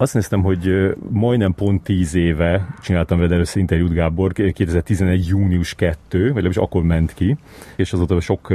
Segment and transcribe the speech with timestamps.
[0.00, 5.26] azt néztem, hogy majdnem pont 10 éve csináltam veled először interjút, Gábor, 2011.
[5.26, 7.36] június 2, vagy legalábbis akkor ment ki,
[7.76, 8.48] és azóta sok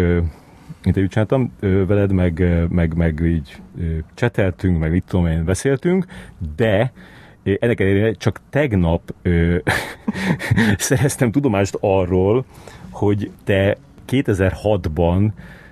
[0.83, 3.61] interjút csináltam veled, meg, meg, meg így
[4.13, 6.05] cseteltünk, meg mit tudom én, beszéltünk,
[6.55, 6.91] de
[7.43, 9.57] ennek ellenére csak tegnap ö,
[10.77, 12.45] szereztem tudomást arról,
[12.89, 13.77] hogy te
[14.09, 15.29] 2006-ban,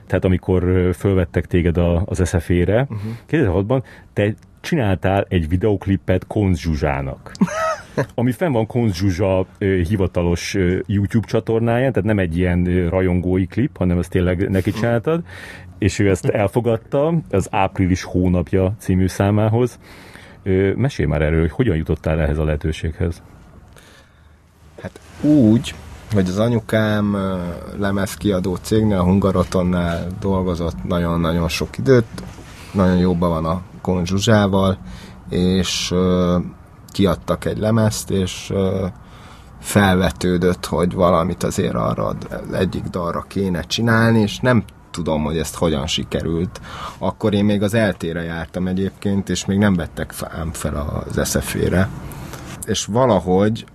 [0.07, 3.11] tehát amikor fölvettek téged az SFE-re, uh-huh.
[3.29, 3.83] 2006-ban
[4.13, 4.33] te
[4.63, 7.31] csináltál egy videoklipet Konz Zsuzsának.
[8.15, 10.53] ami fenn van Konz Zsuzsa hivatalos
[10.85, 15.23] YouTube csatornáján, tehát nem egy ilyen rajongói klip, hanem ezt tényleg neki csináltad,
[15.77, 19.79] és ő ezt elfogadta az április hónapja című számához.
[20.75, 23.21] Mesélj már erről, hogy hogyan jutottál ehhez a lehetőséghez?
[24.81, 25.73] Hát úgy,
[26.13, 27.17] hogy az anyukám
[27.77, 32.23] lemezkiadó cégnél, a Hungarotonnál dolgozott nagyon-nagyon sok időt,
[32.73, 34.77] nagyon jóban van a Konzsuzsával,
[35.29, 35.93] és
[36.91, 38.53] kiadtak egy lemezt, és
[39.59, 42.15] felvetődött, hogy valamit azért arra
[42.53, 46.61] egyik dalra kéne csinálni, és nem tudom, hogy ezt hogyan sikerült.
[46.97, 51.89] Akkor én még az eltére jártam egyébként, és még nem vettek ám fel az eszefére.
[52.65, 53.65] És valahogy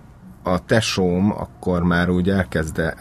[0.43, 2.93] a tesóm akkor már úgy elkezde,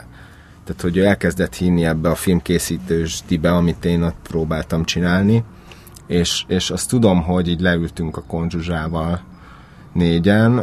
[0.64, 5.44] tehát hogy ő elkezdett hinni ebbe a filmkészítősdibe, amit én ott próbáltam csinálni,
[6.08, 9.20] és, és azt tudom, hogy így leültünk a konzsuzsával
[9.92, 10.58] négyen,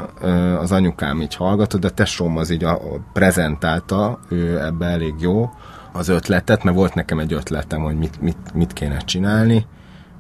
[0.59, 2.79] az anyukám így hallgatott, de tesóm az így a,
[3.13, 5.49] prezentálta, ő ebbe elég jó
[5.91, 9.65] az ötletet, mert volt nekem egy ötletem, hogy mit, mit, mit kéne csinálni,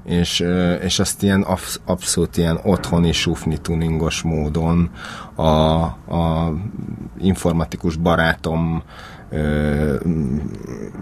[0.05, 0.45] és,
[0.81, 1.45] és azt ilyen
[1.85, 4.89] abszolút ilyen otthoni sufni tuningos módon
[5.35, 6.53] a, a
[7.19, 8.83] informatikus barátom
[9.35, 9.95] ö,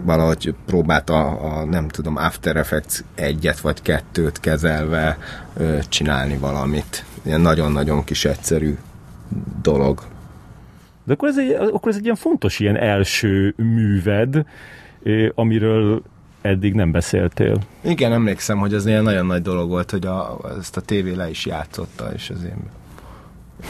[0.04, 5.18] valahogy próbált a, a, nem tudom, After Effects egyet vagy kettőt kezelve
[5.56, 7.04] ö, csinálni valamit.
[7.22, 8.76] Ilyen nagyon-nagyon kis egyszerű
[9.62, 10.02] dolog.
[11.04, 14.44] De akkor ez, egy, akkor ez egy ilyen fontos ilyen első műved,
[15.34, 16.02] amiről
[16.40, 17.58] eddig nem beszéltél.
[17.80, 21.30] Igen, emlékszem, hogy az ilyen nagyon nagy dolog volt, hogy a, ezt a tévé le
[21.30, 22.70] is játszotta, és az én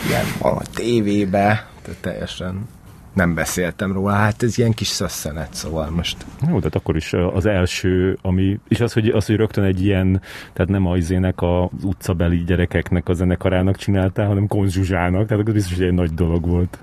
[0.09, 2.69] ilyen a tévébe, tehát teljesen
[3.15, 6.27] nem beszéltem róla, hát ez ilyen kis szösszenet, szóval most.
[6.41, 10.21] Jó, tehát akkor is az első, ami, és az, hogy, az, hogy rögtön egy ilyen,
[10.53, 15.77] tehát nem az izének az utcabeli gyerekeknek a zenekarának csináltál, hanem Konzsuzsának, tehát az biztos,
[15.77, 16.79] hogy egy nagy dolog volt.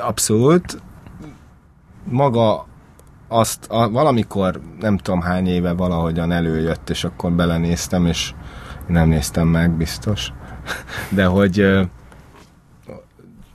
[0.00, 0.82] Abszolút.
[2.04, 2.66] Maga
[3.28, 8.32] azt a, valamikor, nem tudom hány éve valahogyan előjött, és akkor belenéztem, és
[8.86, 10.32] nem néztem meg, biztos.
[11.08, 11.86] De hogy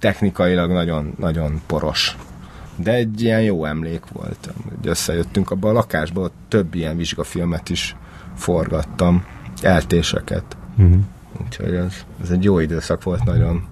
[0.01, 2.17] technikailag nagyon, nagyon poros.
[2.75, 4.50] De egy ilyen jó emlék volt.
[4.63, 7.95] Hogy összejöttünk abba a lakásba, ott több ilyen vizsgafilmet is
[8.35, 9.25] forgattam,
[9.61, 10.57] eltéseket.
[10.78, 11.00] Uh-huh.
[11.45, 13.67] Úgyhogy ez, ez egy jó időszak volt nagyon.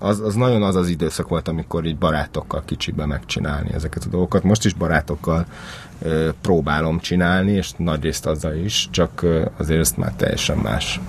[0.00, 4.42] Az, az nagyon az az időszak volt, amikor így barátokkal kicsibe megcsinálni ezeket a dolgokat.
[4.42, 5.46] Most is barátokkal
[6.02, 11.00] ö, próbálom csinálni, és nagyrészt azzal is, csak ö, azért ezt már teljesen más.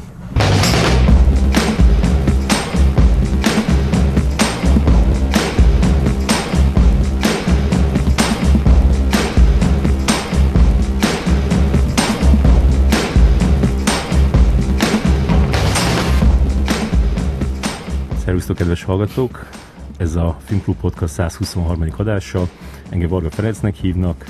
[18.32, 19.50] Szerusztok, kedves hallgatók!
[19.98, 21.86] Ez a Filmklub Podcast 123.
[21.98, 22.50] adása.
[22.90, 24.26] Engem Varga Ferencnek hívnak,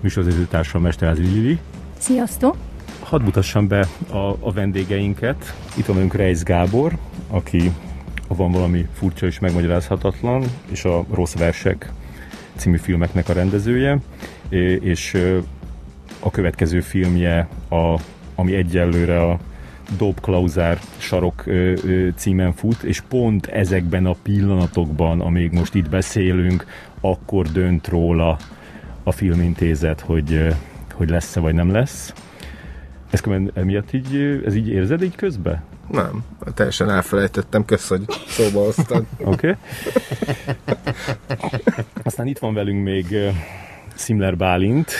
[0.00, 1.58] műsorvezetőtársam Mesterházi Lili.
[1.98, 2.56] Sziasztok!
[3.00, 5.54] Hadd mutassam be a, a vendégeinket.
[5.76, 6.98] Itt van önk Reis Gábor,
[7.28, 7.72] aki
[8.28, 11.92] a Van valami furcsa és megmagyarázhatatlan, és a Rossz Versek
[12.56, 13.98] című filmeknek a rendezője,
[14.80, 15.16] és
[16.18, 18.00] a következő filmje, a,
[18.34, 19.38] ami egyelőre a
[19.96, 25.88] Dob Klauzár sarok ö, ö, címen fut, és pont ezekben a pillanatokban, amíg most itt
[25.88, 26.66] beszélünk,
[27.00, 28.38] akkor dönt róla
[29.02, 30.54] a filmintézet, hogy,
[30.94, 32.12] hogy lesz-e vagy nem lesz.
[33.10, 35.62] Ezt emiatt így, ez így érzed így közben?
[35.90, 36.24] Nem,
[36.54, 39.06] teljesen elfelejtettem, kösz, hogy szóba hoztad.
[39.24, 39.48] Oké.
[39.48, 39.54] Okay.
[42.02, 43.16] Aztán itt van velünk még
[43.94, 44.92] Simler Bálint,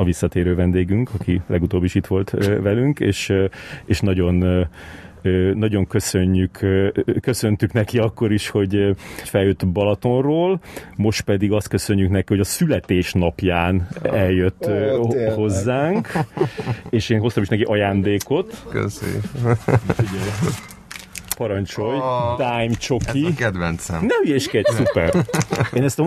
[0.00, 2.30] a visszatérő vendégünk, aki legutóbb is itt volt
[2.60, 3.32] velünk, és,
[3.84, 4.68] és nagyon
[5.54, 6.58] nagyon köszönjük,
[7.20, 10.60] köszöntük neki akkor is, hogy feljött Balatonról,
[10.96, 14.68] most pedig azt köszönjük neki, hogy a születésnapján eljött
[14.98, 16.08] Ó, hozzánk,
[16.90, 18.66] és én hoztam is neki ajándékot.
[18.70, 19.24] Köszönjük.
[21.40, 23.24] Parancsolj, oh, Dime Csoki.
[23.24, 24.04] Ez a kedvencem.
[24.04, 25.14] Ne hülyéskedj, szuper.
[25.74, 26.02] Én ezt a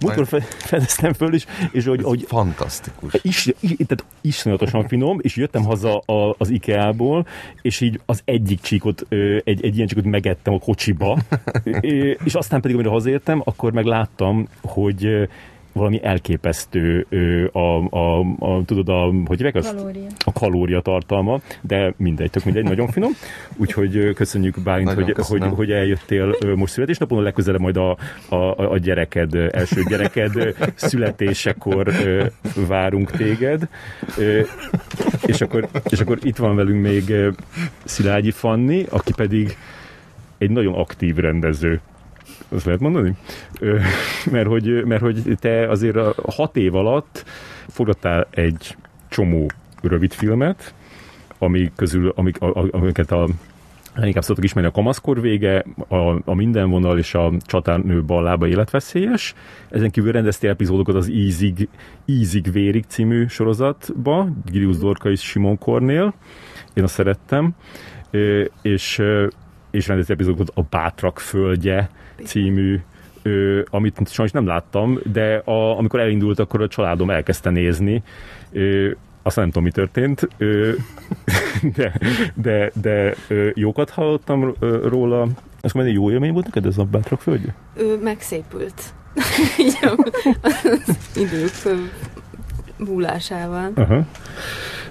[0.00, 0.26] múltkor
[0.58, 3.14] fedeztem föl, és, és hogy, hogy fantasztikus.
[3.22, 7.26] Is, is, tehát iszonyatosan finom, és jöttem haza a, az IKEA-ból,
[7.62, 9.06] és így az egyik csíkot,
[9.44, 11.18] egy, egy ilyen csíkot megettem a kocsiba,
[12.24, 15.28] és aztán pedig, amikor hazaértem, akkor meg láttam, hogy
[15.72, 17.06] valami elképesztő
[17.52, 19.74] a, a, a, tudod, a, hogy hívják azt?
[19.74, 20.06] Kalória.
[20.24, 23.10] A kalória tartalma, de mindegy, tök mindegy, nagyon finom.
[23.56, 27.96] Úgyhogy köszönjük Bálint, hogy, hogy, hogy, eljöttél most születésnapon, a legközelebb majd a,
[28.28, 31.92] a, a gyereked, első gyereked születésekor
[32.68, 33.68] várunk téged.
[35.26, 37.14] És akkor, és akkor itt van velünk még
[37.84, 39.56] Szilágyi Fanni, aki pedig
[40.38, 41.80] egy nagyon aktív rendező
[42.52, 43.16] azt lehet mondani?
[44.30, 47.24] Mert hogy, mert hogy te azért a hat év alatt
[47.68, 48.76] forgattál egy
[49.08, 49.50] csomó
[49.82, 50.74] rövid filmet,
[51.38, 52.40] ami közül, amik,
[52.70, 53.28] amiket a
[53.94, 59.34] leginkább szoktak ismerni a kamaszkor vége, a, a mindenvonal és a csatárnő ballába életveszélyes.
[59.70, 61.68] Ezen kívül rendeztél epizódokat az Ízig,
[62.04, 66.14] Ízig Vérig című sorozatba, Gilius Dorka és Simon Kornél.
[66.74, 67.54] Én azt szerettem.
[68.62, 69.02] És,
[69.70, 71.90] és rendeztél epizódokat a Bátrak földje
[72.24, 72.80] című
[73.22, 78.02] ö, amit sajnos nem láttam, de a, amikor elindult, akkor a családom elkezdte nézni.
[78.52, 78.90] Ö,
[79.22, 80.72] aztán nem tudom, mi történt, ö,
[81.76, 81.98] de,
[82.34, 85.26] de, de ö, jókat hallottam róla.
[85.60, 87.54] Azt mondani, jó élmény volt neked ez a Bátrak földje?
[87.76, 88.94] Ő megszépült.
[90.62, 91.78] az idők
[92.76, 93.72] múlásával.
[93.74, 94.06] Aha.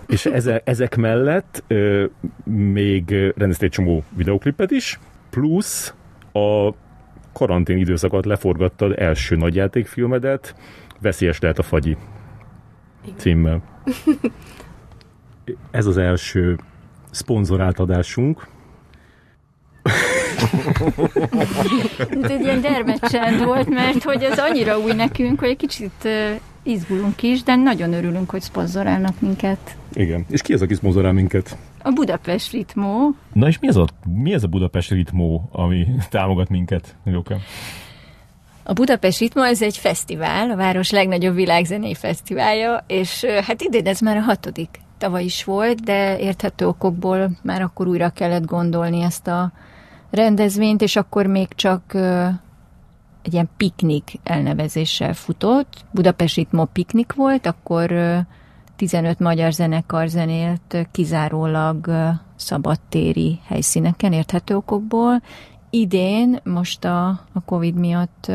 [0.08, 2.06] És eze, ezek mellett ö,
[2.44, 5.00] még rendezte egy csomó videoklipet is,
[5.30, 5.94] plusz
[6.34, 6.74] a
[7.34, 10.56] karantén időszakot leforgattad első nagyjátékfilmedet,
[11.02, 11.98] Veszélyes lehet a fagyi
[13.04, 13.18] Igen.
[13.18, 13.62] címmel.
[15.72, 16.60] Ez az első
[17.12, 18.48] szponzorált adásunk.
[22.22, 26.08] Ez egy ilyen dermedcsend volt, mert hogy ez annyira új nekünk, hogy egy kicsit
[26.64, 29.76] izgulunk is, de nagyon örülünk, hogy szponzorálnak minket.
[29.94, 30.26] Igen.
[30.30, 31.58] És ki az, aki szponzorál minket?
[31.84, 33.16] A Budapest Ritmó.
[33.34, 37.36] Na és mi ez a, mi ez a Budapest Ritmó, ami támogat minket, Jóka?
[38.64, 44.00] A Budapest Ritmo ez egy fesztivál, a város legnagyobb világzenei fesztiválja, és hát idén ez
[44.00, 44.80] már a hatodik.
[44.98, 49.52] Tavaly is volt, de érthető okokból már akkor újra kellett gondolni ezt a
[50.12, 51.94] rendezvényt, és akkor még csak
[53.22, 55.86] egy ilyen piknik elnevezéssel futott.
[55.92, 57.92] Budapest Ritmo piknik volt, akkor
[58.82, 61.92] 15 magyar zenekar zenélt kizárólag
[62.36, 65.22] szabadtéri helyszíneken, érthető okokból.
[65.70, 68.32] Idén, most a, a Covid miatt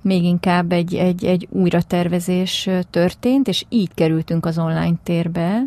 [0.00, 5.62] még inkább egy, egy, egy újratervezés történt, és így kerültünk az online térbe.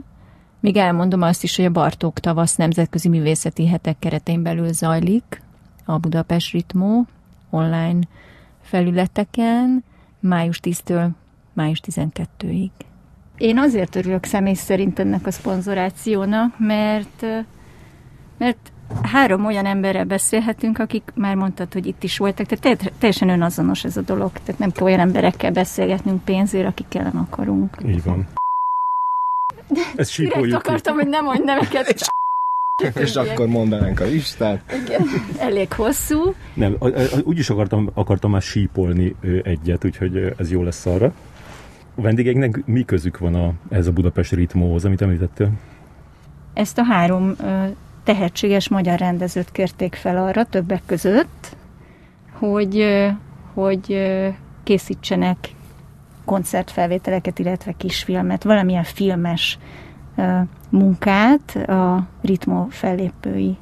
[0.60, 5.42] Még elmondom azt is, hogy a Bartók tavasz nemzetközi művészeti hetek keretén belül zajlik
[5.86, 7.06] a Budapest Ritmó
[7.50, 8.00] online
[8.62, 9.84] felületeken
[10.20, 11.10] május 10-től
[11.54, 12.70] május 12-ig.
[13.38, 17.26] Én azért örülök személy szerint ennek a szponzorációnak, mert,
[18.38, 23.84] mert három olyan emberrel beszélhetünk, akik már mondtad, hogy itt is voltak, tehát teljesen önazonos
[23.84, 27.78] ez a dolog, tehát nem kell olyan emberekkel beszélgetnünk pénzért, akikkel nem akarunk.
[27.88, 28.28] Így van.
[29.96, 30.56] Ezt sípoljuk.
[30.56, 32.12] akartam, hogy nem mondj neveket.
[32.96, 34.74] És akkor mondanánk a listát.
[34.86, 35.02] Igen,
[35.38, 36.34] elég hosszú.
[36.54, 36.78] Nem,
[37.24, 41.14] úgy is akartam, akartam már sípolni egyet, úgyhogy ez jó lesz arra.
[41.98, 45.52] A vendégeknek mi közük van a, ez a Budapest ritmóhoz, amit említettél?
[46.54, 47.36] Ezt a három
[48.04, 51.56] tehetséges magyar rendezőt kérték fel arra többek között,
[52.32, 53.06] hogy,
[53.54, 54.12] hogy
[54.64, 55.38] készítsenek
[56.26, 59.60] koncertfelvételeket, illetve kisfilmet, valamilyen filmes
[60.70, 63.58] munkát a ritmo fellépőinek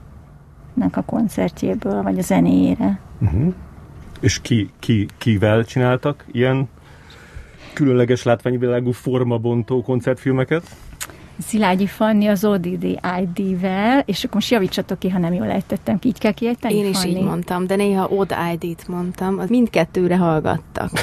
[0.91, 2.99] a koncertjéből, vagy a zenéjére.
[3.19, 3.53] Uh-huh.
[4.19, 6.67] És ki, ki, kivel csináltak ilyen
[7.75, 10.63] különleges látványvilágú formabontó koncertfilmeket?
[11.39, 12.83] Szilágyi Fanni az ODD
[13.21, 16.89] ID-vel, és akkor most javítsatok ki, ha nem jól ejtettem ki, így kell kiejteni, Én
[16.89, 17.11] is Fanni?
[17.11, 20.89] így mondtam, de néha OD ID-t mondtam, az mindkettőre hallgattak.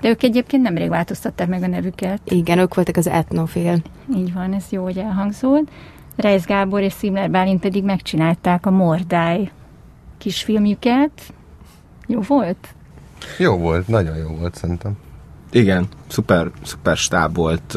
[0.00, 2.20] De ők egyébként nemrég változtatták meg a nevüket.
[2.24, 3.78] Igen, ők voltak az etnofél.
[4.16, 5.68] Így van, ez jó, hogy elhangzott.
[6.16, 9.50] Reis Gábor és Szimler Bálint pedig megcsinálták a Mordály
[10.18, 11.10] kisfilmjüket.
[12.06, 12.68] Jó volt?
[13.38, 14.96] Jó volt, nagyon jó volt szerintem.
[15.50, 17.76] Igen, szuper, szuper stáb volt,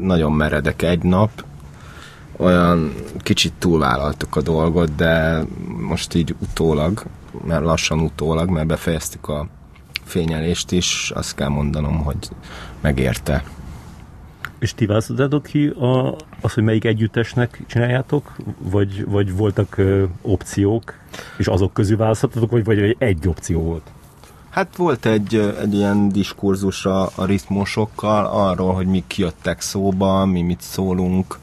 [0.00, 1.44] nagyon meredek egy nap,
[2.36, 5.44] olyan kicsit túlvállaltuk a dolgot, de
[5.80, 7.02] most így utólag,
[7.46, 9.46] mert lassan utólag, mert befejeztük a
[10.04, 12.28] fényelést is, azt kell mondanom, hogy
[12.80, 13.44] megérte.
[14.58, 18.36] És ti választottátok ki a, az, hogy melyik együttesnek csináljátok?
[18.58, 20.94] Vagy, vagy voltak ö, opciók,
[21.36, 23.90] és azok közül választottatok, vagy, vagy egy opció volt?
[24.56, 30.42] Hát volt egy, egy ilyen diskurzus a, a ritmusokkal arról, hogy mik jöttek szóba, mi
[30.42, 31.38] mit szólunk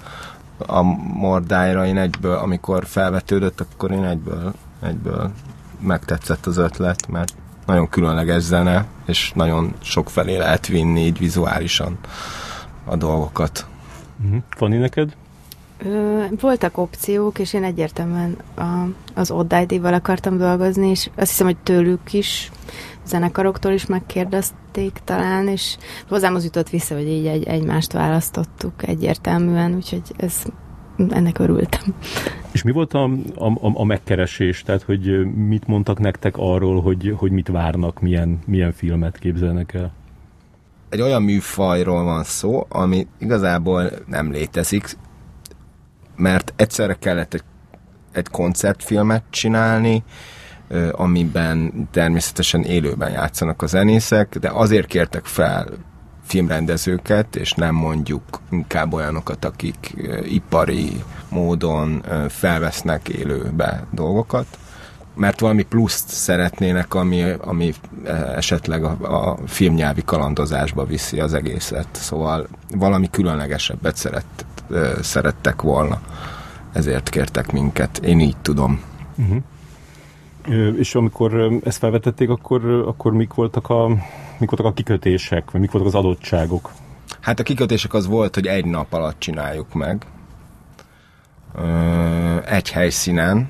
[0.57, 0.81] a
[1.17, 1.85] mordájra.
[1.85, 5.31] Én egyből, amikor felvetődött, akkor én egyből, egyből
[5.79, 7.33] megtetszett az ötlet, mert
[7.65, 11.97] nagyon különleges zene, és nagyon sok felé lehet vinni így vizuálisan
[12.85, 13.65] a dolgokat.
[14.23, 14.41] Uh-huh.
[14.49, 15.15] Fanni, neked?
[15.77, 21.45] Ö, voltak opciók, és én egyértelműen a, az Odd ID-val akartam dolgozni, és azt hiszem,
[21.45, 22.51] hogy tőlük is,
[23.05, 29.75] zenekaroktól is megkérdezték talán, és hozzám az jutott vissza, hogy így egy, egymást választottuk egyértelműen,
[29.75, 30.43] úgyhogy ez,
[31.09, 31.81] ennek örültem.
[32.51, 33.03] És mi volt a,
[33.35, 34.61] a, a megkeresés?
[34.61, 39.93] Tehát, hogy mit mondtak nektek arról, hogy, hogy mit várnak, milyen, milyen filmet képzelnek el?
[40.89, 44.97] Egy olyan műfajról van szó, ami igazából nem létezik,
[46.15, 47.43] mert egyszerre kellett egy,
[48.11, 50.03] egy koncertfilmet csinálni,
[50.91, 55.67] amiben természetesen élőben játszanak a zenészek, de azért kértek fel
[56.23, 64.45] filmrendezőket, és nem mondjuk inkább olyanokat, akik ipari módon felvesznek élőbe dolgokat,
[65.15, 67.73] mert valami pluszt szeretnének, ami, ami
[68.35, 71.87] esetleg a, a filmnyelvi kalandozásba viszi az egészet.
[71.91, 74.45] Szóval valami különlegesebbet szeret,
[75.01, 76.01] szerettek volna.
[76.73, 77.97] Ezért kértek minket.
[77.97, 78.81] Én így tudom.
[79.17, 79.37] Uh-huh.
[80.77, 83.87] És amikor ezt felvetették, akkor, akkor mik voltak a
[84.39, 86.71] mik voltak a kikötések, vagy mik voltak az adottságok?
[87.19, 90.05] Hát a kikötések az volt, hogy egy nap alatt csináljuk meg.
[92.45, 93.49] Egy helyszínen.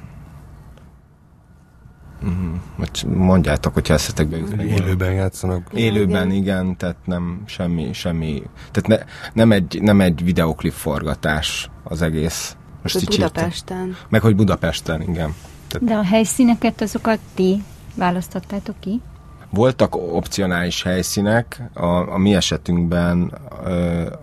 [2.21, 3.15] Mhm.
[3.15, 4.61] Mondjátok, hogy eszetekbe jut.
[4.61, 5.69] Élőben játszanak.
[5.73, 6.77] Élőben, igen.
[6.77, 8.43] tehát nem semmi, semmi.
[8.71, 12.55] Tehát ne, nem, egy, nem egy videoklip forgatás az egész.
[12.81, 13.87] Most így Budapesten.
[13.87, 13.97] Írtam.
[14.09, 15.33] Meg hogy Budapesten, igen.
[15.73, 15.87] Tehát...
[15.87, 17.63] De a helyszíneket azokat ti
[17.95, 19.01] választottátok ki?
[19.49, 23.33] Voltak opcionális helyszínek, a, a mi esetünkben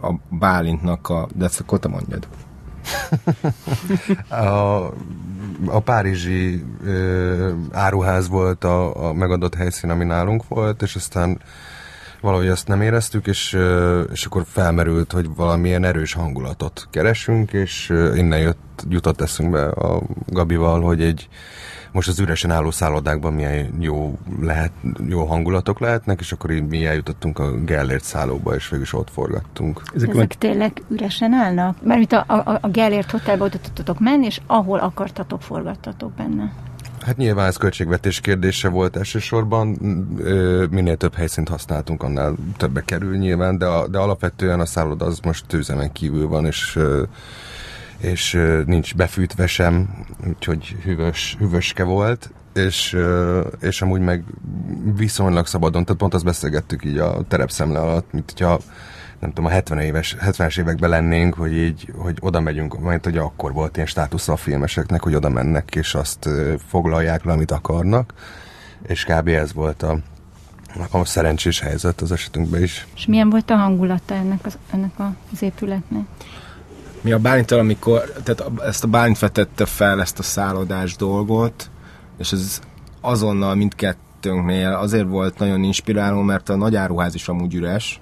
[0.02, 1.28] a Bálintnak a...
[1.34, 2.28] De ezt akkor te mondjad.
[4.28, 4.86] a,
[5.66, 11.40] a párizsi ö, áruház volt a, a megadott helyszín, ami nálunk volt, és aztán
[12.20, 13.58] valahogy ezt nem éreztük, és,
[14.12, 20.80] és akkor felmerült, hogy valamilyen erős hangulatot keresünk, és innen jött, jutott eszünkbe a Gabival,
[20.80, 21.28] hogy egy
[21.92, 24.72] most az üresen álló szállodákban milyen jó, lehet,
[25.08, 29.10] jó hangulatok lehetnek, és akkor így mi eljutottunk a Gellért szállóba, és végül is ott
[29.10, 29.80] forgattunk.
[29.94, 30.34] Ezek, Ezek meg...
[30.38, 31.82] tényleg üresen állnak?
[31.82, 36.52] Mert a, a, a Gellért hotelbe oda tudtatok menni, és ahol akartatok, forgattatok benne.
[37.04, 39.68] Hát nyilván ez költségvetés kérdése volt elsősorban,
[40.70, 45.46] minél több helyszínt használtunk, annál többe kerül nyilván, de, de alapvetően a szálloda az most
[45.46, 46.78] tőzemen kívül van, és
[48.00, 52.96] és nincs befűtve sem, úgyhogy hűvös, hűvöske volt, és,
[53.60, 54.24] és amúgy meg
[54.96, 58.60] viszonylag szabadon, tehát pont azt beszélgettük így a terepszemle alatt, mint hogyha
[59.20, 63.16] nem tudom, a 70 éves, 70-es években lennénk, hogy így, hogy oda megyünk, mert hogy
[63.16, 66.28] akkor volt ilyen státusz a filmeseknek, hogy oda mennek, és azt
[66.68, 68.14] foglalják le, amit akarnak,
[68.86, 69.28] és kb.
[69.28, 69.98] ez volt a,
[70.90, 72.86] a szerencsés helyzet az esetünkben is.
[72.94, 74.92] És milyen volt a hangulata ennek az, ennek
[75.32, 76.02] az épületnek?
[77.00, 81.70] Mi a Bálinttal, amikor, tehát ezt a Bálint vetette fel, ezt a szállodás dolgot,
[82.18, 82.60] és ez
[83.00, 88.00] azonnal mindkettőnknél azért volt nagyon inspiráló, mert a nagy áruház is amúgy üres,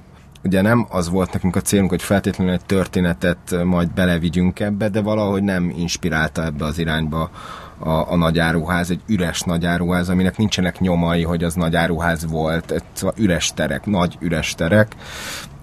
[0.49, 5.01] ugye nem az volt nekünk a célunk, hogy feltétlenül egy történetet majd belevigyünk ebbe, de
[5.01, 7.31] valahogy nem inspirálta ebbe az irányba
[7.79, 13.15] a, a nagyáruház, egy üres nagyáruház, aminek nincsenek nyomai, hogy az nagyáruház volt, egy, szóval
[13.19, 14.97] üres terek, nagy üres terek,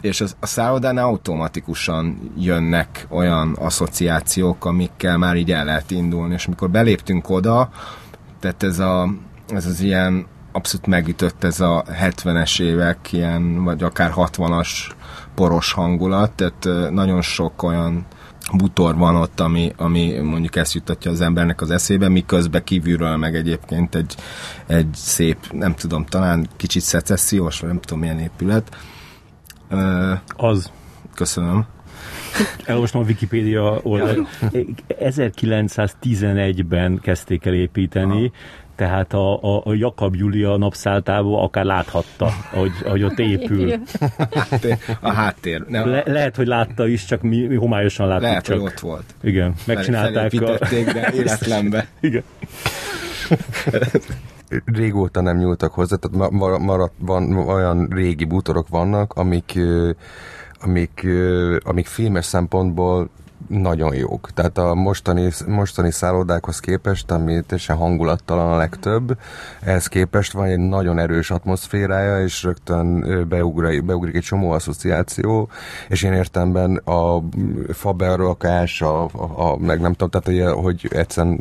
[0.01, 6.45] és az, a szállodán automatikusan jönnek olyan asszociációk, amikkel már így el lehet indulni, és
[6.45, 7.69] amikor beléptünk oda,
[8.39, 9.09] tehát ez, a,
[9.47, 10.25] ez az ilyen
[10.55, 14.69] abszolút megütött ez a 70-es évek, ilyen, vagy akár 60-as
[15.35, 18.05] poros hangulat, tehát nagyon sok olyan
[18.53, 23.35] butor van ott, ami, ami mondjuk ezt jutatja az embernek az eszébe, miközben kívülről meg
[23.35, 24.15] egyébként egy,
[24.67, 28.77] egy szép, nem tudom, talán kicsit szecessziós, vagy nem tudom milyen épület,
[30.35, 30.71] az.
[31.15, 31.65] Köszönöm.
[32.65, 34.27] Elolvastam a Wikipédia oldal.
[34.89, 38.31] 1911-ben kezdték el építeni,
[38.75, 43.73] tehát a, a, a Jakab Julia napszáltából akár láthatta, ahogy, ahogy ott épül.
[45.01, 45.65] a háttér.
[45.69, 48.59] Le, lehet, hogy látta is, csak mi, mi homályosan láttuk lehet, csak.
[48.59, 49.15] hogy ott volt.
[49.21, 50.57] Igen, megcsinálták a...
[50.71, 51.87] de életlenbe.
[51.99, 52.23] Igen
[54.65, 59.59] régóta nem nyúltak hozzá, tehát maradt, van, olyan régi bútorok vannak, amik
[60.61, 61.07] amik,
[61.63, 63.09] amik filmes szempontból
[63.47, 64.31] nagyon jók.
[64.33, 69.17] Tehát a mostani, mostani szállodákhoz képest, ami teljesen hangulattalan a legtöbb,
[69.61, 75.49] ehhez képest van egy nagyon erős atmoszférája, és rögtön beugrik, beugrik egy csomó asszociáció,
[75.87, 77.23] és én értemben a
[77.73, 81.39] faberrakás, a, a, a, meg nem tudom, tehát hogy, hogy egyszerűen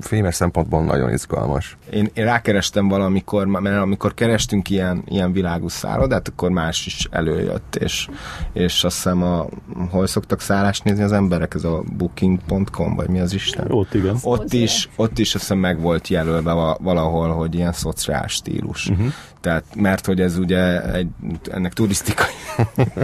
[0.00, 1.76] filmes szempontból nagyon izgalmas.
[1.90, 7.76] Én, én rákerestem valamikor, mert amikor kerestünk ilyen, ilyen világú szállodát, akkor más is előjött,
[7.76, 8.08] és,
[8.52, 9.46] és azt hiszem, a,
[9.90, 13.70] hol szoktak szállást nézni az emberek, ez a booking.com, vagy mi az Isten?
[13.70, 14.16] Ott igen.
[14.22, 18.88] Ott is, ott is azt hiszem meg volt jelölve valahol, hogy ilyen szociális stílus.
[18.88, 19.12] Uh-huh.
[19.44, 21.08] Tehát, mert hogy ez ugye egy,
[21.50, 22.32] ennek turisztikai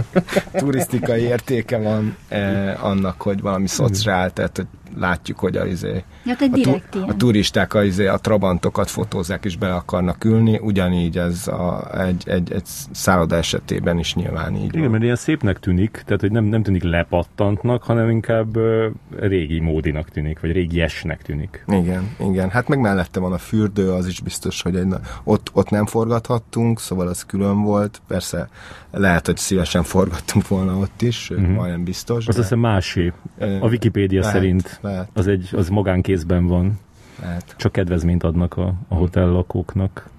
[0.51, 4.67] turisztikai értéke van eh, annak, hogy valami szociál, tehát hogy
[4.97, 9.57] látjuk, hogy a, izé, ja, a, tu, a turisták a, izé, a trabantokat fotózzák és
[9.57, 14.81] be akarnak ülni, ugyanígy ez a, egy, egy, egy szálloda esetében is nyilván így Igen,
[14.81, 14.91] van.
[14.91, 18.85] mert ilyen szépnek tűnik, tehát hogy nem, nem tűnik lepattantnak, hanem inkább uh,
[19.19, 21.63] régi módinak tűnik, vagy régi esnek tűnik.
[21.67, 22.49] Igen, igen.
[22.49, 24.87] Hát meg mellette van a fürdő, az is biztos, hogy egy,
[25.23, 25.85] ott, ott nem
[26.31, 28.01] forgathattunk, szóval az külön volt.
[28.07, 28.49] Persze
[28.91, 31.47] lehet, hogy szívesen forgattunk volna ott is, uh-huh.
[31.47, 32.27] majdnem biztos.
[32.27, 32.41] Az de...
[32.41, 33.13] azt másé.
[33.39, 35.09] A Wikipédia lehet, szerint lehet.
[35.13, 36.79] az egy az magánkézben van.
[37.21, 37.55] Lehet.
[37.57, 40.09] Csak kedvezményt adnak a, a hotel lakóknak.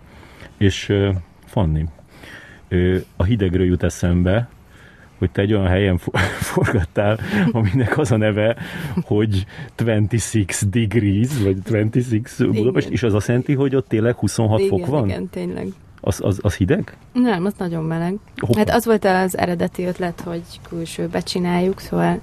[0.58, 1.14] És uh,
[1.46, 1.84] Fanni,
[2.70, 4.48] uh, a hidegről jut eszembe,
[5.18, 5.98] hogy te egy olyan helyen
[6.52, 7.18] forgattál,
[7.52, 8.56] aminek az a neve,
[9.04, 11.56] hogy 26 degrees, vagy
[11.92, 15.08] 26 Budapest, és az azt jelenti, hogy ott tényleg 26 igen, fok van?
[15.08, 15.66] Igen, tényleg.
[16.04, 16.96] Az, az, az hideg?
[17.12, 18.14] Nem, az nagyon meleg.
[18.36, 18.58] Hoppa.
[18.58, 22.20] Hát az volt az eredeti ötlet, hogy külsőbe csináljuk, szóval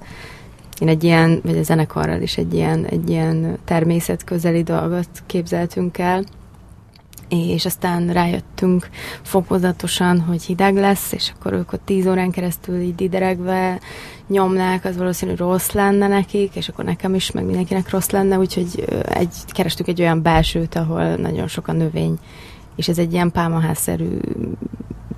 [0.80, 6.24] én egy ilyen, vagy a zenekarral is egy ilyen, egy ilyen természetközeli dolgot képzeltünk el,
[7.28, 8.88] és aztán rájöttünk
[9.22, 13.80] fokozatosan, hogy hideg lesz, és akkor ők ott tíz órán keresztül így dideregve
[14.26, 18.84] nyomnák, az valószínű rossz lenne nekik, és akkor nekem is, meg mindenkinek rossz lenne, úgyhogy
[19.08, 22.18] egy, kerestük egy olyan belsőt, ahol nagyon sok a növény,
[22.80, 24.18] és ez egy ilyen pálmaházszerű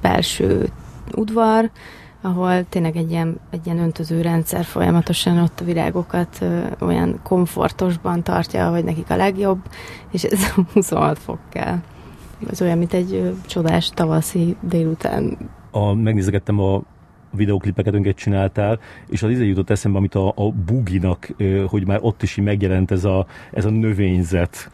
[0.00, 0.69] belső
[1.14, 1.71] udvar,
[2.21, 8.23] ahol tényleg egy ilyen, egy ilyen öntöző rendszer folyamatosan ott a virágokat ö, olyan komfortosban
[8.23, 9.59] tartja, hogy nekik a legjobb,
[10.11, 11.78] és ez 26 fok kell.
[12.50, 15.37] Ez olyan, mint egy ö, csodás tavaszi délután.
[15.70, 16.83] A, megnézegettem a
[17.31, 21.29] videóklipeket önket csináltál, és az izé jutott eszembe, amit a, a buginak,
[21.66, 24.70] hogy már ott is így megjelent ez a, ez a növényzet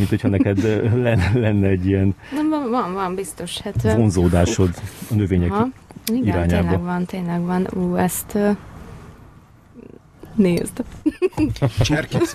[0.00, 0.62] mint hogyha neked
[1.02, 2.14] lenne, lenne egy ilyen
[2.50, 3.60] van, van, van, biztos.
[3.60, 4.70] Hát, vonzódásod
[5.10, 5.68] a növények Aha.
[6.06, 6.62] Igen, irányába.
[6.62, 7.66] tényleg van, tényleg van.
[7.74, 8.38] Ú, ezt
[10.34, 10.84] nézd.
[11.80, 12.34] Cserkész.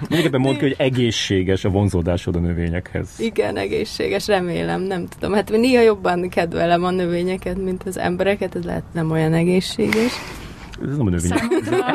[0.00, 3.08] Mindenképpen mondd ki, hogy egészséges a vonzódásod a növényekhez.
[3.18, 5.34] Igen, egészséges, remélem, nem tudom.
[5.34, 10.12] Hát néha jobban kedvelem a növényeket, mint az embereket, ez lehet nem olyan egészséges.
[10.82, 11.32] Ez nem a növény,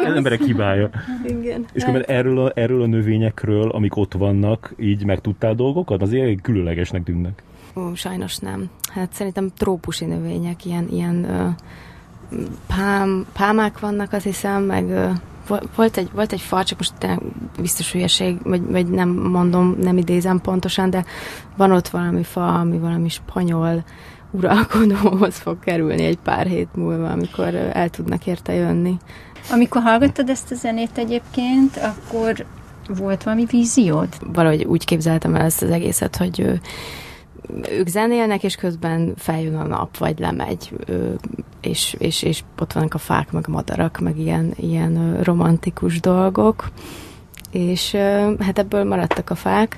[0.06, 0.90] ez emberek hibája.
[1.26, 1.66] Igen.
[1.74, 1.96] És hát...
[1.96, 6.02] erről a, erről a növényekről, amik ott vannak, így megtudtál dolgokat?
[6.02, 7.44] Azért különlegesnek tűnnek.
[7.76, 8.70] Ó, sajnos nem.
[8.94, 11.48] Hát szerintem trópusi növények, ilyen, ilyen ö,
[12.68, 15.10] pám, pámák vannak, azt hiszem, meg ö,
[15.76, 17.20] volt egy, volt egy fal, csak most
[17.60, 21.06] biztos hülyeség, vagy, vagy nem mondom, nem idézem pontosan, de
[21.58, 23.84] van ott valami fa, ami valami spanyol
[24.32, 28.98] uralkodóhoz fog kerülni egy pár hét múlva, amikor el tudnak érte jönni.
[29.52, 32.46] Amikor hallgattad ezt a zenét egyébként, akkor
[32.98, 34.08] volt valami víziód?
[34.34, 36.60] Valahogy úgy képzeltem el ezt az egészet, hogy
[37.70, 40.74] ők zenélnek, és közben feljön a nap, vagy lemegy,
[41.62, 46.70] és, és, és ott vannak a fák, meg a madarak, meg ilyen, ilyen romantikus dolgok,
[47.52, 47.92] és
[48.40, 49.78] hát ebből maradtak a fák.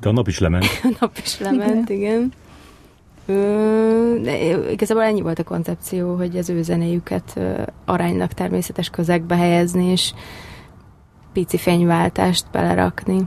[0.00, 0.64] De a nap is lement.
[0.82, 2.00] a nap is lement, igen.
[2.00, 2.32] igen.
[3.26, 7.40] Ö, de igazából ennyi volt a koncepció, hogy az ő zenéjüket
[7.84, 10.12] aránylag természetes közegbe helyezni, és
[11.32, 13.20] pici fényváltást belerakni.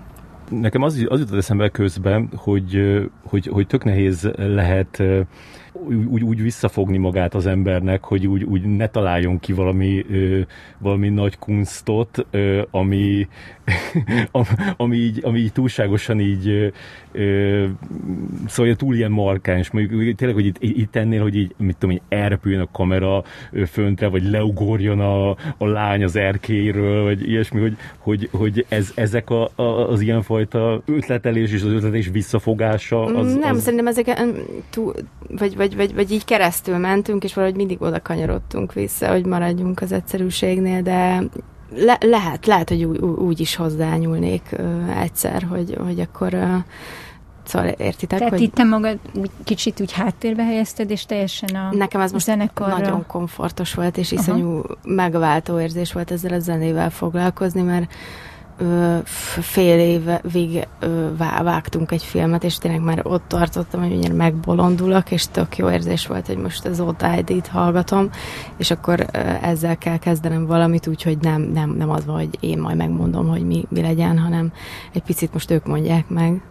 [0.49, 2.81] Nekem az, az jutott eszembe közben, hogy,
[3.23, 5.03] hogy, hogy tök nehéz lehet
[5.87, 10.39] úgy, úgy visszafogni magát az embernek, hogy úgy, úgy ne találjon ki valami, ö,
[10.77, 13.27] valami nagy kunstot, ö, ami,
[14.77, 16.71] ami, így, ami így túlságosan így
[17.11, 17.65] ö,
[18.47, 22.17] szóval túl ilyen markáns, mondjuk tényleg, hogy itt, itt ennél, hogy így, mit tudom, hogy
[22.17, 23.23] elrepüljön a kamera
[23.67, 29.29] föntre, vagy leugorjon a, a lány az erkéről, vagy ilyesmi, hogy, hogy, hogy ez, ezek
[29.29, 33.03] a, a, az ilyenfajta ötletelés és az ötletelés visszafogása.
[33.03, 33.61] Az, Nem, az...
[33.61, 34.21] szerintem ezek
[34.69, 34.93] túl,
[35.27, 39.81] vagy, vagy, vagy, vagy így keresztül mentünk, és valahogy mindig oda kanyarodtunk vissza, hogy maradjunk
[39.81, 41.23] az egyszerűségnél, de
[41.75, 46.55] le, lehet, lehet, hogy úgy, úgy is hozzányúlnék ö, egyszer, hogy, hogy akkor ö,
[47.49, 48.41] Szóval értitek, Tehát hogy...
[48.41, 52.77] itt te magad úgy, kicsit úgy háttérbe helyezted, és teljesen a Nekem ez most zenekarra...
[52.77, 54.77] nagyon komfortos volt, és iszonyú uh-huh.
[54.83, 57.93] megváltó érzés volt ezzel a zenével foglalkozni, mert
[58.59, 58.97] ö,
[59.41, 60.67] fél évig
[61.17, 66.07] vágtunk egy filmet, és tényleg már ott tartottam, hogy mindjárt megbolondulok, és tök jó érzés
[66.07, 68.09] volt, hogy most az ODID-t hallgatom,
[68.57, 69.05] és akkor
[69.41, 73.45] ezzel kell kezdenem valamit, úgyhogy nem, nem, nem az van, hogy én majd megmondom, hogy
[73.45, 74.51] mi, mi legyen, hanem
[74.93, 76.41] egy picit most ők mondják meg.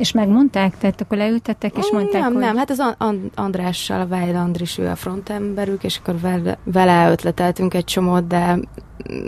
[0.00, 0.78] És megmondták?
[0.78, 2.42] Tehát akkor leültettek és mondták, Nem, hogy...
[2.42, 7.10] nem, hát az And- Andrással, a Weil Andris, ő a frontemberük, és akkor vele, vele
[7.10, 8.58] ötleteltünk egy csomót, de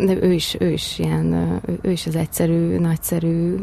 [0.06, 3.54] ő is, ő is ilyen, ő, is az egyszerű, nagyszerű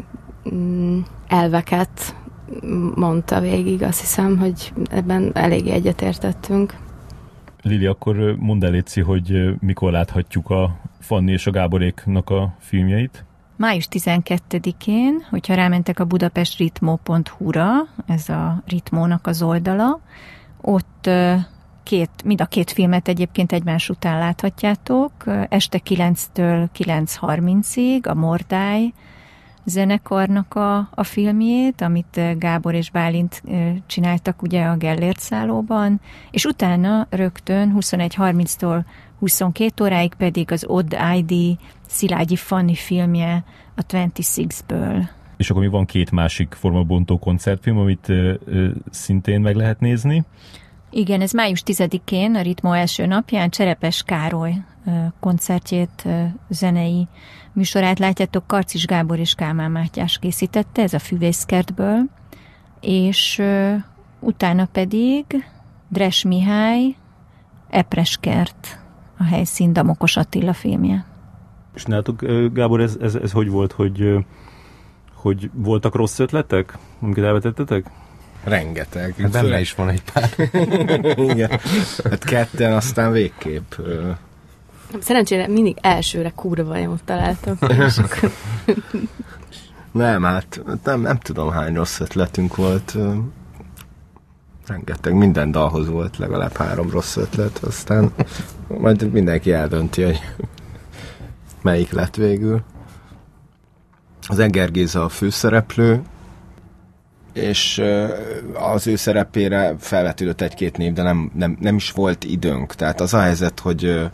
[0.54, 2.14] mm, elveket
[2.94, 6.74] mondta végig, azt hiszem, hogy ebben elég egyetértettünk.
[7.62, 13.24] Lili, akkor mondd el, Léci, hogy mikor láthatjuk a Fanni és a Gáboréknak a filmjeit?
[13.60, 17.70] Május 12-én, hogyha rámentek a budapestritmo.hu-ra,
[18.06, 20.00] ez a Ritmónak az oldala,
[20.60, 21.10] ott
[21.82, 25.12] két, mind a két filmet egyébként egymás után láthatjátok.
[25.48, 28.92] Este 9-től 9.30-ig a Mordály
[29.64, 33.42] zenekarnak a, a filmjét, amit Gábor és Bálint
[33.86, 38.84] csináltak ugye a Gellért szállóban, és utána rögtön 21.30-tól
[39.18, 41.58] 22 óráig pedig az Odd ID
[41.90, 43.44] Szilágyi Fanni filmje
[43.76, 45.08] a 26-ből.
[45.36, 50.24] És akkor mi van két másik formabontó koncertfilm, amit ö, ö, szintén meg lehet nézni.
[50.90, 54.54] Igen, ez május 10-én, a Ritmo első napján Cserepes Károly
[55.20, 56.08] koncertjét,
[56.48, 57.08] zenei
[57.52, 62.02] műsorát látjátok, Karcis Gábor és Kálmán Mátyás készítette, ez a Füvészkertből,
[62.80, 63.42] és
[64.20, 65.24] utána pedig
[65.88, 66.96] Dres Mihály,
[67.70, 68.78] Epreskert,
[69.18, 71.09] a helyszín Damokos Attila filmje.
[71.80, 72.20] És nálatok,
[72.52, 74.24] Gábor, ez, ez, ez hogy volt, hogy,
[75.14, 77.86] hogy voltak rossz ötletek, amiket elvetettetek?
[78.44, 79.14] Rengeteg.
[79.18, 80.30] Hát benne is van egy pár.
[81.30, 81.60] Igen.
[82.10, 83.72] Hát ketten aztán végképp.
[84.98, 87.58] Szerencsére mindig elsőre kurva jót találtok.
[89.92, 92.96] nem, hát nem, nem tudom hány rossz ötletünk volt.
[94.66, 98.12] Rengeteg, minden dalhoz volt legalább három rossz ötlet, aztán
[98.68, 100.20] majd mindenki eldönti, hogy
[101.62, 102.62] melyik lett végül.
[104.28, 106.02] Az Eger Géza a főszereplő,
[107.32, 107.82] és
[108.72, 112.74] az ő szerepére felvetődött egy-két név, de nem, nem, nem is volt időnk.
[112.74, 114.10] Tehát az a helyzet, hogy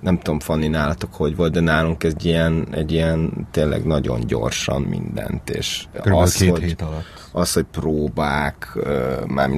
[0.00, 4.82] nem tudom, Fanni, nálatok hogy volt, de nálunk egy ilyen, egy ilyen tényleg nagyon gyorsan
[4.82, 7.28] mindent, és Körülbelül az, két hogy, hét alatt.
[7.32, 8.78] az, hogy próbák,
[9.26, 9.50] már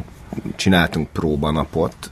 [0.56, 2.11] csináltunk próbanapot,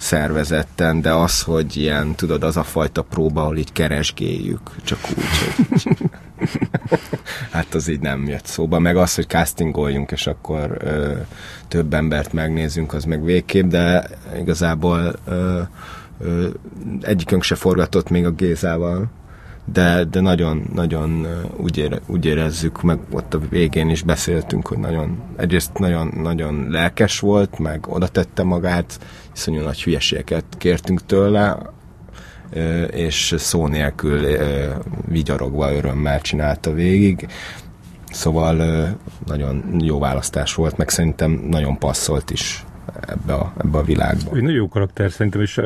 [0.00, 5.24] szervezetten, de az, hogy ilyen, tudod, az a fajta próba, ahol így keresgéljük, csak úgy,
[5.68, 5.96] hogy
[7.52, 11.12] hát az így nem jött szóba, meg az, hogy castingoljunk, és akkor ö,
[11.68, 14.08] több embert megnézzünk, az meg végképp, de
[14.38, 15.60] igazából ö,
[16.20, 16.48] ö,
[17.00, 19.10] egyikünk se forgatott még a Gézával,
[19.72, 24.78] de, de nagyon, nagyon úgy, ére, úgy érezzük, meg ott a végén is beszéltünk, hogy
[24.78, 28.98] nagyon, egyrészt nagyon, nagyon lelkes volt, meg oda tette magát,
[29.40, 31.58] iszonyú nagy hülyeségeket kértünk tőle,
[32.90, 34.26] és szó nélkül
[35.08, 37.28] vigyarogva örömmel csinálta végig.
[38.10, 38.56] Szóval
[39.26, 42.64] nagyon jó választás volt, meg szerintem nagyon passzolt is
[43.00, 44.36] ebbe a, ebbe a világba.
[44.36, 45.60] Egy nagyon jó karakter szerintem, és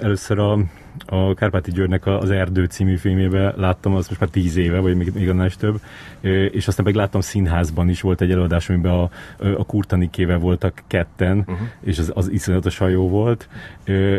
[0.00, 0.58] először a,
[1.06, 5.12] a Kárpáti Györgynek az Erdő című filmjében láttam, az most már tíz éve, vagy még,
[5.14, 5.80] még annál is több,
[6.52, 11.38] és aztán meg láttam színházban is volt egy előadás, amiben a, a Kurtanikével voltak ketten,
[11.38, 11.56] uh-huh.
[11.80, 13.48] és az, az iszonyatosan jó volt,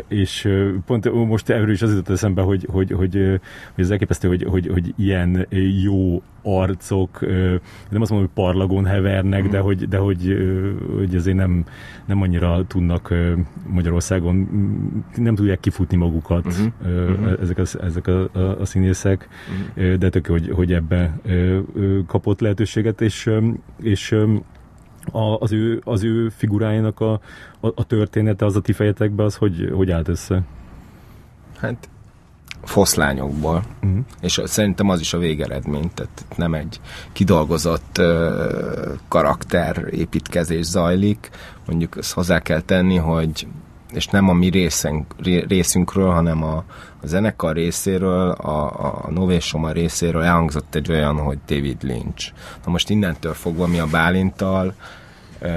[0.08, 0.50] és
[0.86, 3.40] pont most erről is az jutott eszembe, hogy, hogy, hogy,
[3.74, 5.48] hogy ez elképesztő, hogy, hogy, hogy ilyen
[5.84, 7.20] jó arcok,
[7.90, 9.54] nem azt mondom, hogy parlagon hevernek, uh-huh.
[9.54, 10.38] de, hogy, de hogy,
[10.96, 11.66] hogy azért nem,
[12.06, 13.14] nem annyira tudnak
[13.68, 14.50] Magyarországon,
[15.16, 17.32] nem tudják kifutni magukat uh-huh.
[17.42, 19.28] ezek, a, ezek a, a, a színészek,
[19.78, 19.94] uh-huh.
[19.94, 21.20] de tök, hogy, hogy ebbe
[22.06, 23.30] kapott lehetőséget, és,
[23.82, 24.16] és
[25.40, 27.12] az ő, az ő figurájának a,
[27.60, 30.42] a, a története, az a ti fejetekbe, az hogy, hogy állt össze?
[31.58, 31.90] Hát
[32.64, 34.00] foszlányokból, uh-huh.
[34.22, 36.80] és szerintem az is a végeredmény, tehát nem egy
[37.12, 38.06] kidolgozott uh,
[39.08, 41.30] karakterépítkezés zajlik,
[41.68, 43.48] mondjuk ezt hozzá kell tenni, hogy
[43.94, 45.16] és nem a mi részünk,
[45.48, 46.64] részünkről, hanem a,
[47.02, 48.66] a zenekar részéről, a,
[49.06, 52.32] a Novésoma részéről elhangzott egy olyan, hogy David Lynch.
[52.66, 54.74] Na most innentől fogva mi a Bálintal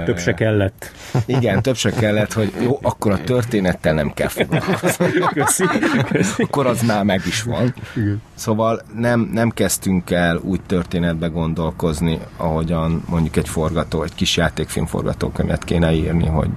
[0.05, 0.91] Több se kellett.
[1.27, 5.07] Igen, több se kellett, hogy jó, akkor a történettel nem kell foglalkozni.
[5.33, 5.65] Köszi.
[6.09, 6.43] Köszi.
[6.43, 7.75] akkor az már meg is van.
[7.97, 8.23] Igen.
[8.35, 14.87] Szóval nem, nem kezdtünk el úgy történetbe gondolkozni, ahogyan mondjuk egy forgató, egy kis játékfilm
[14.87, 16.49] forgatókönyvet kéne írni, hogy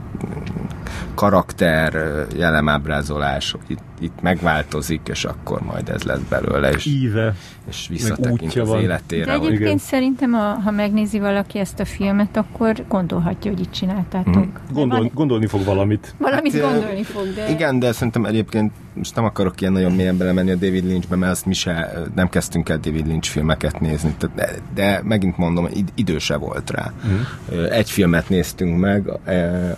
[1.15, 1.93] karakter,
[2.35, 7.35] jellemábrázolás, hogy itt, itt megváltozik, és akkor majd ez lesz belőle, és, Íve.
[7.69, 8.81] és visszatekint az van.
[8.81, 9.25] életére.
[9.25, 9.77] De egyébként Igen.
[9.77, 14.33] szerintem, a, ha megnézi valaki ezt a filmet, akkor gondolhatja, hogy itt csináltátok.
[14.35, 14.73] Mhm.
[14.73, 16.13] Gondol, Van- gondolni fog valamit.
[16.17, 17.49] Valamit Hát, gondolni fog, de...
[17.49, 21.31] Igen, de szerintem egyébként most nem akarok ilyen nagyon mélyen belemenni a David Lynchbe, mert
[21.31, 24.15] azt mi se, nem kezdtünk el David Lynch filmeket nézni.
[24.17, 26.91] Tehát, de, de megint mondom, id- idő se volt rá.
[27.07, 27.63] Mm.
[27.63, 29.07] Egy filmet néztünk meg,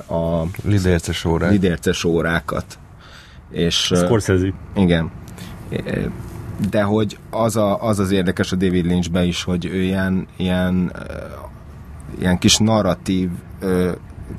[0.10, 1.52] a Lidérces órák.
[1.52, 2.66] lidérces órákat.
[3.52, 4.54] És, Scorsese.
[4.76, 5.12] igen.
[6.70, 10.92] De hogy az, a, az az érdekes a David Lynchbe is, hogy ő ilyen, ilyen,
[12.20, 13.30] ilyen kis narratív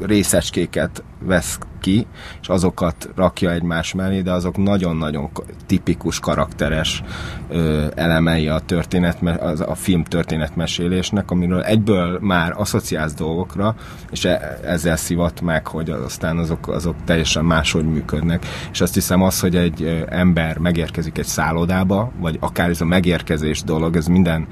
[0.01, 2.07] részecskéket vesz ki,
[2.40, 5.31] és azokat rakja egymás mellé, de azok nagyon-nagyon
[5.66, 7.03] tipikus karakteres
[7.49, 13.75] ö, elemei a történet, az, a film történetmesélésnek, amiről egyből már asszociálsz dolgokra,
[14.11, 18.46] és e, ezzel szivat meg, hogy aztán azok, azok teljesen máshogy működnek.
[18.72, 23.62] És azt hiszem az, hogy egy ember megérkezik egy szállodába, vagy akár ez a megérkezés
[23.62, 24.46] dolog, ez minden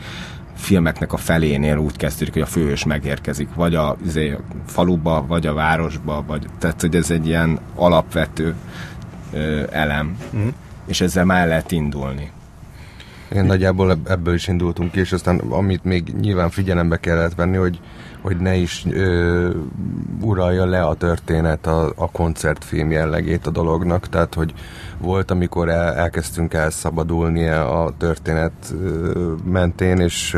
[0.55, 4.37] filmeknek a felénél úgy kezdődik, hogy a főhős megérkezik, vagy a, izé,
[4.67, 8.55] faluba, vagy a városba, vagy, tehát hogy ez egy ilyen alapvető
[9.33, 10.49] ö, elem, mm.
[10.87, 12.31] és ezzel már lehet indulni.
[13.31, 17.57] Igen, nagyjából ebb- ebből is indultunk ki, és aztán amit még nyilván figyelembe kellett venni,
[17.57, 17.81] hogy,
[18.21, 19.51] hogy ne is ö,
[20.21, 24.55] uralja le a történet a, a koncertfilm jellegét a dolognak, tehát hogy
[25.05, 28.75] volt, amikor el, elkezdtünk elszabadulni a történet
[29.45, 30.37] mentén, és,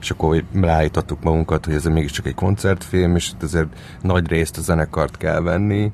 [0.00, 3.68] és akkor így ráállítottuk magunkat, hogy ez mégiscsak egy koncertfilm, és itt azért
[4.02, 5.92] nagy részt a zenekart kell venni,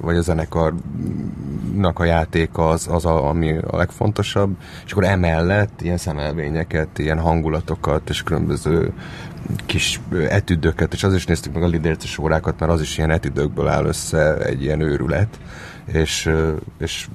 [0.00, 5.96] vagy a zenekarnak a játéka az, az a, ami a legfontosabb, és akkor emellett ilyen
[5.96, 8.92] szemelvényeket, ilyen hangulatokat, és különböző
[9.66, 13.68] kis etüdöket, és az is néztük meg a lidérces órákat, mert az is ilyen etüdökből
[13.68, 15.38] áll össze egy ilyen őrület,
[15.86, 16.30] és,
[16.78, 17.08] és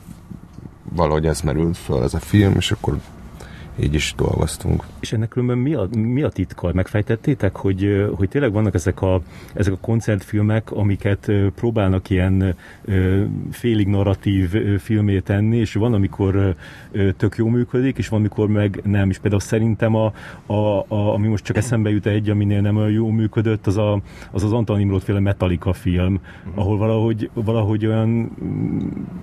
[0.84, 3.00] valahogy ez merült föl ez a film, és akkor
[3.82, 4.84] így is dolgoztunk.
[5.00, 6.72] És ennek különben mi a, mi a titka?
[6.74, 9.22] Megfejtettétek, hogy, hogy tényleg vannak ezek a,
[9.54, 12.56] ezek a koncertfilmek, amiket próbálnak ilyen
[13.52, 16.56] félig narratív filmé tenni, és van, amikor
[17.18, 19.10] tök jó működik, és van, amikor meg nem.
[19.10, 20.14] És például szerintem, a,
[20.46, 24.02] a, a, ami most csak eszembe jut egy, aminél nem olyan jó működött, az a,
[24.32, 26.20] az, az Antal Nimrod féle Metallica film,
[26.56, 28.32] ahol valahogy, valahogy olyan,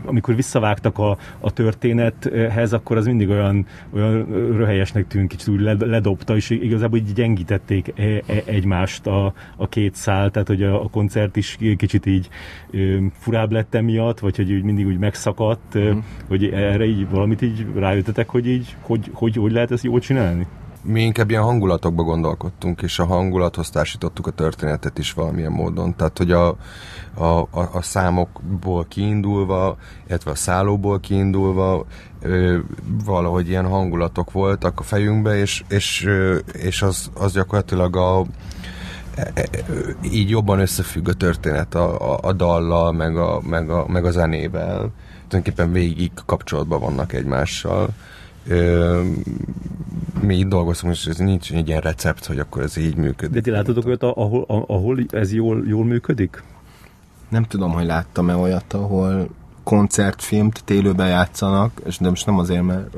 [0.05, 5.87] amikor visszavágtak a, a történethez, akkor az mindig olyan, olyan röhelyesnek tűnt, kicsit úgy led-
[5.87, 10.83] ledobta, és igazából így gyengítették e- e- egymást a, a két szál, tehát hogy a,
[10.83, 12.29] a koncert is kicsit így
[13.13, 15.99] furább lett emiatt, vagy hogy úgy mindig úgy megszakadt, mm.
[16.29, 20.47] hogy erre így valamit így rájöttetek, hogy így, hogy, hogy, hogy lehet ezt jól csinálni?
[20.83, 25.97] Mi inkább ilyen hangulatokba gondolkodtunk, és a hangulathoz társítottuk a történetet is valamilyen módon.
[25.97, 26.49] Tehát, hogy a,
[27.15, 29.77] a, a, a számokból kiindulva,
[30.09, 31.87] illetve a szállóból kiindulva
[32.21, 32.59] ö,
[33.05, 38.25] valahogy ilyen hangulatok voltak a fejünkbe, és, és, ö, és az, az gyakorlatilag a,
[39.15, 39.49] e- e-
[40.03, 44.11] így jobban összefügg a történet a, a, a dallal, meg a, meg, a, meg a
[44.11, 44.93] zenével.
[45.29, 47.89] Tulajdonképpen végig kapcsolatban vannak egymással.
[48.49, 49.03] Ö,
[50.21, 53.43] mi így dolgozunk, és ez nincs egy ilyen recept, hogy akkor ez így De működik.
[53.43, 56.43] ti láttatok olyat, ahol, ahol ez jól, jól működik?
[57.29, 59.29] Nem tudom, hogy láttam-e olyat, ahol
[59.63, 62.95] koncertfilmt élőben játszanak, és de most nem azért, mert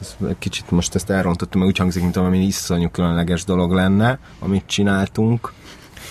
[0.00, 4.66] ez kicsit most ezt elrontottam, mert úgy hangzik, mint valami iszonyú különleges dolog lenne, amit
[4.66, 5.52] csináltunk.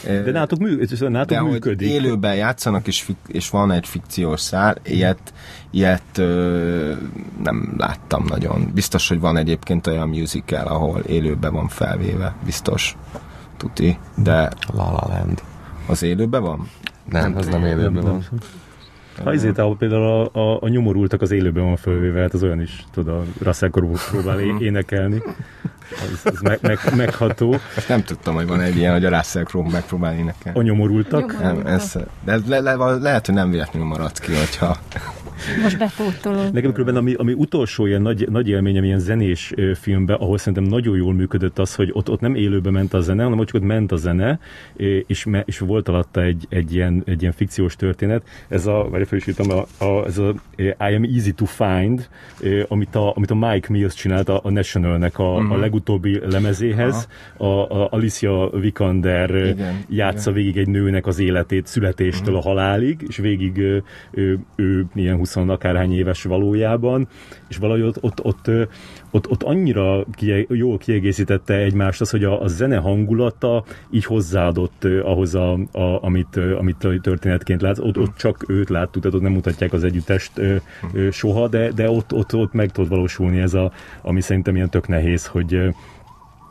[0.04, 1.90] De nálatok, mű, nálatok de hogy működik.
[1.90, 5.34] élőben játszanak, és, fik, és van egy fikciós szál, ilyet,
[5.72, 6.94] ilyet ö,
[7.44, 8.72] nem láttam nagyon.
[8.74, 12.98] Biztos, hogy van egyébként olyan musical, ahol élőben van felvéve, biztos,
[13.58, 15.42] tuti, de La La Land.
[15.88, 16.70] az élőben van?
[17.10, 18.24] Nem, az nem élőben van.
[19.24, 22.62] Ha izét, ahol például a, a, a nyomorultak az élőben van fölvéve, hát az olyan
[22.62, 25.22] is, tudod, a Russell Crowe próbál énekelni.
[25.92, 27.56] Az, az meg, meg, megható.
[27.88, 30.60] Nem tudtam, hogy van egy ilyen, hogy a Russell Crowe megpróbál énekelni.
[30.60, 31.20] A nyomorultak.
[31.42, 34.78] Nyomor- Nem, ez, de le, le, le, lehet, hogy nem véletlenül maradt ki, hogyha
[35.62, 36.50] Most bepótolom.
[36.54, 40.98] Nekem különben ami, ami utolsó ilyen nagy, nagy élményem ilyen zenés filmbe, ahol szerintem nagyon
[40.98, 43.92] jól működött az, hogy ott, ott nem élőben ment a zene, hanem csak ott ment
[43.92, 44.40] a zene,
[45.08, 48.24] és, me, és volt alatta egy, egy, ilyen, egy ilyen fikciós történet.
[48.48, 52.10] Ez a, vagy felisítom, a, a, ez a I am easy to find,
[52.68, 55.52] amit a, amit a Mike Mills csinált a, a National-nek a, uh-huh.
[55.52, 55.60] a mhm.
[55.60, 57.08] legutóbbi lemezéhez.
[57.38, 60.44] A, a Alicia Vikander igen, játsza igen.
[60.44, 62.46] végig egy nőnek az életét születéstől uh-huh.
[62.46, 67.08] a halálig, és végig ő, ő, ő ilyen 20 akárhány éves valójában,
[67.48, 68.52] és valahogy ott, ott, ott,
[69.12, 74.84] ott, ott annyira kie, jól kiegészítette egymást az, hogy a, a zene hangulata így hozzáadott
[74.84, 77.80] ahhoz, a, a, amit, amit történetként látsz.
[77.80, 80.32] Ott, ott csak őt láttuk, tehát ott nem mutatják az együttest
[81.12, 84.88] soha, de, de ott, ott, ott meg tud valósulni ez a, ami szerintem ilyen tök
[84.88, 85.60] nehéz, hogy,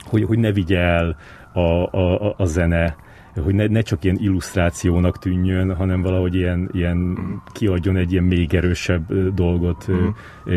[0.05, 1.17] hogy, hogy ne vigye el
[1.53, 1.61] a,
[1.99, 2.97] a, a zene
[3.45, 7.19] hogy ne, ne csak ilyen illusztrációnak tűnjön, hanem valahogy ilyen, ilyen
[7.53, 10.07] kiadjon egy ilyen még erősebb dolgot mm.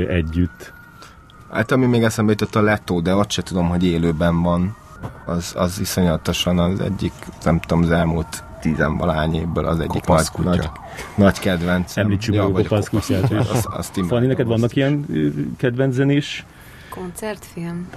[0.08, 0.74] együtt.
[1.52, 4.76] Hát ami még eszembe jutott a Leto, de azt se tudom, hogy élőben van.
[5.26, 7.14] Az, az iszonyatosan az egyik,
[7.44, 10.70] nem tudom, az elmúlt tizenvalány évből az egyik nagy, nagy,
[11.16, 11.98] nagy kedvenc.
[11.98, 13.32] Említsük ja, meg a kopasz kutyát.
[13.32, 15.06] Azt, azt Fanni, neked vannak ilyen
[15.58, 16.46] kedvenc zenés?
[16.90, 17.88] Koncertfilm?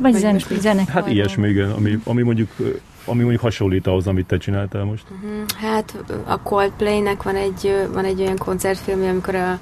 [0.00, 0.94] Vagy, Vagy zen- zenekar?
[0.94, 2.48] Hát ilyesmi, igen, ami, ami mondjuk
[3.10, 5.04] ami mondjuk hasonlít ahhoz, amit te csináltál most.
[5.10, 5.68] Uh-huh.
[5.68, 9.58] Hát a Coldplay-nek van egy, van egy olyan koncertfilm, amikor a,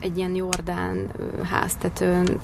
[0.00, 1.10] egy ilyen Jordán
[1.42, 2.40] háztetőn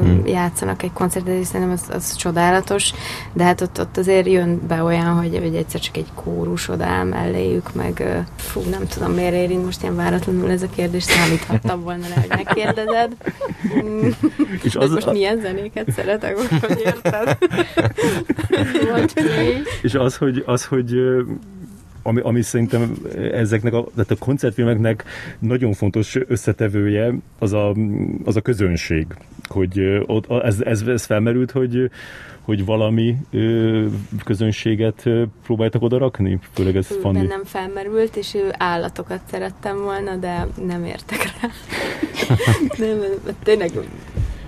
[0.00, 0.26] hmm.
[0.26, 2.92] játszanak egy koncertet, és szerintem az, az csodálatos,
[3.32, 7.04] de hát ott, ott azért jön be olyan, hogy, hogy egyszer csak egy kórus odáll
[7.04, 12.06] melléjük, meg fú, nem tudom miért érint most ilyen váratlanul ez a kérdés, számíthattam volna
[12.14, 13.16] rá, hogy megkérdezed.
[14.66, 15.12] és az, most a...
[15.12, 17.38] milyen zenéket szeretek, hogy érted?
[19.82, 20.94] és az, hogy, az, hogy
[22.06, 22.96] ami, ami szerintem
[23.32, 25.04] ezeknek a, tehát a koncertfilmeknek
[25.38, 27.74] nagyon fontos összetevője az a,
[28.24, 29.06] az a közönség,
[29.48, 31.90] hogy ott, ez, ez, ez felmerült, hogy,
[32.40, 33.86] hogy valami ö,
[34.24, 36.38] közönséget ö, próbáltak oda rakni?
[36.52, 37.12] Főleg ez Fanny.
[37.12, 41.48] Bennem felmerült, és ő állatokat szerettem volna, de nem értek rá.
[42.86, 42.98] nem,
[43.42, 43.70] tényleg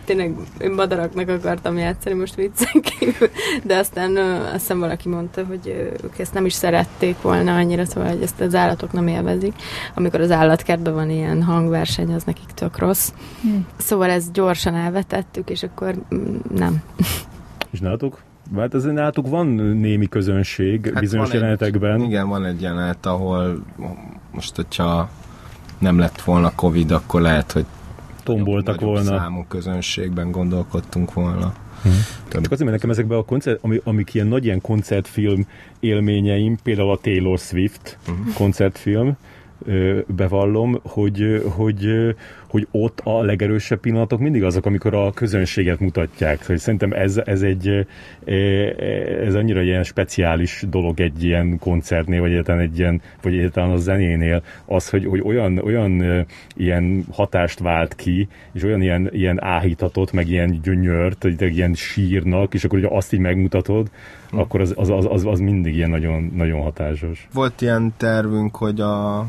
[0.08, 3.28] tényleg én madaraknak akartam játszani most viccen kívül,
[3.64, 8.10] de aztán azt hiszem valaki mondta, hogy ők ezt nem is szerették volna annyira, szóval
[8.10, 9.52] hogy ezt az állatok nem élvezik.
[9.94, 13.12] Amikor az állatkertben van ilyen hangverseny, az nekik tök rossz.
[13.42, 13.66] Hmm.
[13.76, 16.82] Szóval ezt gyorsan elvetettük, és akkor mm, nem.
[17.70, 18.22] És nálatok?
[18.56, 22.00] Hát azért nálatok van némi közönség hát bizonyos jelenetekben.
[22.00, 23.64] Egy, igen, van egy jelenet, ahol
[24.32, 25.08] most, hogyha
[25.78, 27.64] nem lett volna Covid, akkor lehet, hogy
[28.34, 29.18] tomboltak volna.
[29.18, 31.54] számú közönségben gondolkodtunk volna.
[31.82, 31.92] Hmm.
[32.28, 35.46] Csak azért, mert nekem ezekben a koncert, ami, amik ilyen nagy ilyen koncertfilm
[35.80, 38.34] élményeim, például a Taylor Swift uh-huh.
[38.34, 39.16] koncertfilm,
[40.06, 42.14] bevallom, hogy, hogy,
[42.48, 46.46] hogy ott a legerősebb pillanatok mindig azok, amikor a közönséget mutatják.
[46.46, 47.86] Hogy szerintem ez, ez egy
[49.26, 53.76] ez annyira ilyen speciális dolog egy ilyen koncertnél, vagy egyáltalán egy ilyen, vagy egyáltalán a
[53.76, 60.12] zenénél, az, hogy, hogy olyan, olyan ilyen hatást vált ki, és olyan ilyen, ilyen áhítatot,
[60.12, 63.90] meg ilyen gyönyört, hogy ilyen sírnak, és akkor hogy azt így megmutatod,
[64.30, 67.28] akkor az, az, az, az, mindig ilyen nagyon, nagyon hatásos.
[67.32, 69.26] Volt ilyen tervünk, hogy a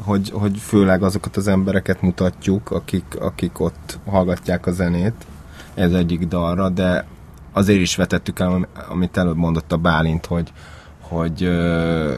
[0.00, 5.26] hogy, hogy főleg azokat az embereket mutatjuk, akik, akik ott hallgatják a zenét,
[5.74, 7.06] ez egyik dalra, de
[7.52, 10.52] azért is vetettük el, amit előbb mondott a Bálint, hogy,
[11.00, 12.12] hogy uh,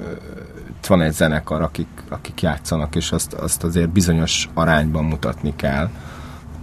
[0.89, 5.91] van egy zenekar, akik, akik játszanak, és azt, azt azért bizonyos arányban mutatni kell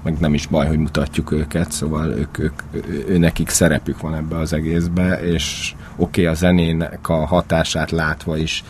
[0.03, 2.61] meg nem is baj, hogy mutatjuk őket, szóval ők, ők,
[3.07, 8.37] ő, nekik szerepük van ebbe az egészbe, és oké, okay, a zenének a hatását látva
[8.37, 8.63] is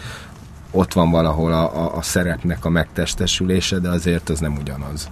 [0.72, 5.10] ott van valahol a, a, a szerepnek a megtestesülése, de azért az nem ugyanaz.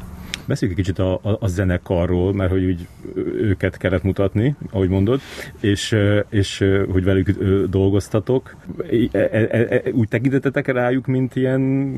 [0.52, 2.88] Beszéljük egy kicsit a, a, a zenekarról, mert hogy úgy
[3.36, 5.22] őket kellett mutatni, ahogy mondod,
[5.60, 5.96] és,
[6.30, 7.30] és hogy velük
[7.70, 8.56] dolgoztatok.
[9.12, 11.92] E, e, e, úgy tekintetetek rájuk, mint ilyen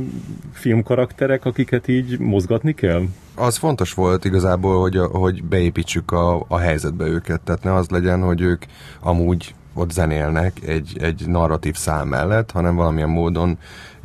[0.51, 3.03] filmkarakterek, akiket így mozgatni kell?
[3.35, 8.21] Az fontos volt igazából, hogy, hogy beépítsük a, a helyzetbe őket, tehát ne az legyen,
[8.21, 8.63] hogy ők
[8.99, 13.57] amúgy ott zenélnek egy, egy narratív szám mellett, hanem valamilyen módon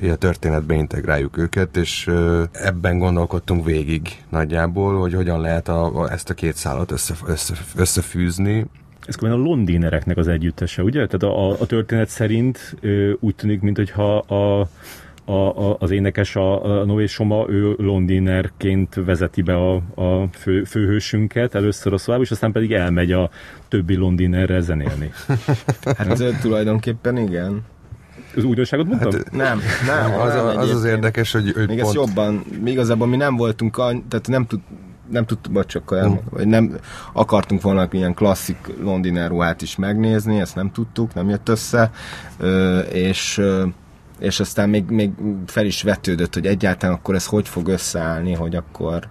[0.02, 2.10] a történetbe integráljuk őket, és
[2.52, 7.54] ebben gondolkodtunk végig nagyjából, hogy hogyan lehet a, a, ezt a két szállat össze, össze,
[7.76, 8.66] összefűzni,
[9.08, 11.06] ez a londinereknek az együttese, ugye?
[11.06, 12.76] Tehát a, a történet szerint
[13.20, 14.68] úgy tűnik, mintha a,
[15.28, 20.64] a, a, az énekes, a, a Noé Soma, ő londinerként vezeti be a, a fő,
[20.64, 23.30] főhősünket először a szobába, és aztán pedig elmegy a
[23.68, 25.12] többi londinerre zenélni.
[25.96, 27.64] hát ez tulajdonképpen igen.
[28.36, 29.12] az újdonságot mondtam?
[29.12, 30.20] Hát, nem, nem.
[30.20, 31.88] Az, nem az az érdekes, hogy, hogy Még pont...
[31.88, 33.76] ez jobban, mi igazából mi nem voltunk,
[34.08, 34.60] tehát nem tud,
[35.10, 36.18] nem tudtuk, vagy csak olyan, uh.
[36.30, 36.78] vagy nem
[37.12, 41.90] akartunk volna ilyen klasszik londiner ruhát is megnézni, ezt nem tudtuk, nem jött össze,
[42.38, 43.64] ö, és ö,
[44.18, 45.10] és aztán még, még
[45.46, 49.08] fel is vetődött, hogy egyáltalán akkor ez hogy fog összeállni, hogy akkor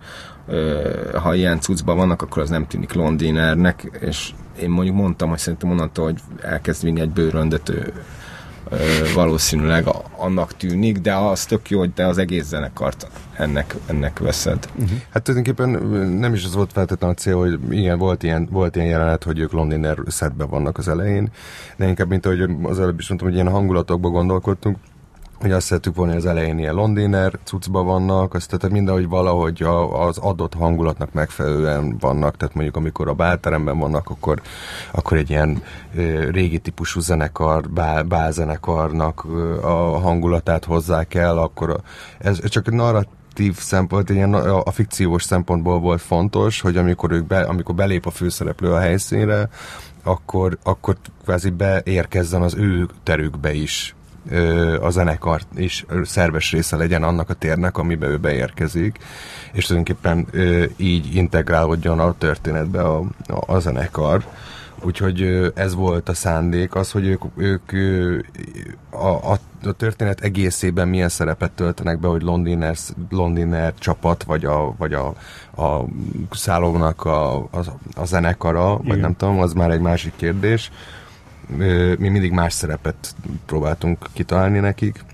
[1.22, 5.70] ha ilyen cuccban vannak, akkor az nem tűnik londinernek, és én mondjuk mondtam, hogy szerintem
[5.70, 7.94] onnantól, hogy elkezd vinni egy bőröndető
[9.14, 14.70] valószínűleg annak tűnik, de az tök jó, hogy te az egész zenekart ennek, ennek veszed.
[14.76, 14.98] Uh-huh.
[15.10, 15.70] Hát tulajdonképpen
[16.10, 19.40] nem is az volt feltétlenül a cél, hogy igen, volt ilyen, volt ilyen jelenet, hogy
[19.40, 21.30] ők Londiner szedben vannak az elején,
[21.78, 24.78] de inkább, mint ahogy az előbb is mondtam, hogy ilyen hangulatokban gondolkodtunk,
[25.40, 29.64] hogy azt szerettük volna, hogy az elején ilyen londiner cuccba vannak, azt tehát mindenhogy valahogy
[29.64, 34.42] a, az adott hangulatnak megfelelően vannak, tehát mondjuk amikor a bálteremben vannak, akkor,
[34.92, 35.62] akkor egy ilyen
[35.96, 39.24] e, régi típusú zenekar, bál, bálzenekarnak
[39.62, 41.82] a hangulatát hozzák el, akkor
[42.18, 47.76] ez csak narratív szempont, ilyen a fikciós szempontból volt fontos, hogy amikor, ők be, amikor
[47.76, 49.50] belép a főszereplő a helyszínre,
[50.04, 53.96] akkor, akkor kvázi beérkezzen az ő terükbe is
[54.82, 58.98] a zenekar is szerves része legyen annak a térnek, amiben ő beérkezik,
[59.54, 60.28] és tulajdonképpen
[60.78, 62.98] így integrálódjon a történetbe a,
[63.28, 64.24] a, a zenekar.
[64.84, 67.72] Úgyhogy ez volt a szándék, az, hogy ők, ők
[68.90, 72.76] a, a, a történet egészében milyen szerepet töltenek be, hogy Londiner,
[73.10, 75.08] Londiner csapat, vagy a, vagy a,
[75.62, 75.86] a
[76.32, 77.60] szállónak a, a,
[77.96, 78.88] a zenekara, Igen.
[78.88, 80.72] vagy nem tudom, az már egy másik kérdés
[81.98, 85.06] mi mindig más szerepet próbáltunk kitalálni nekik.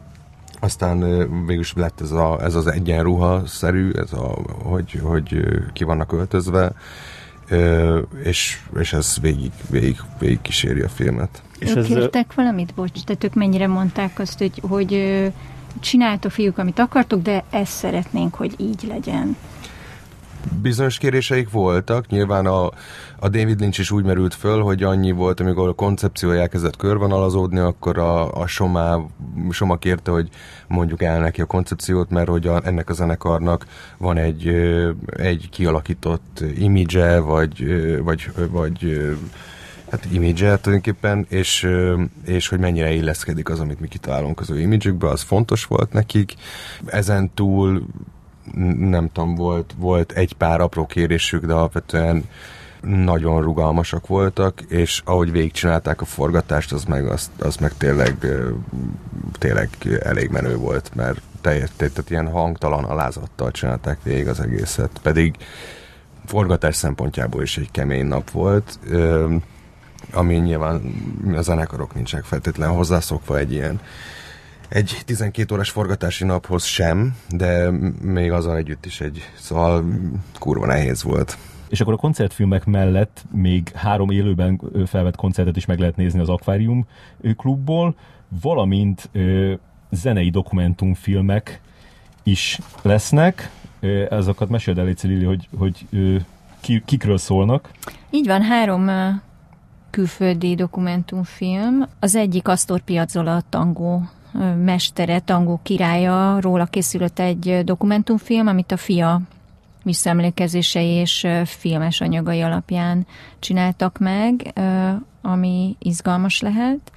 [0.59, 0.99] Aztán
[1.45, 6.71] végül is lett ez, a, ez az egyenruha-szerű, ez a, hogy, hogy ki vannak öltözve,
[8.23, 11.41] és, és ez végig, végig, végig kíséri a filmet.
[11.59, 15.23] És ők ez kértek valamit, bocs, tehát ők mennyire mondták azt, hogy, hogy
[15.79, 19.35] csináltok fiúk, amit akartok, de ezt szeretnénk, hogy így legyen
[20.61, 22.07] bizonyos kéréseik voltak.
[22.07, 22.65] Nyilván a,
[23.19, 27.59] a David Lynch is úgy merült föl, hogy annyi volt, amikor a koncepciója elkezdett körvonalazódni,
[27.59, 29.05] akkor a, a Soma,
[29.49, 30.29] Soma kérte, hogy
[30.67, 33.65] mondjuk el neki a koncepciót, mert hogy a, ennek a zenekarnak
[33.97, 34.47] van egy,
[35.05, 37.65] egy kialakított image vagy,
[38.03, 39.01] vagy, vagy
[39.89, 41.69] hát image tulajdonképpen, és,
[42.25, 46.33] és hogy mennyire illeszkedik az, amit mi kitalálunk az ő imidzsükbe, az fontos volt nekik.
[46.85, 47.85] Ezen túl
[48.77, 52.23] nem tudom, volt, volt egy pár apró kérésük, de alapvetően
[52.81, 58.17] nagyon rugalmasak voltak, és ahogy végigcsinálták a forgatást, az meg, az, az meg tényleg,
[59.37, 59.69] tényleg
[59.99, 65.35] elég menő volt, mert teljes, tehát ilyen hangtalan alázattal csinálták végig az egészet, pedig
[66.25, 68.79] forgatás szempontjából is egy kemény nap volt,
[70.13, 70.81] ami nyilván
[71.35, 73.79] a zenekarok nincsenek feltétlenül hozzászokva egy ilyen
[74.73, 77.69] egy 12 órás forgatási naphoz sem, de
[78.01, 79.85] még azzal együtt is egy, szóval
[80.39, 81.37] kurva nehéz volt.
[81.69, 86.29] És akkor a koncertfilmek mellett még három élőben felvett koncertet is meg lehet nézni az
[86.29, 86.85] Aquarium
[87.37, 87.95] klubból,
[88.41, 89.53] valamint ö,
[89.91, 91.61] zenei dokumentumfilmek
[92.23, 93.49] is lesznek.
[94.09, 96.15] Ezeket meséld el, Lili, hogy, hogy ö,
[96.59, 97.69] ki, kikről szólnak.
[98.09, 98.89] Így van, három
[99.89, 101.87] külföldi dokumentumfilm.
[101.99, 104.09] Az egyik Astor Piazzolla tangó
[104.63, 109.21] mestere, tangó királya, róla készült egy dokumentumfilm, amit a fia
[109.83, 113.05] visszaemlékezései és filmes anyagai alapján
[113.39, 114.53] csináltak meg,
[115.21, 116.91] ami izgalmas lehet.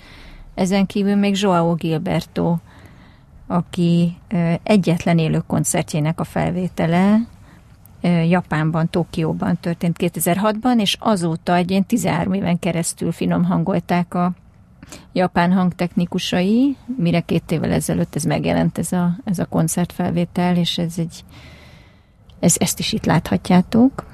[0.55, 2.57] Ezen kívül még Joao Gilberto,
[3.47, 4.17] aki
[4.63, 7.19] egyetlen élő koncertjének a felvétele
[8.29, 14.33] Japánban, Tokióban történt 2006-ban, és azóta egy ilyen 13 éven keresztül finom hangolták a
[15.13, 20.95] japán hangtechnikusai, mire két évvel ezelőtt ez megjelent ez a, ez a koncertfelvétel, és ez
[20.99, 21.25] egy,
[22.41, 24.05] ez, ezt is itt láthatjátok.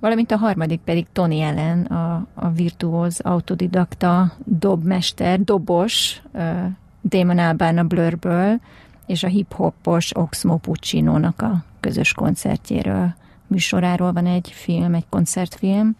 [0.00, 6.64] Valamint a harmadik pedig Tony Allen, a, a virtuóz, autodidakta dobmester, dobos, uh,
[7.02, 8.60] Damon Albarn a Blörből,
[9.06, 13.14] és a hip-hopos Oxmo Puccino-nak a közös koncertjéről,
[13.46, 15.96] műsoráról van egy film, egy koncertfilm.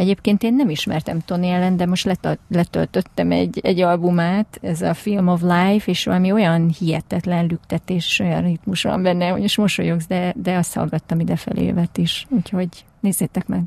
[0.00, 5.28] Egyébként én nem ismertem Tony ellen, de most letöltöttem egy, egy albumát, ez a Film
[5.28, 10.34] of Life, és valami olyan hihetetlen lüktetés, olyan ritmus van benne, hogy most mosolyogsz, de,
[10.42, 12.68] de azt hallgattam idefelé jövet is, úgyhogy
[13.00, 13.62] nézzétek meg.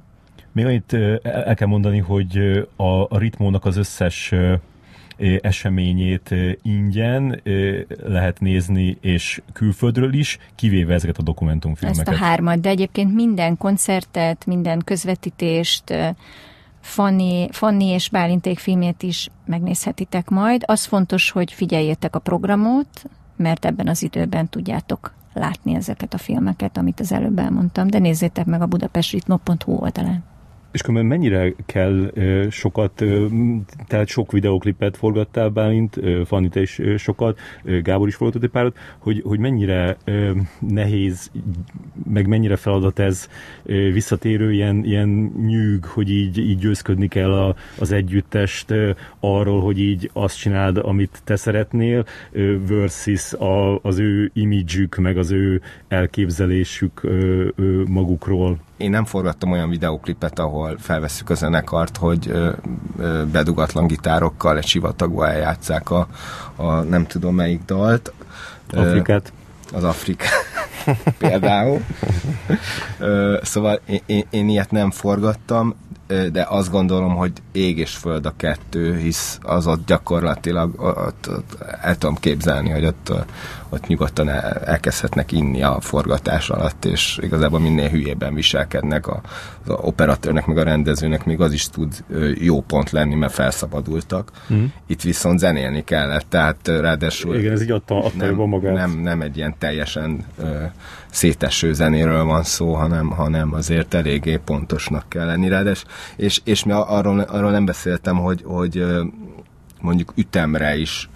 [0.52, 2.38] Még annyit el kell mondani, hogy
[2.76, 4.34] a, a ritmónak az összes
[5.42, 7.42] eseményét ingyen
[8.04, 12.08] lehet nézni, és külföldről is, kivéve ezeket a dokumentumfilmeket.
[12.08, 15.94] Ezt a hármat, de egyébként minden koncertet, minden közvetítést
[16.80, 20.64] Fanni, Fanni és Bálinték filmét is megnézhetitek majd.
[20.66, 23.04] Az fontos, hogy figyeljétek a programot,
[23.38, 28.46] mert ebben az időben tudjátok látni ezeket a filmeket, amit az előbb elmondtam, de nézzétek
[28.46, 30.24] meg a budapestritmo.hu oldalán.
[30.74, 32.12] És különben mennyire kell
[32.50, 33.04] sokat,
[33.88, 37.40] tehát sok videoklipet forgattál Bálint, ö, Fanni, te is sokat,
[37.82, 39.98] Gábor is forgatott egy párat, hogy, hogy mennyire
[40.60, 41.32] nehéz,
[42.14, 43.28] meg mennyire feladat ez
[43.94, 45.08] visszatérő ilyen, ilyen
[45.46, 48.74] nyűg, hogy így, így győzködni kell a, az együttest
[49.20, 52.06] arról, hogy így azt csináld, amit te szeretnél,
[52.68, 57.48] versus a, az ő imidzsük, meg az ő elképzelésük ö,
[57.88, 62.52] magukról én nem forgattam olyan videoklipet, ahol felveszük a zenekart, hogy ö,
[62.98, 66.08] ö, bedugatlan gitárokkal egy sivatagba eljátszák a,
[66.56, 68.14] a nem tudom melyik dalt.
[68.72, 69.34] Afrikát.
[69.74, 70.46] Az Afrikát
[71.18, 71.82] például.
[73.00, 75.76] Ö, szóval én, én, én ilyet nem forgattam,
[76.08, 81.58] de azt gondolom, hogy ég és föld a kettő, hisz az ott gyakorlatilag ott, ott
[81.82, 83.14] el tudom képzelni, hogy ott,
[83.70, 84.30] ott nyugodtan
[84.66, 89.22] elkezdhetnek inni a forgatás alatt, és igazából minél hülyében viselkednek a,
[89.66, 92.04] az operatőrnek, meg a rendezőnek, még az is tud
[92.40, 94.32] jó pont lenni, mert felszabadultak.
[94.54, 94.66] Mm.
[94.88, 98.74] Itt viszont zenélni kellett, tehát ráadásul Igen, ez így adta, adta nem, magát.
[98.74, 100.64] Nem, nem egy ilyen teljesen ö,
[101.14, 105.62] széteső zenéről van szó, hanem, hanem azért eléggé pontosnak kell lenni rá,
[106.16, 108.86] és, és mi arról, arról nem beszéltem, hogy, hogy
[109.82, 111.10] mondjuk ütemre is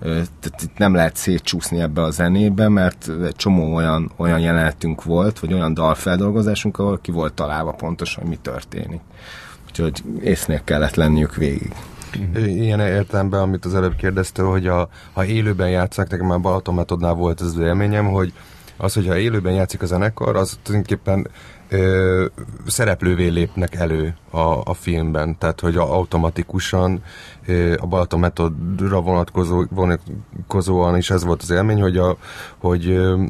[0.00, 5.38] tehát itt nem lehet szétcsúszni ebbe a zenébe, mert egy csomó olyan, olyan jelenetünk volt,
[5.38, 9.00] vagy olyan dalfeldolgozásunk, ahol ki volt találva pontosan, mi történik.
[9.68, 11.72] Úgyhogy észnél kellett lenniük végig.
[12.34, 17.14] Ilyen értelemben, amit az előbb kérdezte, hogy a, ha élőben játszák, nekem már Balaton metodnál
[17.14, 18.32] volt az élményem, hogy
[18.80, 21.28] az, hogyha élőben játszik a zenekar, az tulajdonképpen
[21.68, 22.26] ö,
[22.66, 27.02] szereplővé lépnek elő a, a filmben, tehát hogy automatikusan
[27.46, 32.16] ö, a Balaton metodra vonatkozó, vonatkozóan is ez volt az élmény, hogy, a,
[32.58, 33.24] hogy, ö,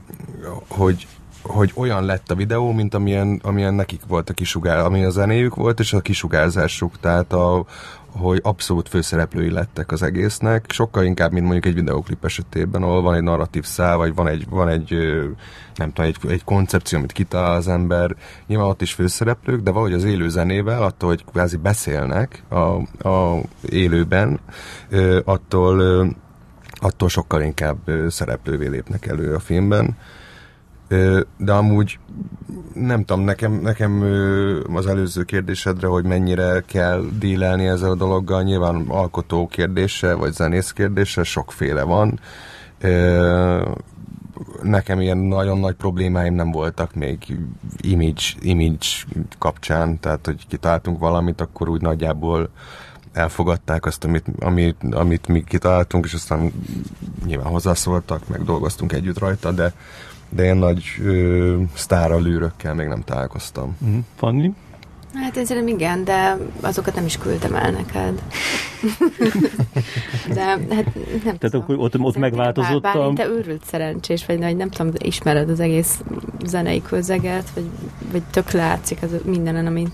[0.69, 1.07] hogy
[1.43, 5.55] hogy olyan lett a videó, mint amilyen, amilyen nekik volt a kisugár, ami a zenéjük
[5.55, 7.65] volt, és a kisugárzásuk, tehát a,
[8.13, 13.15] hogy abszolút főszereplői lettek az egésznek, sokkal inkább, mint mondjuk egy videoklip esetében, ahol van
[13.15, 14.91] egy narratív szál, vagy van egy, van egy
[15.75, 19.93] nem tudom, egy, egy koncepció, amit kitalál az ember, nyilván ott is főszereplők, de valahogy
[19.93, 22.59] az élő zenével, attól, hogy kvázi beszélnek a,
[23.09, 24.41] a élőben,
[25.25, 26.07] attól,
[26.75, 29.97] attól sokkal inkább szereplővé lépnek elő a filmben
[31.37, 31.99] de amúgy
[32.75, 34.03] nem tudom, nekem, nekem
[34.75, 40.71] az előző kérdésedre, hogy mennyire kell dílelni ezzel a dologgal, nyilván alkotó kérdése, vagy zenész
[40.71, 42.21] kérdése, sokféle van.
[44.63, 47.39] Nekem ilyen nagyon nagy problémáim nem voltak még
[47.81, 48.87] image, image
[49.39, 52.51] kapcsán, tehát hogy kitaláltunk valamit, akkor úgy nagyjából
[53.13, 56.53] elfogadták azt, amit, amit, amit mi kitaláltunk, és aztán
[57.27, 59.73] nyilván hozzászóltak, meg dolgoztunk együtt rajta, de
[60.31, 63.77] de ilyen nagy ö, sztáralűrökkel még nem találkoztam.
[63.85, 63.99] Mm.
[64.17, 64.53] Fanni?
[65.15, 68.23] Hát én szerintem igen, de azokat nem is küldtem el neked.
[70.35, 70.85] de hát nem
[71.23, 71.61] Tehát tudom.
[71.61, 75.61] akkor ott, ott megváltozott bár, bár te őrült szerencsés, vagy vagy nem tudom, ismered az
[75.61, 76.01] egész
[76.45, 77.65] zenei közeget, vagy,
[78.13, 79.91] vagy tök látszik az mindenen, amit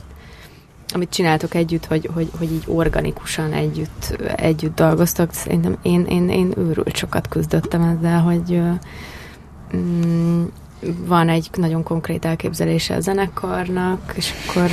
[0.95, 5.33] amit csináltok együtt, hogy, hogy, hogy így organikusan együtt, együtt dolgoztok.
[5.33, 8.61] Szerintem én, én, én őrült sokat küzdöttem ezzel, hogy
[9.77, 10.45] mm,
[11.07, 14.71] van egy nagyon konkrét elképzelése a zenekarnak, és akkor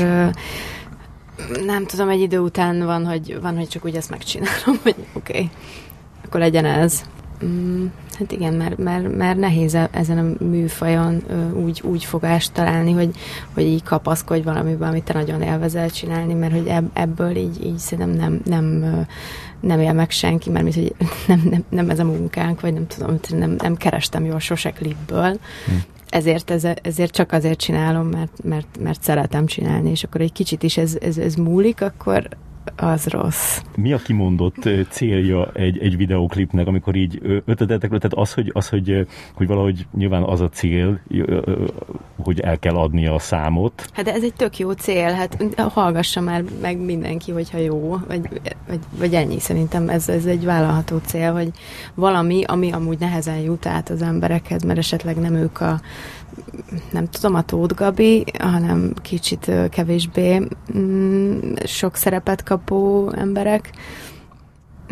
[1.66, 5.34] nem tudom, egy idő után van, hogy, van, hogy csak úgy ezt megcsinálom, hogy oké,
[5.34, 5.50] okay,
[6.26, 7.04] akkor legyen ez.
[7.46, 7.86] Mm,
[8.20, 11.24] hát igen, mert, mert, mert nehéz e- ezen a műfajon
[11.54, 13.16] úgy, úgy fogást találni, hogy,
[13.54, 18.16] hogy így kapaszkodj valamiben, amit te nagyon élvezel csinálni, mert hogy ebből így, így szerintem
[18.16, 19.06] nem, nem,
[19.64, 20.96] nem él meg senki, mert mint, hogy
[21.28, 25.40] nem, nem, nem ez a munkánk, vagy nem tudom, nem, nem kerestem jól sose klipből,
[25.66, 25.72] hm.
[26.10, 30.64] ezért, ez, ezért csak azért csinálom, mert, mert, mert szeretem csinálni, és akkor egy kicsit
[30.64, 32.28] is ez, ez, ez múlik, akkor,
[32.76, 33.62] az rossz.
[33.76, 39.08] Mi a kimondott célja egy, egy videoklipnek, amikor így ötletetek, tehát az, hogy, az hogy,
[39.34, 41.00] hogy valahogy nyilván az a cél,
[42.18, 43.86] hogy el kell adni a számot.
[43.94, 48.42] Hát de ez egy tök jó cél, hát hallgassa már meg mindenki, hogyha jó, vagy,
[48.68, 51.52] vagy, vagy ennyi szerintem ez, ez egy vállalható cél, hogy
[51.94, 55.82] valami, ami amúgy nehezen jut át az emberekhez, mert esetleg nem ők a
[56.92, 63.70] nem tudom, a Tóth Gabi, hanem kicsit kevésbé mm, sok szerepet kapó emberek,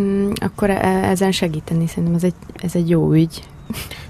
[0.02, 3.44] mm, akkor e, ezen segíteni szerintem ez egy, ez egy jó ügy.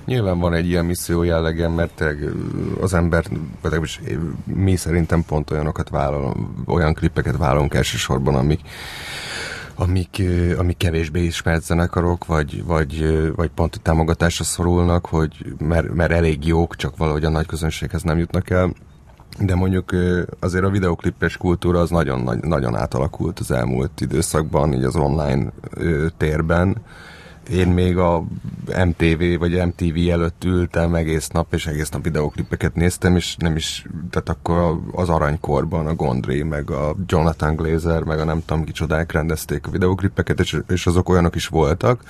[0.05, 2.03] Nyilván van egy ilyen misszió jellegen, mert
[2.81, 3.25] az ember,
[3.61, 3.99] vagy
[4.43, 8.59] mi szerintem pont olyanokat vállalom, olyan klippeket vállalunk elsősorban, amik
[9.75, 10.21] amik,
[10.57, 16.75] amik kevésbé ismert zenekarok, vagy, vagy, vagy pont támogatásra szorulnak, hogy mert, mert elég jók,
[16.75, 18.73] csak valahogy a nagy közönséghez nem jutnak el.
[19.39, 19.89] De mondjuk
[20.39, 25.51] azért a videoklippes kultúra az nagyon, nagyon átalakult az elmúlt időszakban, így az online
[26.17, 26.77] térben
[27.49, 28.23] én még a
[28.85, 33.85] MTV vagy MTV előtt ültem egész nap, és egész nap videoklipeket néztem, és nem is,
[34.09, 39.11] tehát akkor az aranykorban a Gondry, meg a Jonathan Glazer, meg a nem tudom kicsodák
[39.11, 42.03] rendezték a videoklipeket, és, és azok olyanok is voltak.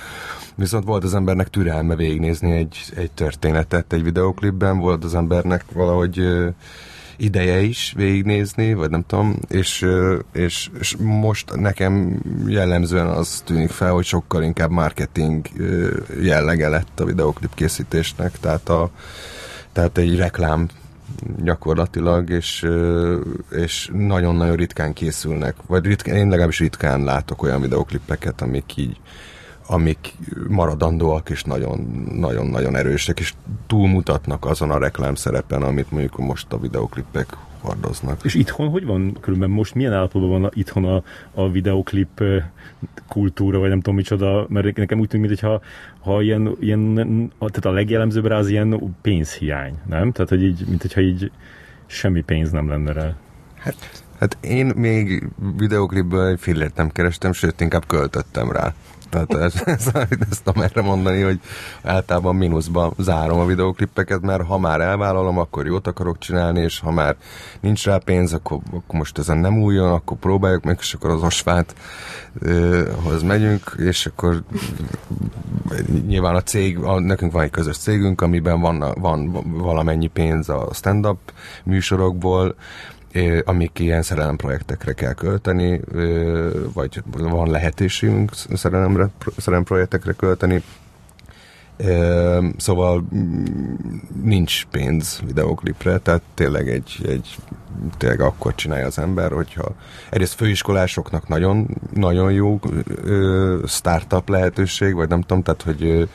[0.56, 6.28] Viszont volt az embernek türelme végignézni egy, egy történetet egy videoklipben, volt az embernek valahogy
[7.22, 9.86] ideje is végignézni, vagy nem tudom, és,
[10.34, 15.48] és, és most nekem jellemzően az tűnik fel, hogy sokkal inkább marketing
[16.22, 18.90] jellege lett a videoklip készítésnek, tehát, a,
[19.72, 20.68] tehát egy reklám
[21.44, 22.68] gyakorlatilag, és,
[23.52, 28.98] és nagyon-nagyon ritkán készülnek, vagy ritkán, én legalábbis ritkán látok olyan videoklipeket, amik így
[29.72, 30.14] amik
[30.48, 33.34] maradandóak és nagyon-nagyon erősek, és
[33.68, 38.24] túlmutatnak azon a reklám szerepen, amit mondjuk most a videoklipek hordoznak.
[38.24, 41.04] És itthon hogy van, különben most milyen állapotban van itthon a,
[41.34, 42.24] a videoklip
[43.08, 45.62] kultúra, vagy nem tudom micsoda, mert nekem úgy tűnik, mintha
[46.00, 46.96] ha ilyen, ilyen,
[47.40, 50.12] tehát a legjellemzőbb rá az ilyen pénzhiány, nem?
[50.12, 51.32] Tehát, hogy így, mint hogyha így
[51.86, 53.16] semmi pénz nem lenne rá.
[53.58, 58.74] Hát, hát én még videoklipből egy fillért nem kerestem, sőt, inkább költöttem rá.
[59.12, 59.92] Tehát ez, ez,
[60.30, 61.40] ezt tudom erre mondani, hogy
[61.84, 66.92] általában mínuszba zárom a videoklippeket, mert ha már elvállalom, akkor jót akarok csinálni, és ha
[66.92, 67.16] már
[67.60, 71.24] nincs rá pénz, akkor, akkor most ezen nem újjon, akkor próbáljuk meg, és akkor az
[71.24, 71.76] osvát
[73.04, 74.44] hoz megyünk, és akkor
[76.08, 80.70] nyilván a cég, a, nekünk van egy közös cégünk, amiben van, van valamennyi pénz a
[80.74, 81.18] stand-up
[81.64, 82.56] műsorokból,
[83.46, 85.80] amik ilyen szerelemprojektekre kell költeni,
[86.74, 90.64] vagy van lehetőségünk szerelemre, szerelemprojektekre költeni.
[92.58, 93.44] Szóval mm,
[94.24, 97.36] nincs pénz videoklipre, tehát tényleg egy, egy
[97.98, 99.76] tényleg akkor csinálja az ember, hogyha
[100.10, 102.60] egyrészt főiskolásoknak nagyon, nagyon jó
[103.68, 106.10] startup lehetőség, vagy nem tudom, tehát hogy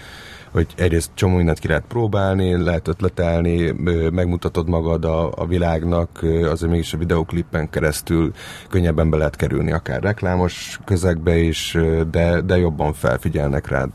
[0.50, 3.70] hogy egyrészt csomó mindent ki lehet próbálni, lehet ötletelni,
[4.10, 8.32] megmutatod magad a, a világnak, azért mégis a videoklippen keresztül
[8.68, 11.76] könnyebben be lehet kerülni akár reklámos közegbe is,
[12.10, 13.90] de, de jobban felfigyelnek rád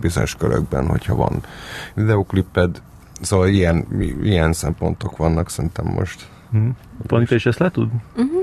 [0.00, 1.42] bizonyos körökben, hogyha van
[1.94, 2.82] videoklipped.
[3.20, 3.86] Szóval ilyen,
[4.22, 6.28] ilyen szempontok vannak szerintem most.
[6.50, 6.76] Hmm.
[7.06, 7.88] Panita is ezt látod?
[8.16, 8.42] Uh-huh.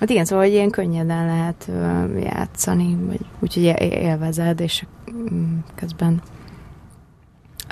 [0.00, 4.86] Hát igen, szóval hogy ilyen könnyeden lehet uh, játszani, vagy úgyhogy élvezed, és
[5.32, 6.22] mm, közben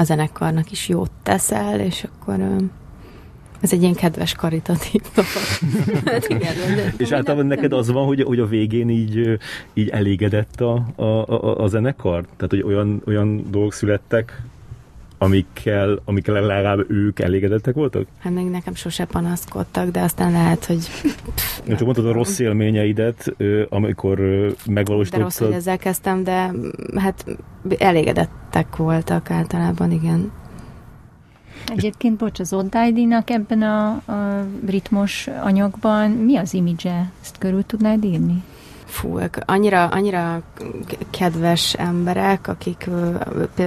[0.05, 2.41] zenekarnak is jót teszel, és akkor
[3.61, 5.01] ez egy ilyen kedves karitatív
[6.05, 9.39] hát igen, de, És általában neked az van, hogy, hogy a végén így,
[9.75, 12.25] így elégedett a, a, a, a zenekar?
[12.37, 14.43] Tehát, hogy olyan, olyan dolgok születtek,
[15.19, 18.07] amikkel, amikkel legalább ők elégedettek voltak?
[18.19, 20.87] Hát még nekem sose panaszkodtak, de aztán lehet, hogy...
[21.69, 23.35] Csak mondtad a rossz élményeidet,
[23.69, 24.19] amikor
[24.67, 25.11] megvalósítottad.
[25.11, 26.51] De rossz, hogy ezzel kezdtem, de
[26.97, 27.25] hát
[27.79, 30.33] elégedettek voltak általában, igen.
[31.67, 37.11] Egyébként, bocs, az Odd ID-nak ebben a, a ritmos anyagban mi az imidzse?
[37.23, 38.43] Ezt körül tudnád írni?
[38.97, 40.43] Fú, annyira, annyira
[41.11, 42.89] kedves emberek, akik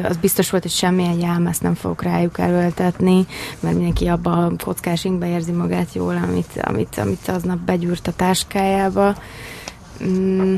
[0.04, 3.26] az biztos volt, hogy semmilyen jelmezt nem fogok rájuk erőltetni,
[3.60, 9.16] mert mindenki abba a kockás érzi magát jól, amit, amit, amit aznap begyűrt a táskájába.
[10.04, 10.56] Mm,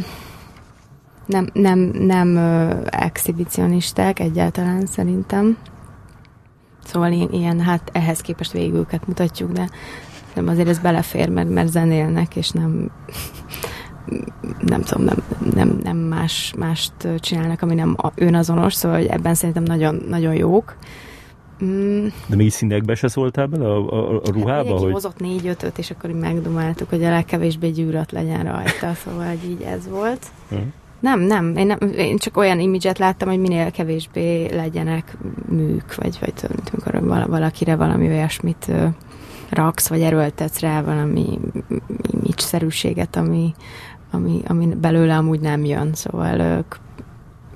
[1.26, 2.38] nem, nem, nem
[2.86, 5.58] exhibicionisták egyáltalán szerintem.
[6.86, 9.70] Szóval ilyen, ilyen, hát ehhez képest végül őket mutatjuk, de
[10.34, 12.92] nem azért ez belefér, mert, mert zenélnek, és nem
[14.60, 15.18] nem tudom, nem,
[15.54, 20.76] nem, nem más, mást csinálnak, ami nem önazonos, szóval hogy ebben szerintem nagyon, nagyon jók.
[21.64, 22.08] Mm.
[22.28, 24.62] De még színekbe se szóltál bele a, a, a ruhába?
[24.62, 24.94] Mindenki hogy...
[24.94, 29.62] hozott négy-ötöt, és akkor így megdomáltuk, hogy a legkevésbé gyűrött legyen rajta, szóval hogy így
[29.62, 30.26] ez volt.
[31.00, 35.18] Nem, nem én, nem, én csak olyan imidzset láttam, hogy minél kevésbé legyenek
[35.50, 38.72] műk, vagy, vagy tudom, amikor valakire valami olyasmit
[39.50, 41.40] raksz, vagy erőltetsz rá valami
[42.12, 43.54] image-szerűséget, ami,
[44.12, 46.76] ami, ami belőle amúgy nem jön, szóval ők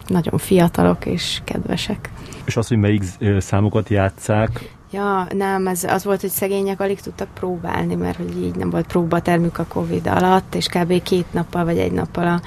[0.08, 2.10] nagyon fiatalok és kedvesek.
[2.46, 3.04] És az, hogy melyik
[3.40, 8.56] számokat játszák, Ja, nem, ez az volt, hogy szegények alig tudtak próbálni, mert hogy így
[8.56, 11.02] nem volt próbatermük a Covid alatt, és kb.
[11.04, 12.42] két nappal vagy egy nappal a,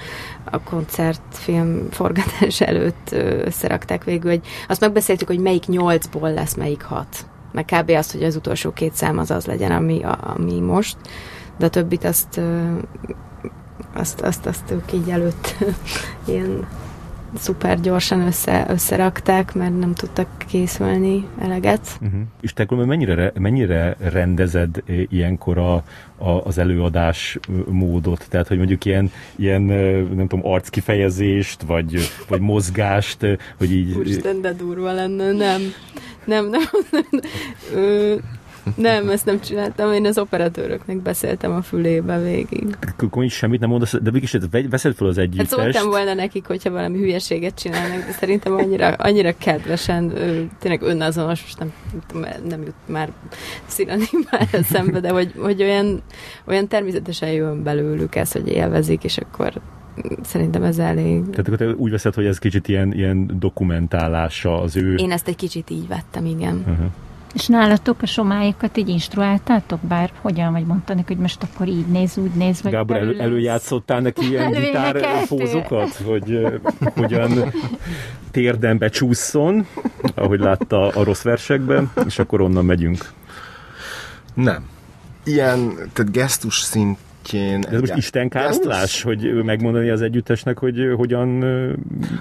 [0.50, 3.08] a koncertfilm forgatás előtt
[3.44, 7.26] összerakták végül, hogy azt megbeszéltük, hogy melyik nyolcból lesz melyik hat.
[7.52, 7.90] Meg kb.
[7.90, 10.96] azt, hogy az utolsó két szám az az legyen, ami, a, ami most,
[11.58, 12.40] de a többit azt
[13.92, 15.54] azt, azt, azt ők így előtt
[16.28, 16.66] ilyen
[17.34, 21.88] szuper gyorsan össze, összerakták, mert nem tudtak készülni eleget.
[22.00, 22.20] Uh-huh.
[22.40, 25.74] És te mennyire, mennyire rendezed ilyenkor a,
[26.16, 28.26] a, az előadás módot?
[28.28, 33.96] Tehát, hogy mondjuk ilyen, ilyen nem tudom, arckifejezést, vagy, vagy mozgást, hogy így...
[33.96, 35.60] Úristen, de durva lenne, nem.
[36.24, 37.06] Nem, nem, nem.
[37.10, 38.36] nem.
[38.74, 42.76] Nem, ezt nem csináltam, én az operatőröknek beszéltem a fülébe végig.
[42.96, 44.36] Akkor is semmit nem mondasz, de mégis
[44.70, 45.50] veszed fel az együttest.
[45.50, 50.12] Hát szóltam volna nekik, hogyha valami hülyeséget csinálnak, de szerintem annyira, annyira kedvesen,
[50.58, 51.72] tényleg önazonos, most nem,
[52.48, 53.12] nem jut már
[54.30, 56.02] már eszembe, de hogy, hogy olyan,
[56.44, 59.52] olyan természetesen jön belőlük ez, hogy élvezik, és akkor
[60.22, 61.30] szerintem ez elég.
[61.30, 64.94] Tehát akkor te úgy veszed, hogy ez kicsit ilyen, ilyen dokumentálása az ő...
[64.94, 66.56] Én ezt egy kicsit így vettem, igen.
[66.56, 66.86] Uh-huh.
[67.38, 69.80] És nálatok a somáikat így instruáltátok?
[69.80, 72.72] Bár hogyan, vagy mondtanak, hogy most akkor így néz, úgy néz, vagy...
[72.72, 76.60] Gábor, elő, előjátszottál neki ilyen gitárpózokat, hogy
[76.94, 77.52] hogyan
[78.30, 79.66] térdembe csúszson,
[80.14, 83.12] ahogy látta a rossz versekben, és akkor onnan megyünk.
[84.34, 84.68] Nem.
[85.24, 87.64] Ilyen, tehát gesztus szint szintjén.
[87.70, 91.44] Ez most Isten káromlás, hogy megmondani az együttesnek, hogy hogyan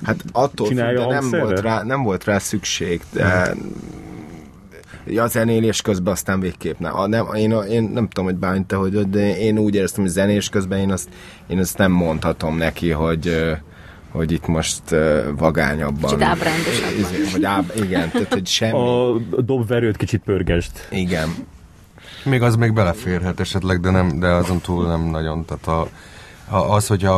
[0.04, 3.56] hát attól csinálja függ, de nem volt, rá, nem volt rá szükség, de
[5.10, 6.96] Ja, zenélés közben aztán végképp nem.
[6.96, 10.12] A, nem én, én, nem tudom, hogy bánt te, hogy de én úgy éreztem, hogy
[10.12, 11.10] zenélés közben én azt,
[11.48, 13.56] én azt nem mondhatom neki, hogy
[14.12, 16.02] hogy itt most uh, vagányabban.
[16.02, 17.32] Kicsit ábrándosabban.
[17.32, 18.78] Vagy áb, igen, tehát hogy semmi.
[18.78, 20.88] A dobverőt kicsit pörgest.
[20.92, 21.30] Igen.
[22.24, 25.46] Még az még beleférhet esetleg, de, nem, de azon túl nem nagyon.
[25.46, 25.88] Tehát a,
[26.50, 27.18] a, az, hogy a,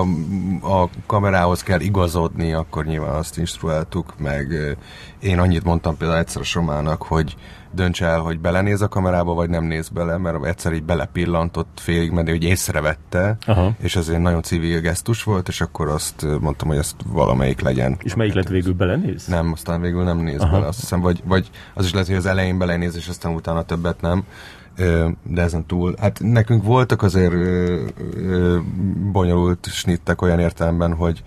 [0.62, 4.78] a kamerához kell igazodni, akkor nyilván azt instruáltuk, meg
[5.20, 7.36] én annyit mondtam például egyszer a Somának, hogy
[7.72, 12.12] dönts el, hogy belenéz a kamerába, vagy nem néz bele, mert egyszer így belepillantott félig,
[12.12, 13.76] mert hogy észrevette, Aha.
[13.80, 17.98] és az egy nagyon civil gesztus volt, és akkor azt mondtam, hogy ezt valamelyik legyen.
[18.04, 19.28] És melyik lett végül belenéz?
[19.28, 20.52] Nem, aztán végül nem néz Aha.
[20.52, 23.64] bele, azt hiszem, vagy, vagy az is lehet, hogy az elején belenéz, és aztán utána
[23.64, 24.24] többet nem
[25.24, 27.34] de ezen túl, hát nekünk voltak azért
[29.12, 31.24] bonyolult snittek olyan értelemben, hogy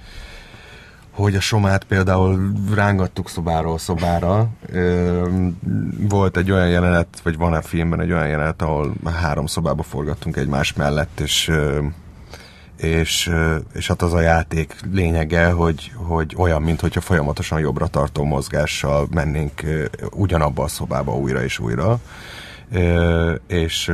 [1.12, 4.48] hogy a somát például rángattuk szobáról szobára.
[6.08, 10.36] Volt egy olyan jelenet, vagy van a filmben egy olyan jelenet, ahol három szobába forgattunk
[10.36, 11.50] egymás mellett, és
[12.76, 13.30] és,
[13.74, 19.62] és hát az a játék lényege, hogy, hogy olyan, mintha folyamatosan jobbra tartó mozgással mennénk
[20.10, 22.00] ugyanabba a szobába újra és újra
[23.46, 23.92] és,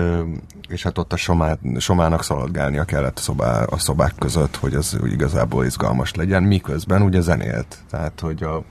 [0.69, 4.99] és hát ott a somát, somának szaladgálnia kellett a, szobá, a szobák között, hogy az
[5.05, 7.79] igazából izgalmas legyen, miközben ugye zenélt.
[7.91, 8.63] Tehát, hogy a,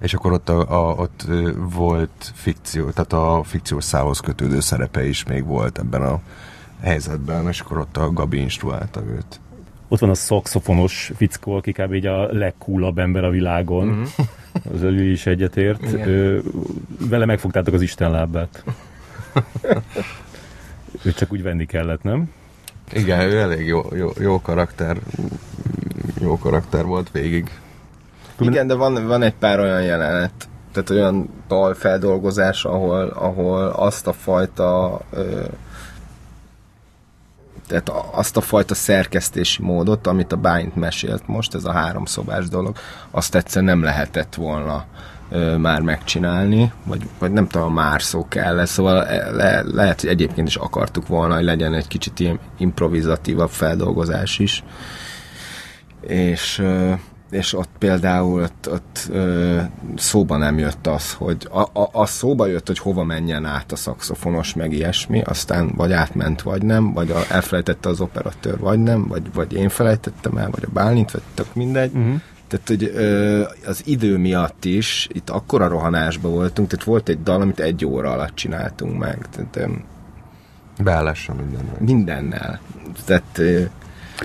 [0.00, 1.26] és akkor ott, a, a, ott
[1.74, 6.20] volt fikció, tehát a fikciós szálhoz kötődő szerepe is még volt ebben a
[6.82, 9.40] helyzetben, és akkor ott a Gabi instruálta őt.
[9.88, 11.92] Ott van a szakszofonos fickó, aki kb.
[11.92, 13.86] így a legkúlabb ember a világon.
[13.86, 14.02] Mm-hmm.
[14.74, 15.92] Az ő is egyetért.
[15.92, 16.42] Ő,
[17.08, 18.64] vele megfogtátok az Isten lábát.
[21.02, 22.30] Őt csak úgy venni kellett, nem?
[22.92, 24.96] Igen, ő elég jó, jó, jó karakter,
[26.20, 27.50] jó karakter volt végig.
[28.38, 34.12] Igen, de van, van egy pár olyan jelenet, tehát olyan dalfeldolgozás, ahol, ahol azt a
[34.12, 35.44] fajta ö,
[37.66, 42.76] tehát azt a fajta szerkesztési módot, amit a Báint mesélt most, ez a háromszobás dolog,
[43.10, 44.84] azt egyszer nem lehetett volna
[45.58, 50.48] már megcsinálni, vagy, vagy nem tudom, már szó kell, szóval e, le, lehet, hogy egyébként
[50.48, 54.64] is akartuk volna, hogy legyen egy kicsit ilyen improvizatívabb feldolgozás is.
[56.00, 56.62] És
[57.32, 59.10] és ott például ott, ott
[59.96, 63.76] szóba nem jött az, hogy a, a, a szóba jött, hogy hova menjen át a
[63.76, 69.08] szakszofonos, meg ilyesmi, aztán vagy átment, vagy nem, vagy a, elfelejtette az operatőr, vagy nem,
[69.08, 71.92] vagy, vagy én felejtettem el, vagy a Bálint, vagy tök mindegy.
[71.94, 72.20] Uh-huh.
[72.52, 77.40] Tehát, hogy ö, az idő miatt is itt akkora rohanásba voltunk, tehát volt egy dal,
[77.40, 79.26] amit egy óra alatt csináltunk meg.
[79.30, 79.70] Tehát,
[80.82, 81.76] Beállással mindennel.
[81.78, 82.60] Mindennel.
[83.04, 83.62] Tehát ö,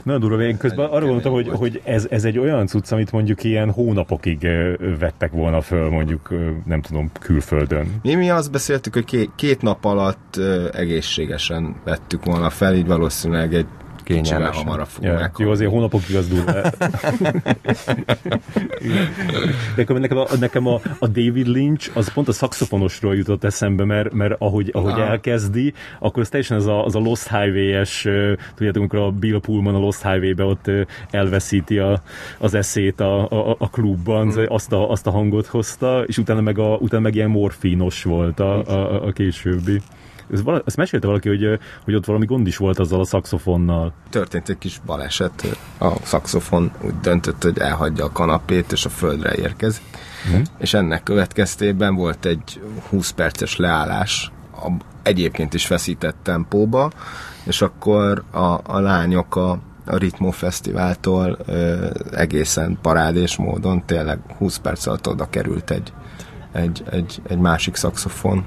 [0.03, 3.43] Na durva, én közben arra gondoltam, hogy, hogy ez, ez egy olyan cucc, amit mondjuk
[3.43, 4.47] ilyen hónapokig
[4.99, 6.33] vettek volna föl, mondjuk
[6.65, 7.99] nem tudom, külföldön.
[8.01, 10.39] Mi, mi azt beszéltük, hogy két, két nap alatt
[10.73, 13.67] egészségesen vettük volna fel, így valószínűleg egy
[14.15, 14.63] kicsivel Kényelmesen.
[14.63, 15.33] hamarabb fog Ja, meghalni.
[15.43, 16.51] jó, azért hónapokig az durva.
[19.75, 23.85] De akkor nekem, a, nekem a, a David Lynch az pont a szaxofonosról jutott eszembe,
[23.85, 25.09] mert, mert ahogy, ahogy Ah.
[25.09, 28.01] elkezdi, akkor ez teljesen az a, az a Lost Highway-es,
[28.55, 30.71] tudjátok, amikor a Bill Pullman a Lost Highway-be ott
[31.09, 32.01] elveszíti a,
[32.37, 34.43] az eszét a, a, a klubban, mm.
[34.47, 38.39] azt, a, azt a hangot hozta, és utána meg, a, utána meg ilyen morfinos volt
[38.39, 39.81] a, a, a későbbi.
[40.33, 43.93] Ez vala, ezt mesélte valaki, hogy, hogy ott valami gond is volt azzal a szaxofonnal.
[44.09, 49.35] Történt egy kis baleset, a szaxofon úgy döntött, hogy elhagyja a kanapét, és a földre
[49.35, 49.83] érkezik.
[50.31, 50.41] Mhm.
[50.57, 54.71] És ennek következtében volt egy 20 perces leállás a
[55.07, 56.91] egyébként is feszített tempóba,
[57.43, 64.57] és akkor a, a lányok a, a Ritmo Fesztiváltól ö, egészen parádés módon tényleg 20
[64.57, 65.93] perc alatt oda került egy,
[66.51, 68.45] egy, egy, egy másik szaxofon,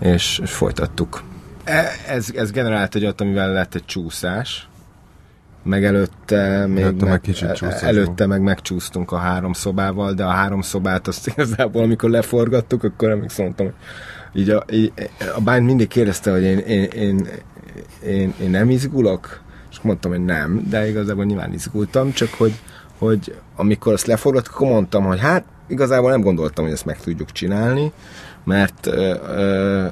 [0.00, 1.22] és, és folytattuk.
[1.64, 4.68] E- Ez, ez generált egy olyat, amivel lett egy csúszás,
[5.62, 10.28] meg előtte még Előtte meg kicsit csúszás előtte meg megcsúsztunk a három szobával, de a
[10.28, 13.74] három szobát azt igazából, amikor leforgattuk, akkor emlékszem, mondtam, hogy
[14.40, 14.92] így a, így,
[15.36, 17.26] a bány mindig kérdezte, hogy én, én, én,
[18.04, 19.40] én, én nem izgulok,
[19.70, 22.52] és mondtam, hogy nem, de igazából nyilván izgultam, csak hogy,
[22.98, 27.32] hogy amikor azt leforgattuk, akkor mondtam, hogy hát igazából nem gondoltam, hogy ezt meg tudjuk
[27.32, 27.92] csinálni,
[28.50, 29.86] mert ö, ö,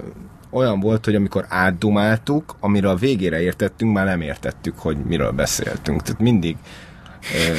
[0.51, 6.03] olyan volt, hogy amikor átdumáltuk, amire a végére értettünk, már nem értettük, hogy miről beszéltünk.
[6.03, 6.57] Tehát mindig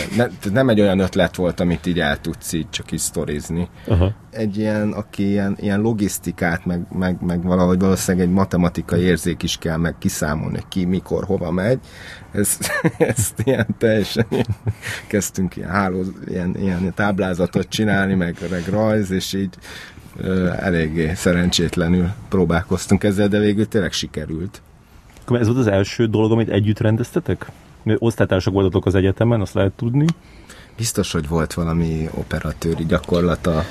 [0.10, 3.70] ne, tehát nem egy olyan ötlet volt, amit így el tudsz így csak is sztorizni.
[3.88, 4.14] Aha.
[4.32, 9.58] Egy ilyen, aki ilyen, ilyen logisztikát, meg, meg, meg valahogy valószínűleg egy matematikai érzék is
[9.58, 11.80] kell, meg kiszámolni, ki, mikor, hova megy.
[12.32, 14.46] Ezt, ezt ilyen teljesen ilyen,
[15.08, 19.56] kezdtünk ilyen, háló, ilyen, ilyen táblázatot csinálni, meg, meg rajz, és így
[20.60, 24.62] eléggé szerencsétlenül próbálkoztunk ezzel, de végül tényleg sikerült.
[25.22, 27.52] Akkor ez volt az első dolog, amit együtt rendeztetek?
[27.98, 30.06] Osztálytársak voltatok az egyetemen, azt lehet tudni.
[30.78, 33.64] Biztos, hogy volt valami operatőri gyakorlat a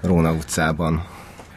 [0.00, 1.04] Róna utcában.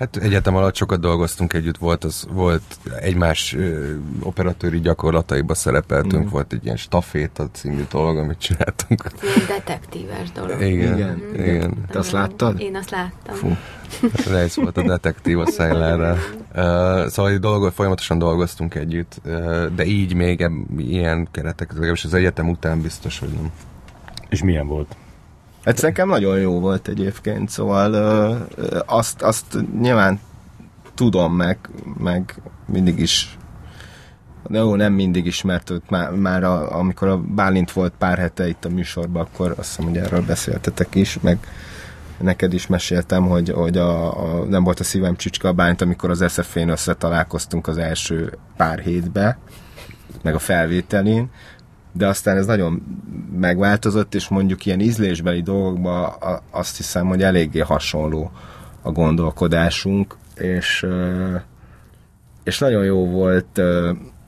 [0.02, 2.62] Hát egyetem alatt sokat dolgoztunk együtt, volt, az, volt
[3.00, 6.30] egymás ö, operatőri gyakorlataiba szerepeltünk, mm.
[6.30, 9.04] volt egy ilyen staféta című dolog, amit csináltunk.
[9.22, 10.62] Ilyen detektíves dolog.
[10.62, 11.22] Igen, Igen.
[11.34, 11.56] igen.
[11.56, 11.74] igen.
[11.90, 12.60] Te azt láttad?
[12.60, 13.36] Én azt láttam.
[13.36, 13.58] Fú.
[14.32, 16.18] Rejsz volt a detektív a Szájlára.
[16.56, 22.14] Uh, szóval dolgo, folyamatosan dolgoztunk együtt, uh, de így még eb- ilyen keretek, legalábbis az
[22.14, 23.52] egyetem után biztos, hogy nem.
[24.30, 24.96] És milyen volt?
[25.64, 28.36] Ez nekem nagyon jó volt egyébként, szóval ö,
[28.86, 30.20] azt, azt nyilván
[30.94, 33.38] tudom meg, meg mindig is
[34.48, 38.48] de jó, nem mindig is, mert már, már a, amikor a Bálint volt pár hete
[38.48, 41.38] itt a műsorban, akkor azt hiszem, hogy erről beszéltetek is, meg
[42.18, 46.10] neked is meséltem, hogy, hogy a, a, nem volt a szívem csücske a Bálint, amikor
[46.10, 49.38] az SF-én összetalálkoztunk az első pár hétbe,
[50.24, 51.30] meg a felvételén,
[51.92, 52.84] de aztán ez nagyon
[53.40, 56.14] megváltozott, és mondjuk ilyen ízlésbeli dolgokban
[56.52, 58.32] azt hiszem, hogy eléggé hasonló
[58.82, 60.86] a gondolkodásunk, és,
[62.44, 63.46] és nagyon jó volt,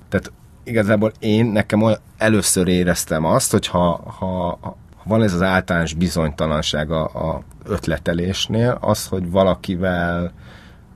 [0.10, 0.32] tehát
[0.64, 1.82] igazából én nekem
[2.18, 8.78] először éreztem azt, hogy ha, ha, ha van ez az általános bizonytalanság a, a ötletelésnél,
[8.82, 10.32] az, hogy valakivel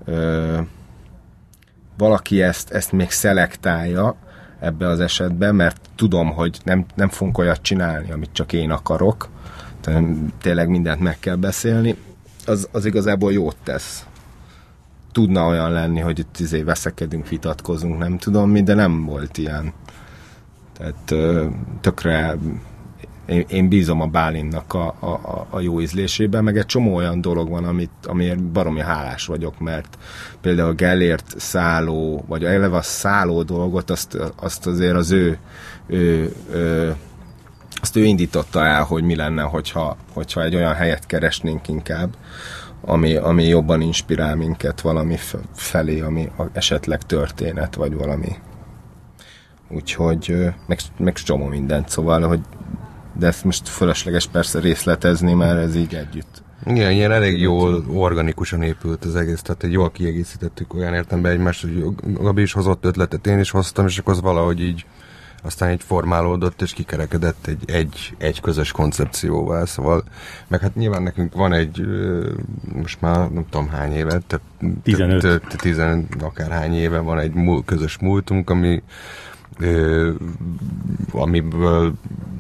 [0.05, 0.57] ö,
[1.97, 4.15] valaki ezt, ezt még szelektálja
[4.59, 9.29] ebbe az esetben, mert tudom, hogy nem, nem fogunk olyat csinálni, amit csak én akarok,
[9.81, 10.03] tehát
[10.41, 11.95] tényleg mindent meg kell beszélni,
[12.45, 14.05] az, az igazából jót tesz.
[15.11, 19.73] Tudna olyan lenni, hogy itt izé veszekedünk, vitatkozunk, nem tudom mi, de nem volt ilyen.
[20.77, 21.13] Tehát
[21.81, 22.37] tökre
[23.27, 27.49] én, én bízom a Bálinnak a, a, a- jó ízlésében, meg egy csomó olyan dolog
[27.49, 29.97] van, amit, amiért baromi hálás vagyok, mert
[30.41, 35.37] például a Gellért szálló, vagy eleve a szálló dolgot, azt, azt azért az ő,
[35.87, 36.95] ő, ő
[37.81, 42.15] azt ő indította el, hogy mi lenne, hogyha, hogyha egy olyan helyet keresnénk inkább,
[42.81, 45.17] ami, ami jobban inspirál minket valami
[45.53, 48.35] felé, ami esetleg történet, vagy valami.
[49.69, 50.35] Úgyhogy
[50.67, 52.39] meg, meg csomó mindent, szóval, hogy
[53.19, 56.43] de ezt most fölösleges persze részletezni, mert ez így együtt.
[56.65, 61.61] Igen, ilyen elég jól organikusan épült az egész, tehát egy jól kiegészítettük olyan értemben egymást,
[61.61, 64.85] hogy Gabi is hozott ötletet, én is hoztam, és akkor az valahogy így
[65.43, 70.03] aztán így formálódott, és kikerekedett egy, egy, egy közös koncepcióval, szóval,
[70.47, 71.85] meg hát nyilván nekünk van egy,
[72.73, 74.41] most már nem tudom hány éve, több,
[74.83, 75.21] 15.
[75.21, 78.83] több, több, tizen akárhány éve van egy múl, közös múltunk, ami
[81.11, 81.93] amiből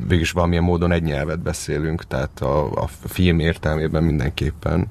[0.07, 4.87] végülis valamilyen módon egy nyelvet beszélünk, tehát a, a film értelmében mindenképpen.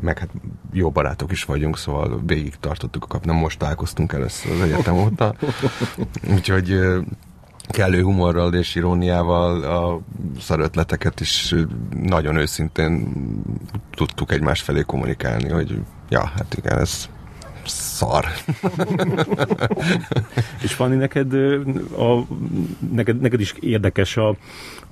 [0.00, 0.30] Meg hát
[0.72, 4.94] jó barátok is vagyunk, szóval végig tartottuk a kap, nem most találkoztunk először az egyetem
[4.94, 5.34] óta.
[6.34, 6.80] Úgyhogy
[7.68, 10.00] kellő humorral és iróniával a
[10.40, 11.54] szarötleteket is
[12.02, 13.12] nagyon őszintén
[13.90, 17.08] tudtuk egymás felé kommunikálni, hogy ja, hát igen, ez
[17.66, 18.24] szar.
[20.64, 21.32] és Fanni, neked,
[21.98, 22.26] a,
[22.92, 24.36] neked, neked is érdekes a,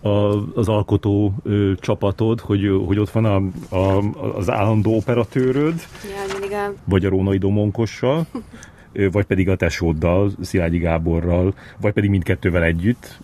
[0.00, 0.08] a,
[0.54, 3.36] az alkotó ö, csapatod, hogy, hogy ott van a,
[3.76, 4.02] a,
[4.36, 5.86] az állandó operatőröd,
[6.50, 6.72] ja, a...
[6.84, 8.26] vagy a Rónai Domonkossal,
[8.92, 13.18] vagy pedig a tesóddal, Szilágyi Gáborral, vagy pedig mindkettővel együtt.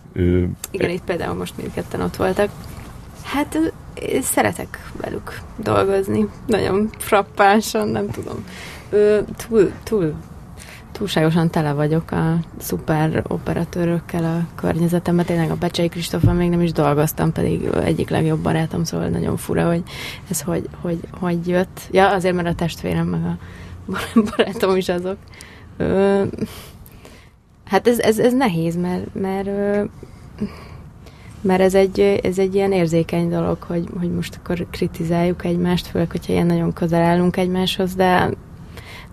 [0.71, 2.51] Igen, itt például most mindketten ott voltak.
[3.23, 3.59] Hát
[4.21, 8.45] szeretek velük dolgozni, nagyon frappánsan, nem tudom.
[9.37, 10.15] Túl, túl
[10.97, 15.25] túlságosan tele vagyok a szuper operatőrökkel a környezetemben.
[15.25, 19.69] Tényleg a Becsei Kristóffal még nem is dolgoztam, pedig egyik legjobb barátom, szóval nagyon fura,
[19.69, 19.83] hogy
[20.31, 21.81] ez hogy, hogy, hogy jött.
[21.91, 23.39] Ja, azért, mert a testvérem meg a
[24.37, 25.17] barátom is azok.
[25.77, 26.23] Ö,
[27.65, 29.49] hát ez, ez, ez nehéz, mert, mert,
[31.41, 36.11] mert ez, egy, ez egy ilyen érzékeny dolog, hogy, hogy most akkor kritizáljuk egymást, főleg,
[36.11, 38.31] hogyha ilyen nagyon közel állunk egymáshoz, de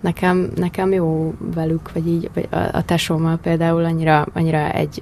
[0.03, 5.01] nekem, nekem jó velük, vagy így, vagy a, a tesómmal például annyira, annyira egy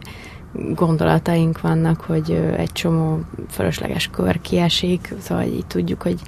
[0.73, 6.19] gondolataink vannak, hogy egy csomó fölösleges kör kiesik, szóval így tudjuk, hogy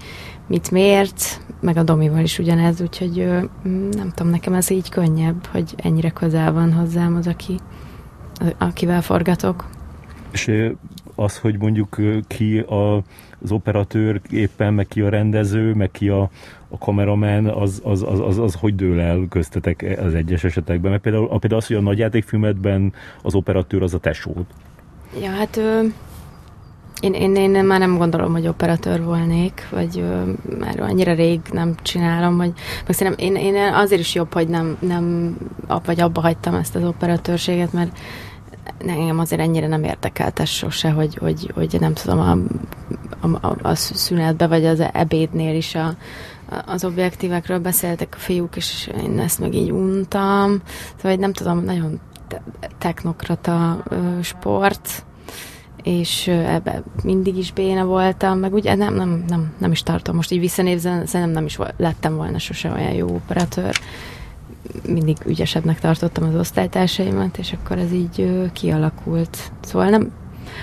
[0.47, 3.28] mit miért, meg a Domival is ugyanez, úgyhogy
[3.91, 7.59] nem tudom, nekem ez így könnyebb, hogy ennyire közel van hozzám az, aki,
[8.57, 9.69] akivel forgatok.
[10.32, 10.51] És
[11.15, 11.97] az, hogy mondjuk
[12.28, 13.03] ki a,
[13.44, 16.30] az operatőr éppen, meg ki a rendező, meg ki a,
[16.70, 20.91] a kameraman, az, az, az, az, az hogy dől el köztetek az egyes esetekben?
[20.91, 24.46] Mert például, például az, hogy a nagyjátékfilmedben az operatőr az a tesód.
[25.22, 25.60] Ja, hát
[27.04, 31.76] én, én, én már nem gondolom, hogy operatőr volnék, vagy ö, már annyira rég nem
[31.82, 32.52] csinálom, hogy
[32.86, 35.36] meg szerintem én, én azért is jobb, hogy nem, nem
[35.86, 37.98] vagy abba hagytam ezt az operatőrséget, mert
[38.78, 44.47] engem azért ennyire nem érdekelte sose, hogy, hogy, hogy nem tudom, a, a, a, szünetbe
[44.47, 45.95] vagy az ebédnél is a,
[46.66, 50.61] az objektívekről beszéltek a fiúk, és én ezt meg így untam.
[50.95, 51.99] Szóval nem tudom, nagyon
[52.78, 53.84] technokrata
[54.22, 55.03] sport,
[55.84, 60.16] és ebbe mindig is béna voltam, meg ugye nem, nem, nem, nem is tartom.
[60.16, 63.80] Most így visszanézve, szerintem nem is lettem volna sose olyan jó operatőr.
[64.88, 69.51] Mindig ügyesebbnek tartottam az osztálytársaimat, és akkor ez így kialakult.
[69.61, 70.11] Szóval nem,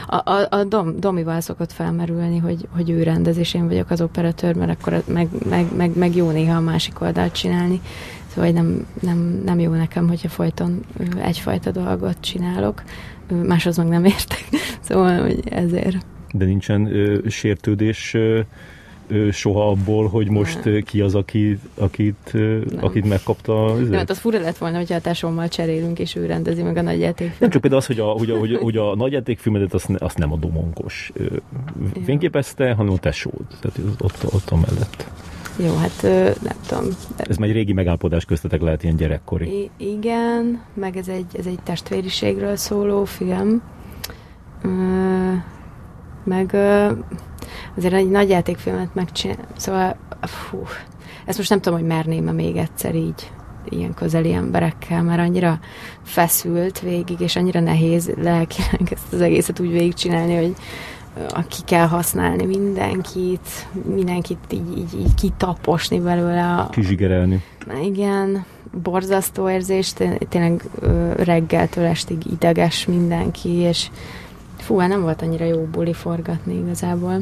[0.07, 4.55] a, a, a Dom, Domival szokott felmerülni, hogy, hogy ő rendez, én vagyok az operatőr,
[4.55, 7.81] mert akkor meg, meg, meg, meg jó néha a másik oldalt csinálni.
[8.27, 10.85] Szóval nem, nem, nem jó nekem, hogyha folyton
[11.23, 12.83] egyfajta dolgot csinálok
[13.47, 14.45] máshoz meg nem értek.
[14.89, 16.07] Szóval, hogy ezért.
[16.33, 18.41] De nincsen ö, sértődés ö,
[19.33, 20.83] soha abból, hogy most nem.
[20.83, 23.75] ki az, aki, akit, ö, akit megkapta?
[23.75, 26.83] Nem, hát az fura lett volna, hogyha a tásommal cserélünk, és ő rendezi meg a
[26.83, 27.41] nagyjátékfilmet.
[27.41, 30.19] Nem csak például az, hogy a, hogy a, hogy a, hogy a nagyjátékfilmedet azt, azt
[30.19, 31.13] nem a domonkos
[32.05, 33.47] fényképezte, hanem a tesód.
[33.61, 35.11] Tehát ott, ott a mellett.
[35.59, 36.03] Jó, hát
[36.43, 36.85] nem tudom.
[37.17, 39.63] Ez már egy régi megállapodás köztetek lehet ilyen gyerekkori.
[39.63, 43.63] I- igen, meg ez egy, ez egy testvériségről szóló film.
[44.63, 44.69] Ö,
[46.31, 46.55] meg
[47.77, 49.37] azért egy nagy játékfilmet megcsinál.
[49.57, 50.63] Szóval, fú,
[51.25, 53.31] ezt most nem tudom, hogy merném-e még egyszer így
[53.69, 55.59] ilyen közeli emberekkel, mert annyira
[56.03, 60.55] feszült végig, és annyira nehéz lelkileg ezt az egészet úgy végigcsinálni, hogy
[61.49, 66.55] ki kell használni mindenkit, mindenkit így, így, így kitaposni belőle.
[66.55, 66.69] A...
[66.69, 67.43] Kizsigerelni.
[67.85, 68.45] Igen,
[68.83, 69.93] borzasztó érzés,
[70.29, 70.65] tényleg
[71.17, 73.91] reggeltől estig ideges mindenki, és
[74.61, 77.21] fú, hát nem volt annyira jó buli forgatni igazából.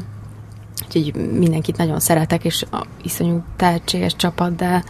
[0.86, 4.84] Úgyhogy mindenkit nagyon szeretek, és a iszonyú tehetséges csapat, de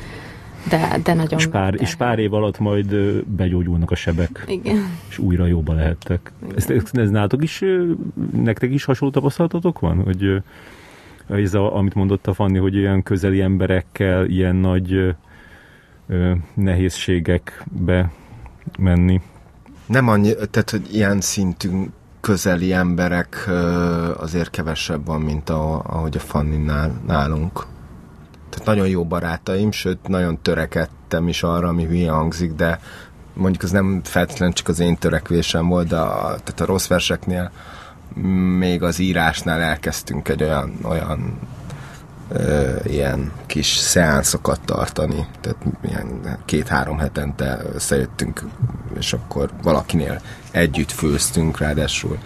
[0.69, 1.39] de, de nagyon...
[1.39, 1.83] És pár, de...
[1.83, 2.95] és pár év alatt majd
[3.25, 4.45] begyógyulnak a sebek.
[4.47, 4.91] Igen.
[5.09, 6.33] És újra jobban lehettek.
[6.57, 7.65] Ez, ez nálatok is,
[8.33, 10.03] nektek is hasonló tapasztalatotok van?
[10.03, 10.43] Hogy
[11.29, 15.15] ez a, amit mondott a Fanni, hogy ilyen közeli emberekkel ilyen nagy
[16.07, 18.13] ö, nehézségekbe
[18.79, 19.21] menni.
[19.87, 21.69] Nem annyi, tehát hogy ilyen szintű
[22.21, 23.51] közeli emberek
[24.17, 27.67] azért kevesebb van, mint a, ahogy a Fanninál nálunk.
[28.51, 32.81] Tehát nagyon jó barátaim, sőt, nagyon törekedtem is arra, ami hülye hangzik, de
[33.35, 37.51] mondjuk az nem feltétlenül csak az én törekvésem volt, de a, tehát a rossz verseknél
[38.59, 41.39] még az írásnál elkezdtünk egy olyan, olyan
[42.29, 48.43] ö, ilyen kis szeánszokat tartani, tehát ilyen két-három hetente összejöttünk,
[48.99, 50.21] és akkor valakinél
[50.59, 52.19] együtt főztünk, ráadásul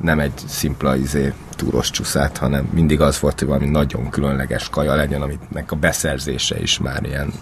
[0.00, 4.94] nem egy szimpla izé, túros csúszát, hanem mindig az volt, hogy valami nagyon különleges kaja
[4.94, 7.32] legyen, aminek a beszerzése is már ilyen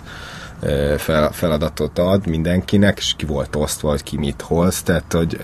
[0.97, 5.41] fel, feladatot ad mindenkinek, és ki volt osztva, hogy ki mit hoz, tehát hogy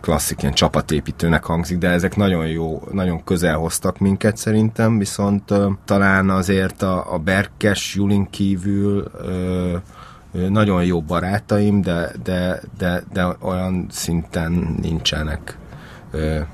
[0.00, 6.30] klasszik ilyen csapatépítőnek hangzik, de ezek nagyon jó, nagyon közel hoztak minket szerintem, viszont talán
[6.30, 9.10] azért a, a Berkes Julin kívül
[10.32, 15.58] nagyon jó barátaim, de, de, de, de olyan szinten nincsenek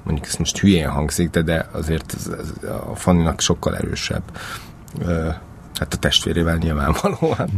[0.02, 4.22] mondjuk ez most hülyén hangzik, de, de azért ez, ez a Fanninak sokkal erősebb.
[5.74, 7.50] Hát a testvérével nyilvánvalóan.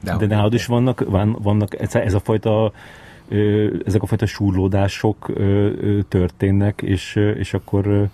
[0.00, 2.72] De, de nálad is vannak, van, vannak ez a fajta
[3.84, 5.32] ezek a fajta súrlódások
[6.08, 8.08] történnek, és, és akkor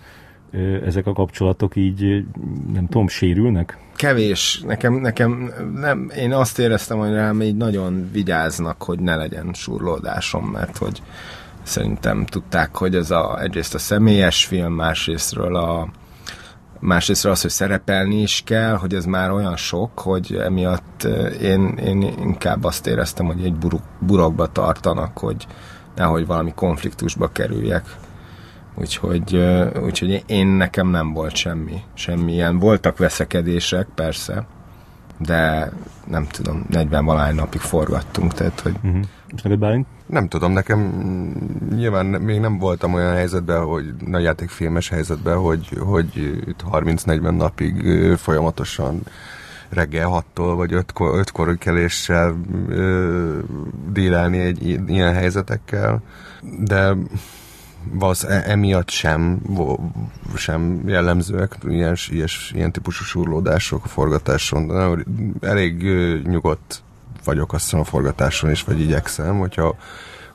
[0.85, 2.25] ezek a kapcsolatok így,
[2.73, 3.77] nem tudom, sérülnek?
[3.95, 4.61] Kevés.
[4.65, 10.45] Nekem, nekem nem, én azt éreztem, hogy rám így nagyon vigyáznak, hogy ne legyen surlódásom,
[10.45, 11.01] mert hogy
[11.63, 15.89] szerintem tudták, hogy ez a, egyrészt a személyes film, másrésztről a,
[16.79, 21.03] másrészt az, hogy szerepelni is kell, hogy ez már olyan sok, hogy emiatt
[21.41, 25.47] én, én inkább azt éreztem, hogy egy buruk, burokba tartanak, hogy
[25.95, 27.95] nehogy valami konfliktusba kerüljek.
[28.79, 29.35] Úgyhogy,
[29.83, 32.59] úgyhogy én nekem nem volt semmi, semmi ilyen.
[32.59, 34.45] Voltak veszekedések, persze,
[35.17, 35.71] de
[36.07, 38.75] nem tudom, 40 valány napig forgattunk, tehát hogy...
[38.83, 39.03] Uh-huh.
[39.35, 39.87] És neked Bálint?
[40.05, 40.79] Nem tudom, nekem
[41.75, 46.17] nyilván még nem voltam olyan helyzetben, hogy nagy játékfilmes helyzetben, hogy, hogy
[46.47, 47.83] itt 30-40 napig
[48.17, 49.01] folyamatosan
[49.69, 52.35] reggel 6-tól vagy 5-kor, 5 keléssel
[52.69, 53.37] ö,
[53.91, 56.01] dílelni egy ilyen helyzetekkel,
[56.59, 56.95] de
[57.91, 59.41] valsz, e, emiatt sem,
[60.35, 64.67] sem jellemzőek ilyen, ilyen, ilyen típusú surlódások a forgatáson.
[64.67, 65.03] De
[65.47, 65.83] elég
[66.23, 66.83] nyugodt
[67.23, 69.75] vagyok azt a forgatáson is, vagy igyekszem, hogyha,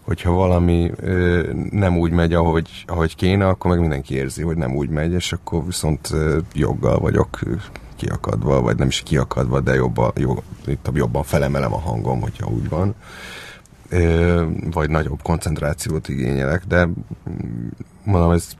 [0.00, 4.76] hogyha valami ö, nem úgy megy, ahogy, ahogy kéne, akkor meg mindenki érzi, hogy nem
[4.76, 7.38] úgy megy, és akkor viszont ö, joggal vagyok
[7.96, 10.42] kiakadva, vagy nem is kiakadva, de jobban, jog,
[10.92, 12.94] jobban felemelem a hangom, hogyha úgy van
[14.70, 16.88] vagy nagyobb koncentrációt igényelek, de
[18.04, 18.56] mondom, ez,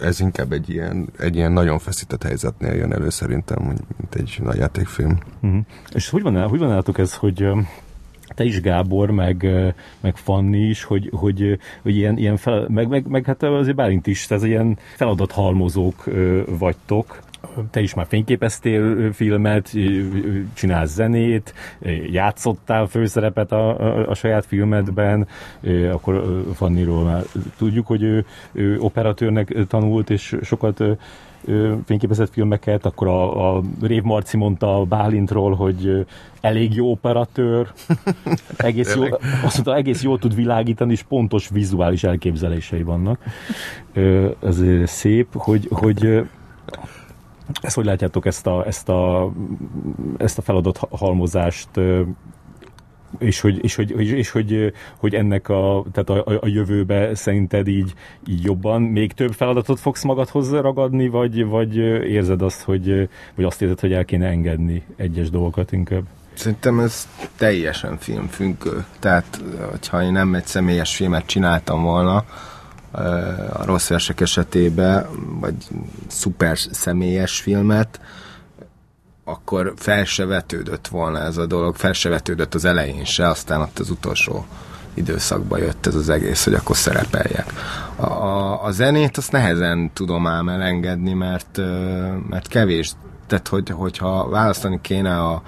[0.00, 4.56] ez inkább egy ilyen, egy ilyen nagyon feszített helyzetnél jön elő szerintem, mint egy nagy
[4.56, 5.18] játékfilm.
[5.40, 5.60] Uh-huh.
[5.92, 7.46] És hogy van, hogy van nálatok ez, hogy
[8.34, 9.46] te is Gábor, meg,
[10.00, 14.06] meg Fanni is, hogy, hogy, hogy ilyen, ilyen fel, meg, meg, meg hát azért Bálint
[14.06, 16.04] is, ez ilyen feladathalmozók
[16.58, 17.18] vagytok,
[17.70, 19.72] te is már fényképeztél filmet,
[20.54, 21.54] csinálsz zenét,
[22.10, 25.28] játszottál főszerepet a, a, a saját filmedben,
[25.92, 27.22] akkor Fanniról már
[27.56, 30.82] tudjuk, hogy ő, ő operatőrnek tanult, és sokat
[31.84, 36.06] fényképezett filmeket, akkor a, a Rév Marci mondta a Bálintról, hogy
[36.40, 37.72] elég jó operatőr,
[38.56, 39.02] egész jó,
[39.44, 43.18] azt mondta, egész jól tud világítani, és pontos vizuális elképzelései vannak.
[44.42, 46.22] Ez szép, hogy, hogy
[47.60, 49.32] ezt hogy látjátok ezt a, ezt a,
[50.16, 51.68] ezt a feladat halmozást,
[53.18, 57.68] és hogy, és hogy, és, és hogy, hogy ennek a, tehát a, a jövőbe szerinted
[57.68, 57.94] így,
[58.26, 63.62] így jobban még több feladatot fogsz magadhoz ragadni, vagy, vagy érzed azt, hogy, vagy azt
[63.62, 66.02] érzed, hogy el kéne engedni egyes dolgokat inkább?
[66.34, 68.84] Szerintem ez teljesen filmfüggő.
[68.98, 72.24] Tehát, hogyha én nem egy személyes filmet csináltam volna,
[73.52, 75.06] a rossz versek esetében,
[75.40, 75.54] vagy
[76.06, 78.00] szuper személyes filmet,
[79.24, 83.60] akkor fel se vetődött volna ez a dolog, fel se vetődött az elején se, aztán
[83.60, 84.46] ott az utolsó
[84.94, 87.52] időszakban jött ez az egész, hogy akkor szerepeljek.
[87.96, 91.60] A, a, a zenét azt nehezen tudom ám elengedni, mert,
[92.28, 92.92] mert kevés,
[93.26, 95.42] tehát hogy, hogyha választani kéne a,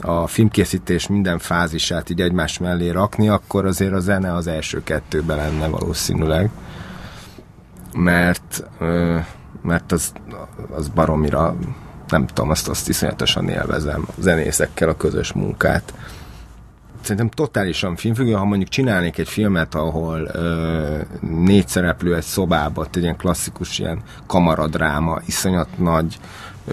[0.00, 5.36] a filmkészítés minden fázisát így egymás mellé rakni, akkor azért a zene az első kettőben
[5.36, 6.50] lenne valószínűleg
[7.96, 8.62] mert,
[9.62, 10.12] mert az,
[10.70, 11.56] az baromira
[12.08, 15.94] nem tudom, azt, azt iszonyatosan élvezem a zenészekkel a közös munkát.
[17.00, 23.02] Szerintem totálisan filmfüggő, ha mondjuk csinálnék egy filmet, ahol ö, négy szereplő egy szobába, egy
[23.02, 26.18] ilyen klasszikus ilyen kamaradráma, iszonyat nagy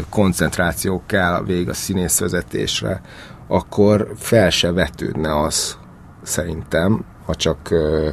[0.09, 3.01] koncentráció kell a vég a színészvezetésre,
[3.47, 5.78] akkor fel se vetődne az
[6.21, 8.09] szerintem, ha csak ö,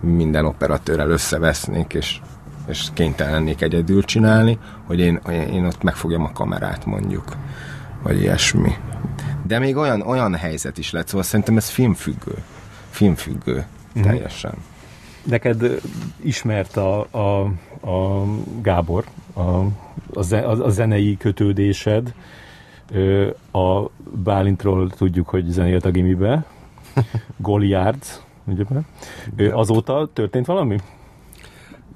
[0.00, 2.20] minden operatőrrel összevesznék, és
[2.68, 5.20] és kénytelen lennék egyedül csinálni, hogy én,
[5.52, 7.36] én ott megfogjam a kamerát mondjuk,
[8.02, 8.72] vagy ilyesmi.
[9.46, 12.34] De még olyan, olyan helyzet is lett, szóval szerintem ez filmfüggő.
[12.90, 13.66] Filmfüggő,
[13.98, 14.02] mm.
[14.02, 14.54] teljesen.
[15.22, 15.80] Neked
[16.22, 17.42] ismert a, a,
[17.90, 18.24] a
[18.62, 22.14] Gábor, a, a, a zenei kötődésed.
[23.52, 23.86] A
[24.24, 26.44] Bálintról tudjuk, hogy zenélt a gimibe.
[27.36, 28.04] Goliard,
[28.44, 28.64] ugye?
[29.52, 30.78] Azóta történt valami?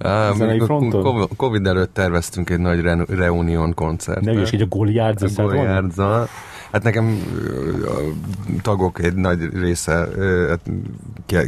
[0.03, 4.25] Uh, Covid előtt terveztünk egy nagy re- reunion koncertet.
[4.25, 6.29] Ne és egy a Goliardza Goliardza.
[6.73, 7.23] Hát nekem
[7.87, 7.99] a
[8.63, 10.09] tagok egy nagy része,
[10.49, 10.61] hát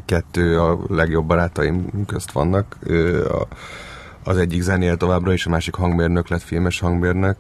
[0.04, 2.76] kettő a legjobb barátaim közt vannak.
[4.24, 7.36] Az egyik zenél továbbra is, a másik hangmérnök lett, filmes hangmérnök,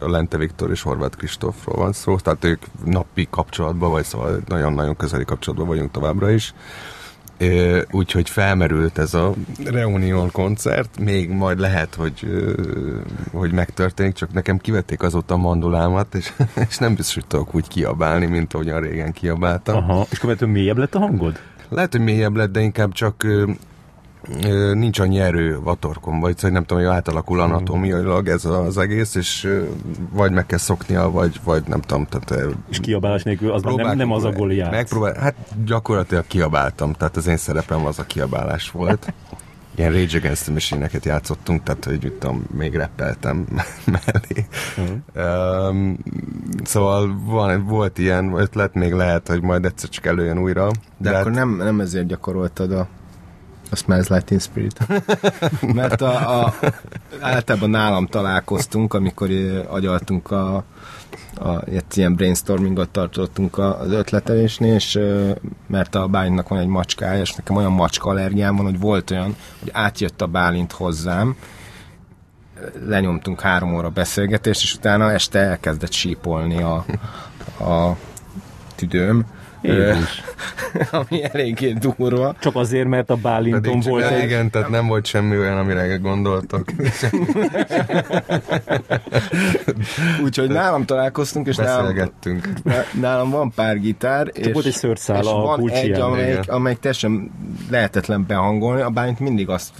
[0.00, 4.96] a Lente Viktor és Horváth Kristófról van szó, tehát ők napi kapcsolatban, vagy szóval nagyon-nagyon
[4.96, 6.54] közeli kapcsolatban vagyunk továbbra is.
[7.90, 9.32] Úgyhogy felmerült ez a
[9.64, 12.26] Reunion koncert, még majd lehet, hogy,
[13.32, 16.32] hogy megtörténik, csak nekem kivették azóta a mandulámat, és,
[16.68, 19.76] és nem biztos, hogy tudok úgy kiabálni, mint ahogyan régen kiabáltam.
[19.76, 21.38] Aha, és követően mélyebb lett a hangod?
[21.68, 23.26] Lehet, hogy mélyebb lett, de inkább csak
[24.72, 29.48] nincs annyi erő vatorkom, vagy szóval nem tudom, hogy átalakul anatómiailag ez az egész, és
[30.12, 32.06] vagy meg kell szoknia, vagy, vagy nem tudom.
[32.06, 34.70] Tehát, és kiabálás nélkül az nem, nem az a Goliath.
[34.70, 35.34] Megpróbál, hát
[35.64, 39.12] gyakorlatilag kiabáltam, tehát az én szerepem az a kiabálás volt.
[39.74, 43.46] Ilyen Rage Against the Machine-eket játszottunk, tehát hogy mit tudom, még reppeltem
[43.94, 44.46] mellé.
[44.76, 45.68] Uh-huh.
[45.68, 45.98] Um,
[46.64, 50.66] szóval van, volt ilyen ötlet, még lehet, hogy majd egyszer csak előjön újra.
[50.66, 51.44] De, de akkor hát...
[51.44, 52.88] nem, nem ezért gyakoroltad a
[53.70, 54.86] a Smells Like Teen Spirit.
[55.74, 56.54] Mert a, a,
[57.20, 59.30] általában nálam találkoztunk, amikor
[59.68, 60.64] agyaltunk a,
[61.34, 61.62] a
[61.94, 64.98] ilyen brainstormingot tartottunk az ötletelésnél, és
[65.66, 69.36] mert a Bálintnak van egy macskája, és nekem olyan macska allergiám van, hogy volt olyan,
[69.60, 71.36] hogy átjött a Bálint hozzám,
[72.86, 76.84] lenyomtunk három óra beszélgetést, és utána este elkezdett sípolni a,
[77.64, 77.96] a
[78.74, 79.26] tüdőm.
[80.90, 82.34] ami eléggé durva.
[82.38, 84.22] Csak azért, mert a Bálinton volt egy...
[84.24, 86.72] Igen, tehát nem volt semmi olyan, amire gondoltak.
[90.24, 92.12] Úgyhogy nálam találkoztunk, és nálam,
[93.00, 96.78] nálam van pár gitár, Csak és, volt egy szőrszál és a van egy, amelyik, amelyik
[96.78, 97.30] teljesen
[97.70, 99.72] lehetetlen behangolni, a Bálint mindig azt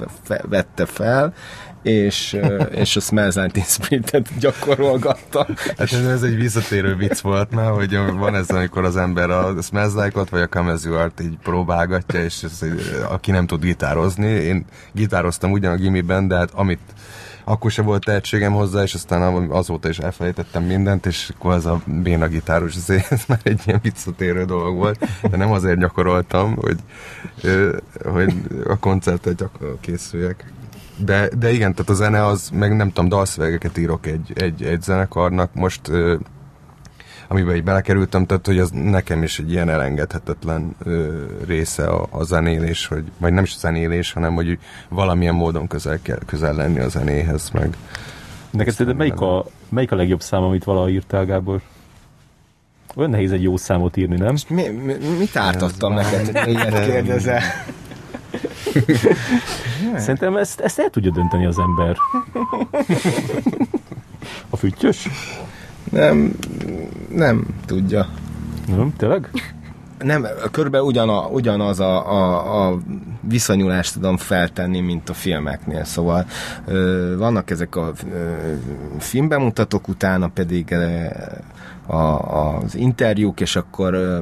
[0.49, 1.35] vette fel,
[1.83, 2.39] és,
[2.71, 5.47] és a Smells Like Spirit-et gyakorolgatta.
[5.77, 9.63] Hát ez, ez egy visszatérő vicc volt már, hogy van ez, amikor az ember a
[9.63, 12.65] Smells Like-ot, vagy a Come As You így próbálgatja, és ez,
[13.09, 16.81] aki nem tud gitározni, én gitároztam ugyan a gimiben, de hát amit
[17.49, 21.81] akkor se volt tehetségem hozzá, és aztán azóta is elfelejtettem mindent, és akkor az a
[21.87, 26.79] béna gitáros, ez, ez már egy ilyen visszatérő dolog volt, de nem azért gyakoroltam, hogy,
[28.05, 28.35] hogy
[28.67, 30.53] a koncertet gyakor készüljek.
[31.05, 34.83] De, de igen, tehát a zene az, meg nem tudom, dalszövegeket írok egy, egy, egy
[34.83, 36.16] zenekarnak, most ö,
[37.29, 42.23] amiben így belekerültem, tehát hogy az nekem is egy ilyen elengedhetetlen ö, része a, a
[42.23, 44.59] zenélés, hogy, vagy nem is zenélés, hanem hogy
[44.89, 47.77] valamilyen módon közel, kell, közel lenni a zenéhez, meg
[48.51, 51.61] Neked de melyik a, melyik a legjobb szám, amit valaha írtál, Gábor?
[52.95, 54.35] Olyan nehéz egy jó számot írni, nem?
[54.49, 57.43] mi, mi, mit ártottam neked, hogy ilyet kérdezel?
[59.97, 61.97] Szerintem ezt, ezt el tudja dönteni az ember.
[64.51, 65.09] A füttyös?
[65.91, 66.33] Nem,
[67.09, 68.09] nem tudja.
[68.67, 69.31] Nem, tényleg?
[69.99, 72.79] Nem, körülbelül ugyana, ugyanaz a, a, a
[73.21, 75.85] viszonyulást tudom feltenni, mint a filmeknél.
[75.85, 76.27] Szóval
[76.67, 78.33] ö, vannak ezek a ö,
[78.99, 81.05] filmbemutatók, utána pedig ö,
[81.87, 84.19] a, az interjúk, és akkor ö,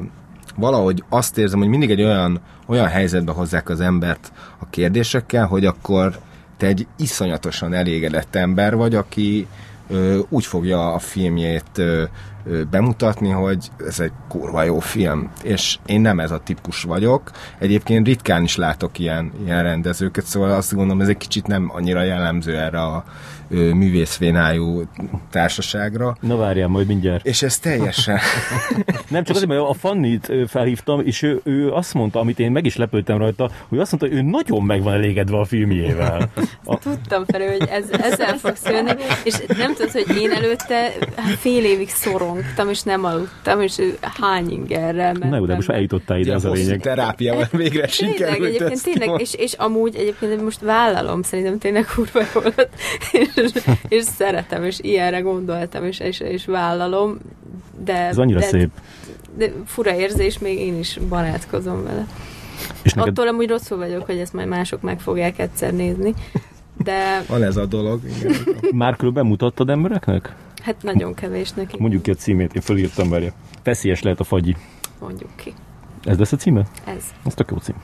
[0.57, 5.65] valahogy azt érzem, hogy mindig egy olyan, olyan helyzetbe hozzák az embert a kérdésekkel, hogy
[5.65, 6.19] akkor
[6.57, 9.47] te egy iszonyatosan elégedett ember vagy, aki
[9.89, 12.03] ö, úgy fogja a filmjét ö,
[12.45, 15.31] ö, bemutatni, hogy ez egy kurva jó film.
[15.43, 17.31] És én nem ez a típus vagyok.
[17.59, 22.03] Egyébként ritkán is látok ilyen, ilyen rendezőket, szóval azt gondolom, ez egy kicsit nem annyira
[22.03, 23.03] jellemző erre a
[23.49, 24.83] művészvénájú
[25.31, 26.17] társaságra.
[26.21, 27.25] Na várjál, majd mindjárt.
[27.25, 28.19] És ez teljesen...
[29.09, 32.65] Nem csak azért, mert a Fannit felhívtam, és ő, ő azt mondta, amit én meg
[32.65, 36.29] is lepődtem rajta, hogy azt mondta, hogy ő nagyon meg van elégedve a filmjével.
[36.63, 36.77] A...
[36.77, 38.91] Tudtam fel, hogy ez, ezzel fogsz jönni,
[39.23, 40.91] és nem tudod, hogy én előtte
[41.39, 43.81] fél évig szorongtam, és nem aludtam, és
[44.21, 45.29] hány ingerrel mentem.
[45.29, 46.81] Na jó, de most eljutottál ide, az a lényeg.
[46.81, 48.17] terápiával végre sikerült.
[48.17, 52.69] Tényleg, egyébként tényleg, és, és amúgy egyébként most vállalom, szerintem tényleg kurva volt,
[53.11, 53.51] és és,
[53.97, 57.17] és szeretem, és ilyenre gondoltam, és, és, és vállalom,
[57.83, 58.07] de...
[58.07, 58.69] Ez annyira de, szép.
[59.37, 62.05] De fura érzés, még én is barátkozom vele.
[62.81, 63.11] És neked...
[63.11, 66.13] Attól amúgy rosszul vagyok, hogy ezt majd mások meg fogják egyszer nézni,
[66.83, 67.21] de...
[67.27, 68.35] Van ez a dolog, igen.
[68.71, 70.35] Már különben mutattad embereknek?
[70.63, 71.77] Hát nagyon kevésnek.
[71.77, 73.31] Mondjuk ki a címét, én fölírtam, várja.
[73.61, 74.55] Feszélyes lehet a fagyi.
[74.99, 75.53] Mondjuk ki.
[76.03, 76.67] Ez lesz a címe?
[76.85, 77.03] Ez.
[77.25, 77.75] Ez tök jó cím.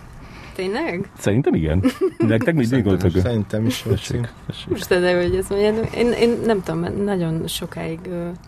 [0.56, 1.10] Tényleg?
[1.18, 1.84] Szerintem igen.
[2.18, 4.34] Nektek mi szerintem, szerintem is tessék,
[4.70, 8.00] Most de hogy ez mondja, én, én nem tudom, nagyon sokáig...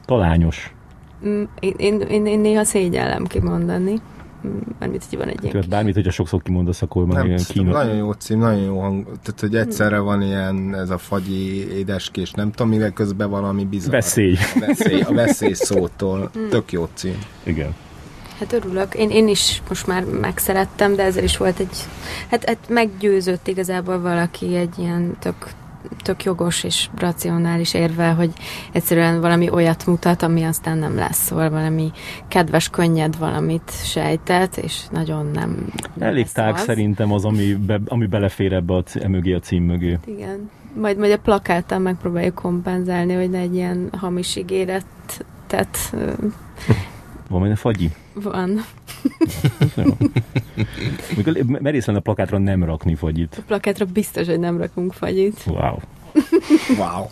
[0.06, 0.73] Talányos.
[1.27, 4.02] Mm, én, én, én, én néha szégyellem kimondani,
[4.80, 7.73] Mármint, hogy van egy ilyen Tehát bármit, hogyha sokszor kimondasz, akkor már ilyen kínos.
[7.73, 9.03] Nagyon jó cím, nagyon jó hang.
[9.03, 13.91] Tehát, hogy egyszerre van ilyen, ez a fagyi édeskés, nem tudom, mire közben valami bizarr.
[13.91, 14.36] Veszély.
[14.60, 15.02] Veszély.
[15.02, 16.32] A veszély szótól.
[16.49, 17.18] Tök jó cím.
[17.44, 17.76] Igen.
[18.39, 18.93] Hát örülök.
[18.93, 21.75] Én, én is most már megszerettem, de ezzel is volt egy...
[22.31, 25.35] Hát, hát meggyőzött igazából valaki egy ilyen tök,
[26.03, 28.31] tök jogos és racionális érve, hogy
[28.71, 31.23] egyszerűen valami olyat mutat, ami aztán nem lesz.
[31.25, 31.91] Szóval valami
[32.27, 35.65] kedves, könnyed valamit sejtett, és nagyon nem
[35.99, 36.61] Elég tág az.
[36.61, 39.97] szerintem az, ami, be, ami belefér ebbe a, c- mögé, a cím mögé.
[40.05, 40.49] Igen.
[40.81, 45.77] Majd, majd a plakáttal megpróbáljuk kompenzálni, hogy ne egy ilyen hamis ígéretet
[47.30, 47.91] Van benne fagyi?
[48.14, 48.65] van.
[51.18, 53.35] Mikor merész lenne a plakátra nem rakni fagyit.
[53.38, 55.45] A plakátra biztos, hogy nem rakunk fagyit.
[55.45, 55.77] Wow.
[56.77, 57.05] Wow.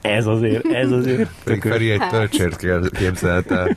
[0.00, 2.10] Ez azért, ez azért Pedig Feri egy Hát.
[2.10, 2.56] tölcsért
[2.96, 3.76] képzelt el.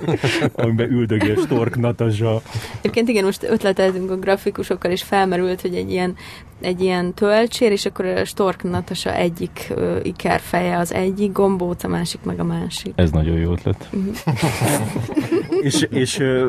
[0.54, 2.42] amiben üldögél Stork Natasha.
[2.78, 6.16] Egyébként igen, most ötleteltünk a grafikusokkal, és felmerült, hogy egy ilyen,
[6.60, 11.88] egy ilyen töltsér, és akkor a Stork Natasha egyik ö, ikerfeje az egyik, gombóc a
[11.88, 12.92] másik, meg a másik.
[12.94, 13.88] Ez nagyon jó ötlet.
[15.60, 16.46] és, és ö,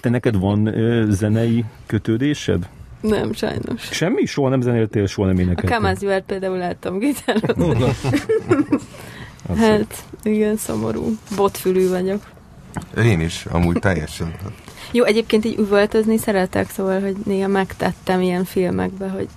[0.00, 2.68] te neked van ö, zenei kötődésed?
[3.00, 3.82] Nem, sajnos.
[3.90, 4.26] Semmi?
[4.26, 5.76] Soha nem zenéltél, soha nem A énekeltél?
[5.76, 7.92] Kamázivel például láttam gitározni.
[9.56, 11.16] Hát, igen, szomorú.
[11.36, 12.22] Botfülű vagyok.
[12.96, 14.34] Én is, amúgy teljesen.
[14.92, 19.28] Jó, egyébként így üvöltözni szeretek, szóval, hogy néha megtettem ilyen filmekbe, hogy,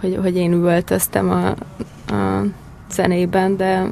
[0.00, 1.48] hogy, hogy én üvöltöztem a,
[2.14, 2.44] a
[2.90, 3.88] zenében, de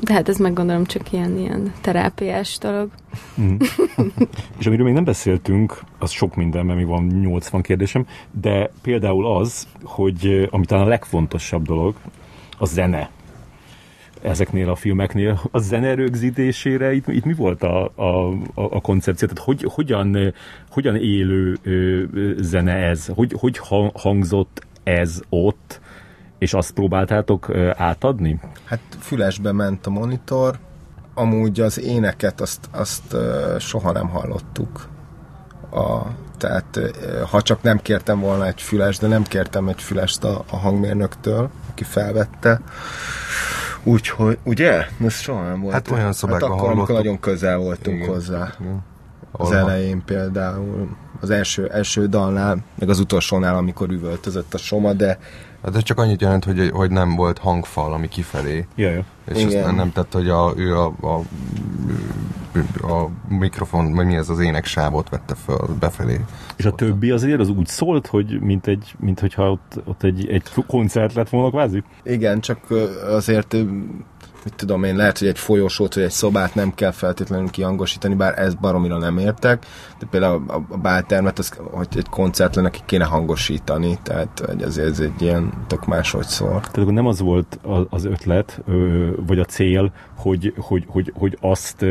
[0.00, 2.90] de hát ez meg gondolom csak ilyen, ilyen terápiás dolog.
[3.40, 3.56] Mm.
[4.58, 9.26] És amiről még nem beszéltünk, az sok minden, mert még van 80 kérdésem, de például
[9.36, 11.94] az, hogy ami talán a legfontosabb dolog,
[12.58, 13.10] a zene
[14.22, 15.40] ezeknél a filmeknél.
[15.50, 19.28] A zene rögzítésére itt, itt mi volt a, a, a, koncepció?
[19.28, 20.34] Tehát hogy, hogyan,
[20.70, 23.06] hogyan élő ö, ö, zene ez?
[23.06, 25.80] Hogy, hogy ha- hangzott ez ott,
[26.38, 28.40] és azt próbáltátok átadni?
[28.64, 30.58] Hát fülesbe ment a monitor,
[31.14, 33.16] amúgy az éneket azt, azt
[33.58, 34.88] soha nem hallottuk.
[35.70, 36.02] A,
[36.36, 36.80] tehát
[37.30, 41.50] ha csak nem kértem volna egy füles, de nem kértem egy fülest a, a hangmérnöktől,
[41.70, 42.60] aki felvette.
[43.82, 44.86] Úgyhogy, ugye?
[45.04, 45.72] Ez soha nem volt.
[45.72, 47.04] Hát olyan szobákban hát akkor, amikor hallottuk.
[47.04, 48.08] nagyon közel voltunk Igen.
[48.08, 48.54] hozzá.
[48.60, 48.84] Igen.
[49.32, 55.18] Az elején például, az első, első dalnál, meg az utolsónál, amikor üvöltözött a Soma, de
[55.64, 58.66] Hát ez csak annyit jelent, hogy, hogy nem volt hangfal, ami kifelé.
[58.74, 59.04] Ja, ja.
[59.34, 59.64] És Igen.
[59.64, 61.20] azt nem, tett, hogy a, ő a, a,
[62.92, 66.20] a mikrofon, vagy mi ez az éneksávot vette föl befelé.
[66.56, 70.28] És a többi azért az úgy szólt, hogy mint egy, mint hogyha ott, ott egy,
[70.28, 71.82] egy koncert lett volna kvázi?
[72.02, 72.58] Igen, csak
[73.06, 73.56] azért,
[74.48, 78.38] mit tudom én, lehet, hogy egy folyosót vagy egy szobát nem kell feltétlenül kihangosítani, bár
[78.38, 79.66] ezt baromira nem értek,
[79.98, 84.62] de például a, a báltermet, az, hogy egy koncert lenne, neki kéne hangosítani, tehát hogy
[84.62, 86.48] azért ez egy ilyen tök máshogy szól.
[86.48, 87.58] Tehát akkor nem az volt
[87.90, 88.62] az ötlet,
[89.26, 91.84] vagy a cél, hogy, hogy, hogy, hogy azt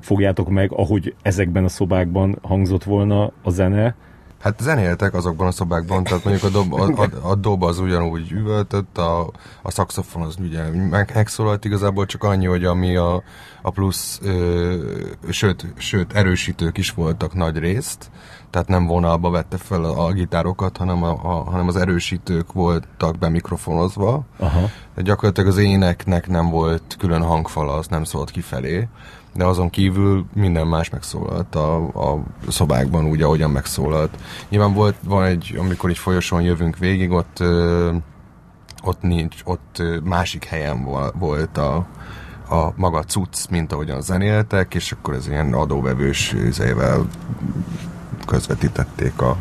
[0.00, 3.96] fogjátok meg, ahogy ezekben a szobákban hangzott volna a zene,
[4.44, 8.32] Hát zenéltek azokban a szobákban, tehát mondjuk a dob, a, a, a dob az ugyanúgy
[8.32, 9.30] üvöltött, a,
[9.62, 13.22] a szaxofon az ugye meg, megszólalt igazából, csak annyi, hogy ami a,
[13.62, 14.76] a plusz, ö,
[15.30, 18.10] sőt, sőt, erősítők is voltak nagy részt,
[18.50, 23.18] tehát nem vonalba vette fel a, a gitárokat, hanem, a, a, hanem az erősítők voltak
[23.18, 24.70] bemikrofonozva, Aha.
[24.94, 28.88] de gyakorlatilag az éneknek nem volt külön hangfala, az nem szólt kifelé,
[29.34, 34.18] de azon kívül minden más megszólalt a, a szobákban úgy, ahogyan megszólalt.
[34.48, 37.92] Nyilván volt, van egy, amikor egy folyosón jövünk végig, ott, ö,
[38.84, 41.74] ott nincs, ott másik helyen vo- volt a,
[42.50, 47.06] a maga cucc, mint ahogyan zenéltek, és akkor ez ilyen adóvevős üzével
[48.26, 49.36] közvetítették a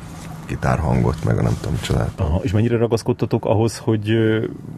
[0.47, 2.19] gitárhangot, meg a nem tudom, csodát.
[2.19, 2.39] Aha.
[2.43, 4.13] És mennyire ragaszkodtatok ahhoz, hogy,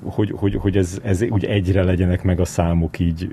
[0.04, 3.30] hogy, hogy, hogy ez, ez úgy egyre legyenek meg a számok így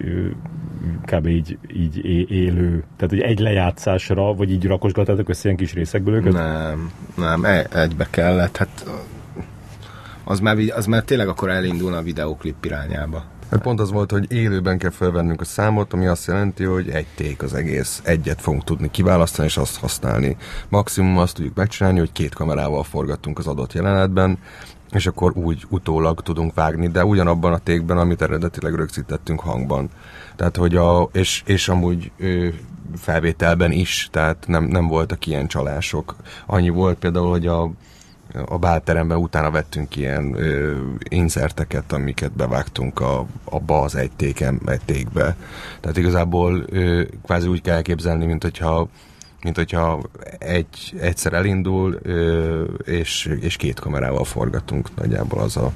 [1.05, 1.27] kb.
[1.27, 6.33] így, így élő, tehát hogy egy lejátszásra, vagy így rakosgatátok össze ilyen kis részekből őket?
[6.33, 8.85] Nem, nem, e- egybe kellett, hát
[10.25, 13.25] az már, az már tényleg akkor elindulna a videóklip irányába.
[13.51, 17.07] Hát pont az volt, hogy élőben kell felvennünk a számot, ami azt jelenti, hogy egy
[17.15, 18.01] ték az egész.
[18.05, 20.37] Egyet fogunk tudni kiválasztani és azt használni.
[20.69, 24.39] Maximum azt tudjuk megcsinálni, hogy két kamerával forgattunk az adott jelenetben,
[24.91, 29.89] és akkor úgy utólag tudunk vágni, de ugyanabban a tékben, amit eredetileg rögzítettünk hangban.
[30.37, 32.49] Tehát, hogy a, és, és amúgy ö,
[32.97, 36.17] felvételben is, tehát nem, nem voltak ilyen csalások.
[36.47, 37.71] Annyi volt például, hogy a
[38.47, 40.77] a bálteremben utána vettünk ilyen ö,
[41.09, 45.37] inserteket, amiket bevágtunk a, abba az egy, téken, egy tékbe.
[45.81, 48.89] Tehát igazából ö, kvázi úgy kell elképzelni, mint hogyha
[49.43, 50.01] mint hogyha
[50.39, 55.73] egy, egyszer elindul, ö, és, és két kamerával forgatunk nagyjából az a,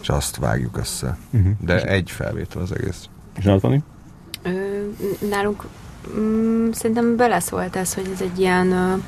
[0.00, 1.18] és azt vágjuk össze.
[1.30, 1.52] Uh-huh.
[1.60, 3.08] De egy felvétel az egész.
[3.36, 3.82] És Antoni?
[4.42, 4.50] Ö,
[5.28, 5.64] nálunk
[6.18, 9.02] mm, szerintem beleszólt ez, hogy ez egy ilyen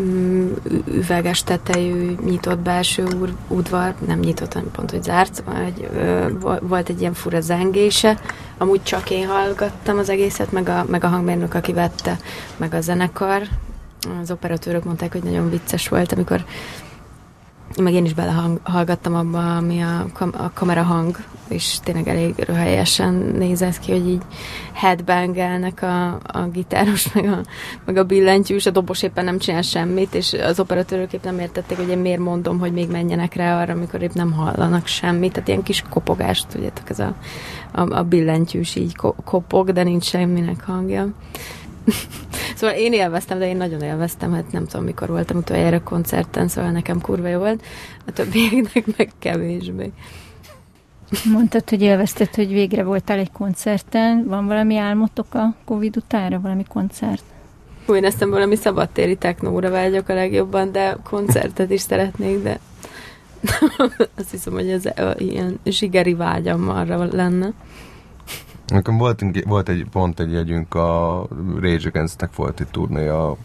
[0.00, 0.52] mm,
[0.86, 6.26] üveges tetejű, nyitott belső úr, udvar, nem nyitott, hanem pont, hogy zárt, szóval egy, ö,
[6.60, 8.20] volt egy ilyen fura zengése,
[8.58, 12.18] amúgy csak én hallgattam az egészet, meg a, meg a hangmérnök, aki vette,
[12.56, 13.42] meg a zenekar.
[14.22, 16.44] Az operatőrök mondták, hogy nagyon vicces volt, amikor
[17.82, 21.16] meg én is belehallgattam abba, ami a, kam- a kamera hang,
[21.48, 24.22] és tényleg elég röhelyesen nézett ki, hogy így
[24.72, 27.40] headbangelnek a, a gitáros, meg a,
[27.84, 31.76] meg a billentyűs, a dobos éppen nem csinál semmit, és az operatőrök épp nem értették,
[31.76, 35.48] hogy én miért mondom, hogy még menjenek rá arra, amikor épp nem hallanak semmit, tehát
[35.48, 37.14] ilyen kis kopogást, tudjátok, ez a,
[37.72, 41.08] a, a billentyűs így ko- kopog, de nincs semminek hangja.
[42.56, 46.70] szóval én élveztem, de én nagyon élveztem, hát nem tudom, mikor voltam utoljára koncerten, szóval
[46.70, 47.64] nekem kurva jó volt,
[48.06, 49.92] a többieknek meg kevésbé.
[51.32, 54.24] Mondtad, hogy élvezted, hogy végre voltál egy koncerten.
[54.26, 57.22] Van valami álmotok a Covid utára, valami koncert?
[57.86, 62.58] Hú, én ezt valami szabadtéri technóra vágyok a legjobban, de koncertet is szeretnék, de
[64.18, 64.82] azt hiszem, hogy ez
[65.16, 67.52] ilyen zsigeri vágyam arra lenne.
[68.66, 71.26] Nekem volt, volt egy, pont egy jegyünk a
[71.60, 73.36] Rage Against-nek volt egy turné a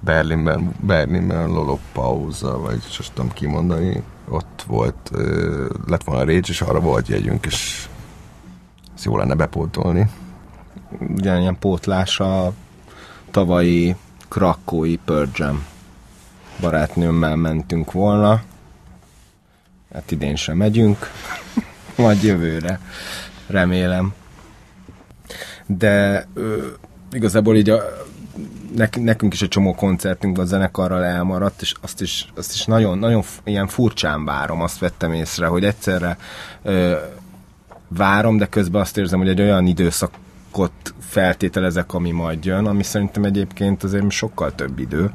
[0.00, 5.10] Berlinben, Berlinben Lollapalooza, vagy most tudom kimondani, ott volt,
[5.86, 7.88] lett volna a Rage, és arra volt jegyünk, és
[8.94, 10.10] ezt jó lenne bepótolni.
[10.98, 12.52] Ugyanilyen pótlás a
[13.30, 13.96] tavalyi
[14.28, 15.56] krakói Pearl
[16.60, 18.42] barátnőmmel mentünk volna.
[19.92, 21.10] Hát idén sem megyünk,
[21.96, 22.80] majd jövőre,
[23.46, 24.14] remélem
[25.66, 26.66] de ö,
[27.12, 27.82] igazából így a,
[28.76, 32.98] nek, nekünk is egy csomó koncertünk a zenekarral elmaradt, és azt is, azt is nagyon,
[32.98, 36.18] nagyon ilyen furcsán várom, azt vettem észre, hogy egyszerre
[36.62, 36.96] ö,
[37.88, 43.24] várom, de közben azt érzem, hogy egy olyan időszakot feltételezek, ami majd jön, ami szerintem
[43.24, 45.10] egyébként azért sokkal több idő,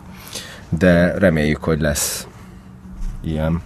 [0.69, 2.27] de reméljük, hogy lesz
[3.23, 3.61] ilyen.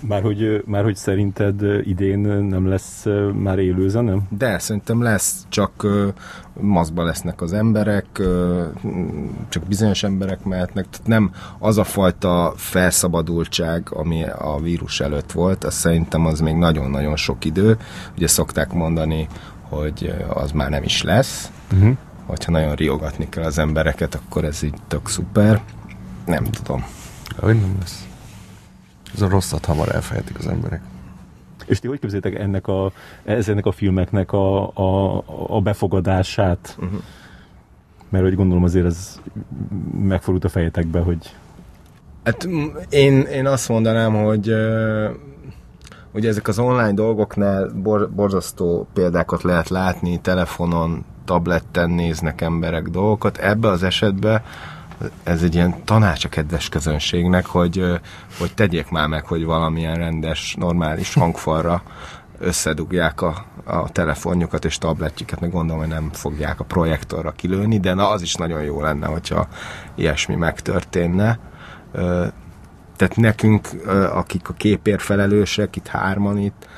[0.00, 4.22] Már hogy, már hogy szerinted idén nem lesz már élő zenem?
[4.28, 5.86] De, szerintem lesz, csak
[6.60, 8.06] maszkba lesznek az emberek,
[9.48, 15.64] csak bizonyos emberek mehetnek, tehát nem az a fajta felszabadultság, ami a vírus előtt volt,
[15.64, 17.76] az szerintem az még nagyon-nagyon sok idő.
[18.16, 19.28] Ugye szokták mondani,
[19.68, 21.96] hogy az már nem is lesz, uh-huh.
[22.26, 25.62] hogyha nagyon riogatni kell az embereket, akkor ez így tök szuper.
[26.26, 26.84] Nem tudom.
[27.36, 28.06] Hogy nem lesz.
[29.14, 30.80] Ez a rosszat hamar elfelejtik az emberek.
[31.66, 32.92] És ti hogy képzétek ennek a,
[33.24, 36.76] ennek a filmeknek a, a, a befogadását?
[36.78, 37.00] Uh-huh.
[38.08, 39.20] Mert hogy gondolom azért ez
[39.98, 41.34] megfordult a fejetekbe, hogy...
[42.24, 42.48] Hát
[42.88, 44.54] én, én azt mondanám, hogy
[46.12, 53.38] hogy ezek az online dolgoknál bor, borzasztó példákat lehet látni, telefonon, tableten néznek emberek dolgokat.
[53.38, 54.42] Ebbe az esetben
[55.22, 57.84] ez egy ilyen tanács a kedves közönségnek, hogy,
[58.38, 61.82] hogy tegyék már meg, hogy valamilyen rendes, normális hangfalra
[62.38, 67.94] összedugják a, a telefonjukat és tabletjüket, meg gondolom, hogy nem fogják a projektorra kilőni, de
[67.94, 69.48] na az is nagyon jó lenne, hogyha
[69.94, 71.38] ilyesmi megtörténne.
[72.96, 73.68] Tehát nekünk,
[74.12, 76.68] akik a képért felelősek, itt hárman itt,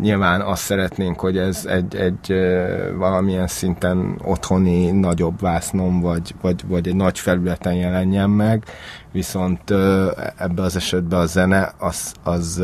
[0.00, 2.34] nyilván azt szeretnénk, hogy ez egy, egy
[2.96, 8.64] valamilyen szinten otthoni nagyobb vásznom, vagy, vagy, vagy egy nagy felületen jelenjen meg,
[9.12, 9.70] viszont
[10.36, 12.62] ebbe az esetben a zene az, az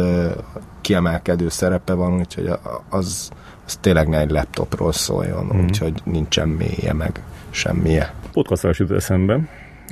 [0.81, 2.51] kiemelkedő szerepe van, úgyhogy
[2.89, 3.31] az,
[3.67, 5.65] az tényleg ne egy laptopról szóljon, mm.
[5.65, 8.15] úgyhogy nincsen mélye meg semmije.
[8.33, 9.41] Podcastról jut eszembe,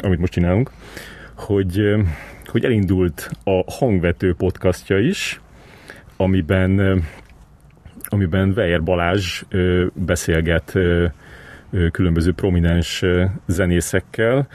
[0.03, 0.71] amit most csinálunk,
[1.35, 1.81] hogy,
[2.47, 5.41] hogy elindult a hangvető podcastja is,
[6.17, 7.03] amiben,
[8.09, 9.43] amiben Weyer Balázs
[9.95, 10.79] beszélget
[11.91, 13.05] különböző prominens
[13.47, 14.49] zenészekkel.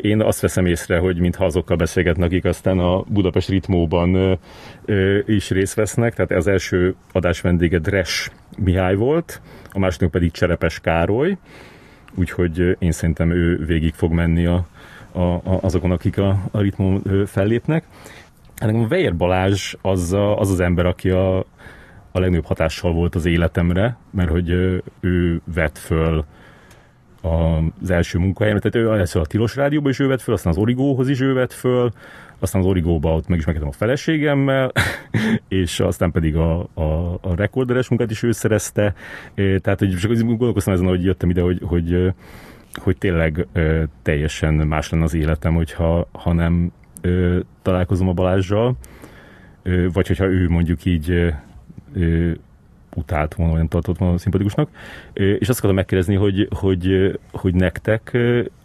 [0.00, 4.38] Én azt veszem észre, hogy mintha azokkal beszélgetnek, akik aztán a Budapest ritmóban
[5.26, 6.14] is részt vesznek.
[6.14, 9.40] Tehát az első adás vendége Dres Mihály volt,
[9.72, 11.36] a második pedig Cserepes Károly,
[12.14, 14.66] úgyhogy én szerintem ő végig fog menni a,
[15.12, 17.84] a, a, azokon, akik a, a ritmon fellépnek.
[18.60, 21.38] Hát nekem Weyer Balázs az, a, az az ember, aki a,
[22.12, 24.50] a legnagyobb hatással volt az életemre, mert hogy
[25.00, 26.24] ő vett föl
[27.22, 30.58] az első munkahelyen, tehát ő először a Tilos Rádióba is ő vett föl, aztán az
[30.58, 31.90] Origóhoz is ő vett föl,
[32.38, 34.72] aztán az Origóba ott megismerkedtem a feleségemmel,
[35.48, 38.94] és aztán pedig a, a, a rekorderes munkát is ő szerezte,
[39.34, 42.12] tehát hogy csak gondolkoztam ezen, hogy jöttem ide, hogy, hogy,
[42.74, 43.46] hogy tényleg
[44.02, 46.72] teljesen más lenne az életem, hogyha ha nem
[47.62, 48.76] találkozom a Balázsjal,
[49.92, 51.32] vagy hogyha ő mondjuk így
[52.94, 54.68] utált volna, olyan tartott volna szimpatikusnak.
[55.12, 58.18] És azt akartam megkérdezni, hogy, hogy, hogy nektek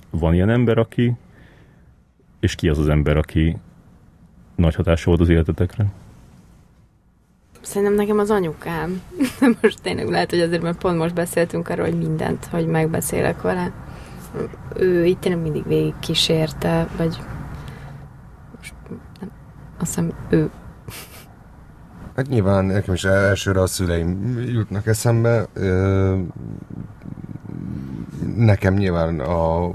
[0.10, 1.14] van ilyen ember, aki,
[2.40, 3.58] és ki az az ember, aki
[4.56, 5.86] nagy hatása volt az életetekre?
[7.62, 9.02] Szerintem nekem az anyukám.
[9.62, 13.72] Most tényleg lehet, hogy azért, mert pont most beszéltünk arról, hogy mindent, hogy megbeszélek vele.
[14.78, 17.35] Ő itt tényleg mindig végig kísérte, vagy nem,
[19.78, 20.50] azt hiszem ő
[22.16, 25.48] Hát nyilván nekem is elsőre a szüleim jutnak eszembe.
[28.36, 29.72] Nekem nyilván a,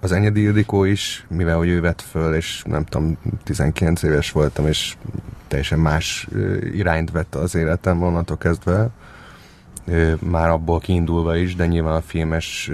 [0.00, 4.66] az Enyedi Ildikó is, mivel hogy ő vett föl, és nem tudom, 19 éves voltam,
[4.66, 4.96] és
[5.48, 6.28] teljesen más
[6.72, 8.88] irányt vett az életem onnantól kezdve.
[10.18, 12.70] Már abból kiindulva is, de nyilván a filmes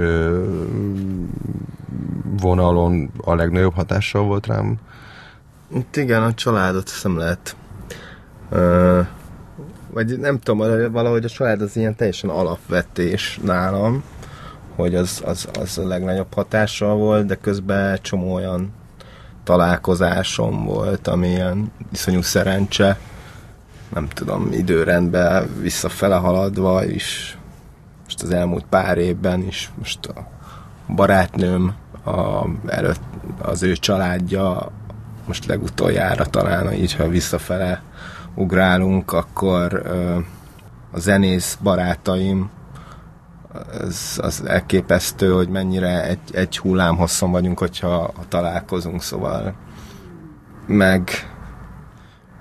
[2.40, 4.78] vonalon a legnagyobb hatással volt rám.
[5.74, 7.56] Itt igen, a családot hiszem lehet.
[8.50, 9.06] Uh,
[9.90, 14.02] vagy nem tudom, valahogy a család az ilyen teljesen alapvetés nálam,
[14.74, 18.72] hogy az, az, az a legnagyobb hatással volt, de közben csomó olyan
[19.44, 22.98] találkozásom volt, ami ilyen iszonyú szerencse,
[23.94, 27.38] nem tudom, időrendben visszafele haladva is,
[28.04, 30.28] most az elmúlt pár évben is, most a
[30.94, 31.74] barátnőm
[32.04, 33.00] a, előtt,
[33.38, 34.70] az ő családja,
[35.26, 37.82] most legutoljára talán így, ha visszafele
[38.34, 39.86] ugrálunk, akkor
[40.92, 42.50] a zenész barátaim,
[43.80, 49.54] az, az elképesztő, hogy mennyire egy, egy hullám vagyunk, hogyha ha találkozunk, szóval
[50.66, 51.10] meg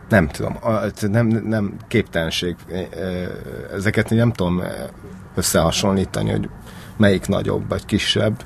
[0.10, 0.58] nem tudom,
[1.02, 2.56] nem, nem képtelenség.
[3.74, 4.62] Ezeket nem tudom
[5.36, 6.50] összehasonlítani, hogy
[6.98, 8.44] melyik nagyobb vagy kisebb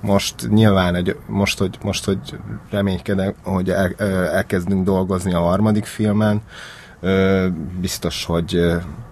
[0.00, 2.38] most nyilván egy, most, hogy, most, hogy
[2.70, 3.94] reménykedem, hogy el,
[4.32, 6.42] elkezdünk dolgozni a harmadik filmen,
[7.80, 8.54] biztos, hogy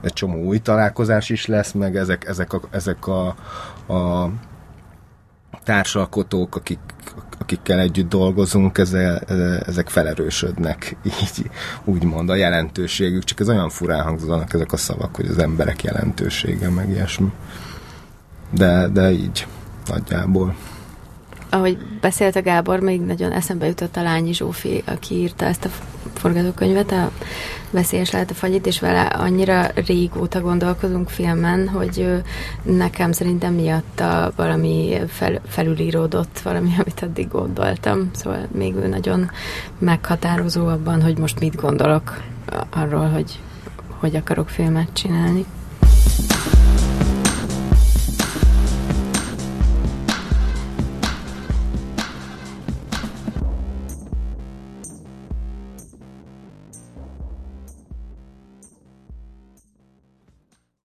[0.02, 3.27] egy csomó új találkozás is lesz, meg ezek, ezek, a, ezek a,
[3.93, 4.31] a
[5.65, 6.78] társalkotók, akik,
[7.39, 9.31] akikkel együtt dolgozunk, ezek,
[9.66, 11.51] ezek felerősödnek, így
[11.85, 16.69] úgymond a jelentőségük, csak ez olyan furán hangzanak ezek a szavak, hogy az emberek jelentősége,
[16.69, 17.32] meg ilyesmi.
[18.51, 19.47] De, de így
[19.86, 20.55] nagyjából
[21.55, 25.70] ahogy beszélt a Gábor, még nagyon eszembe jutott a Lányi Zsófi, aki írta ezt a
[26.14, 27.10] forgatókönyvet, a
[27.70, 32.22] Veszélyes lehet a fagyit, és vele annyira régóta gondolkozunk filmen, hogy
[32.62, 38.10] nekem szerintem miatta valami fel, felülíródott, valami, amit addig gondoltam.
[38.14, 39.31] Szóval még ő nagyon
[39.78, 42.20] meghatározó abban, hogy most mit gondolok
[42.70, 43.39] arról, hogy
[43.98, 45.44] hogy akarok filmet csinálni.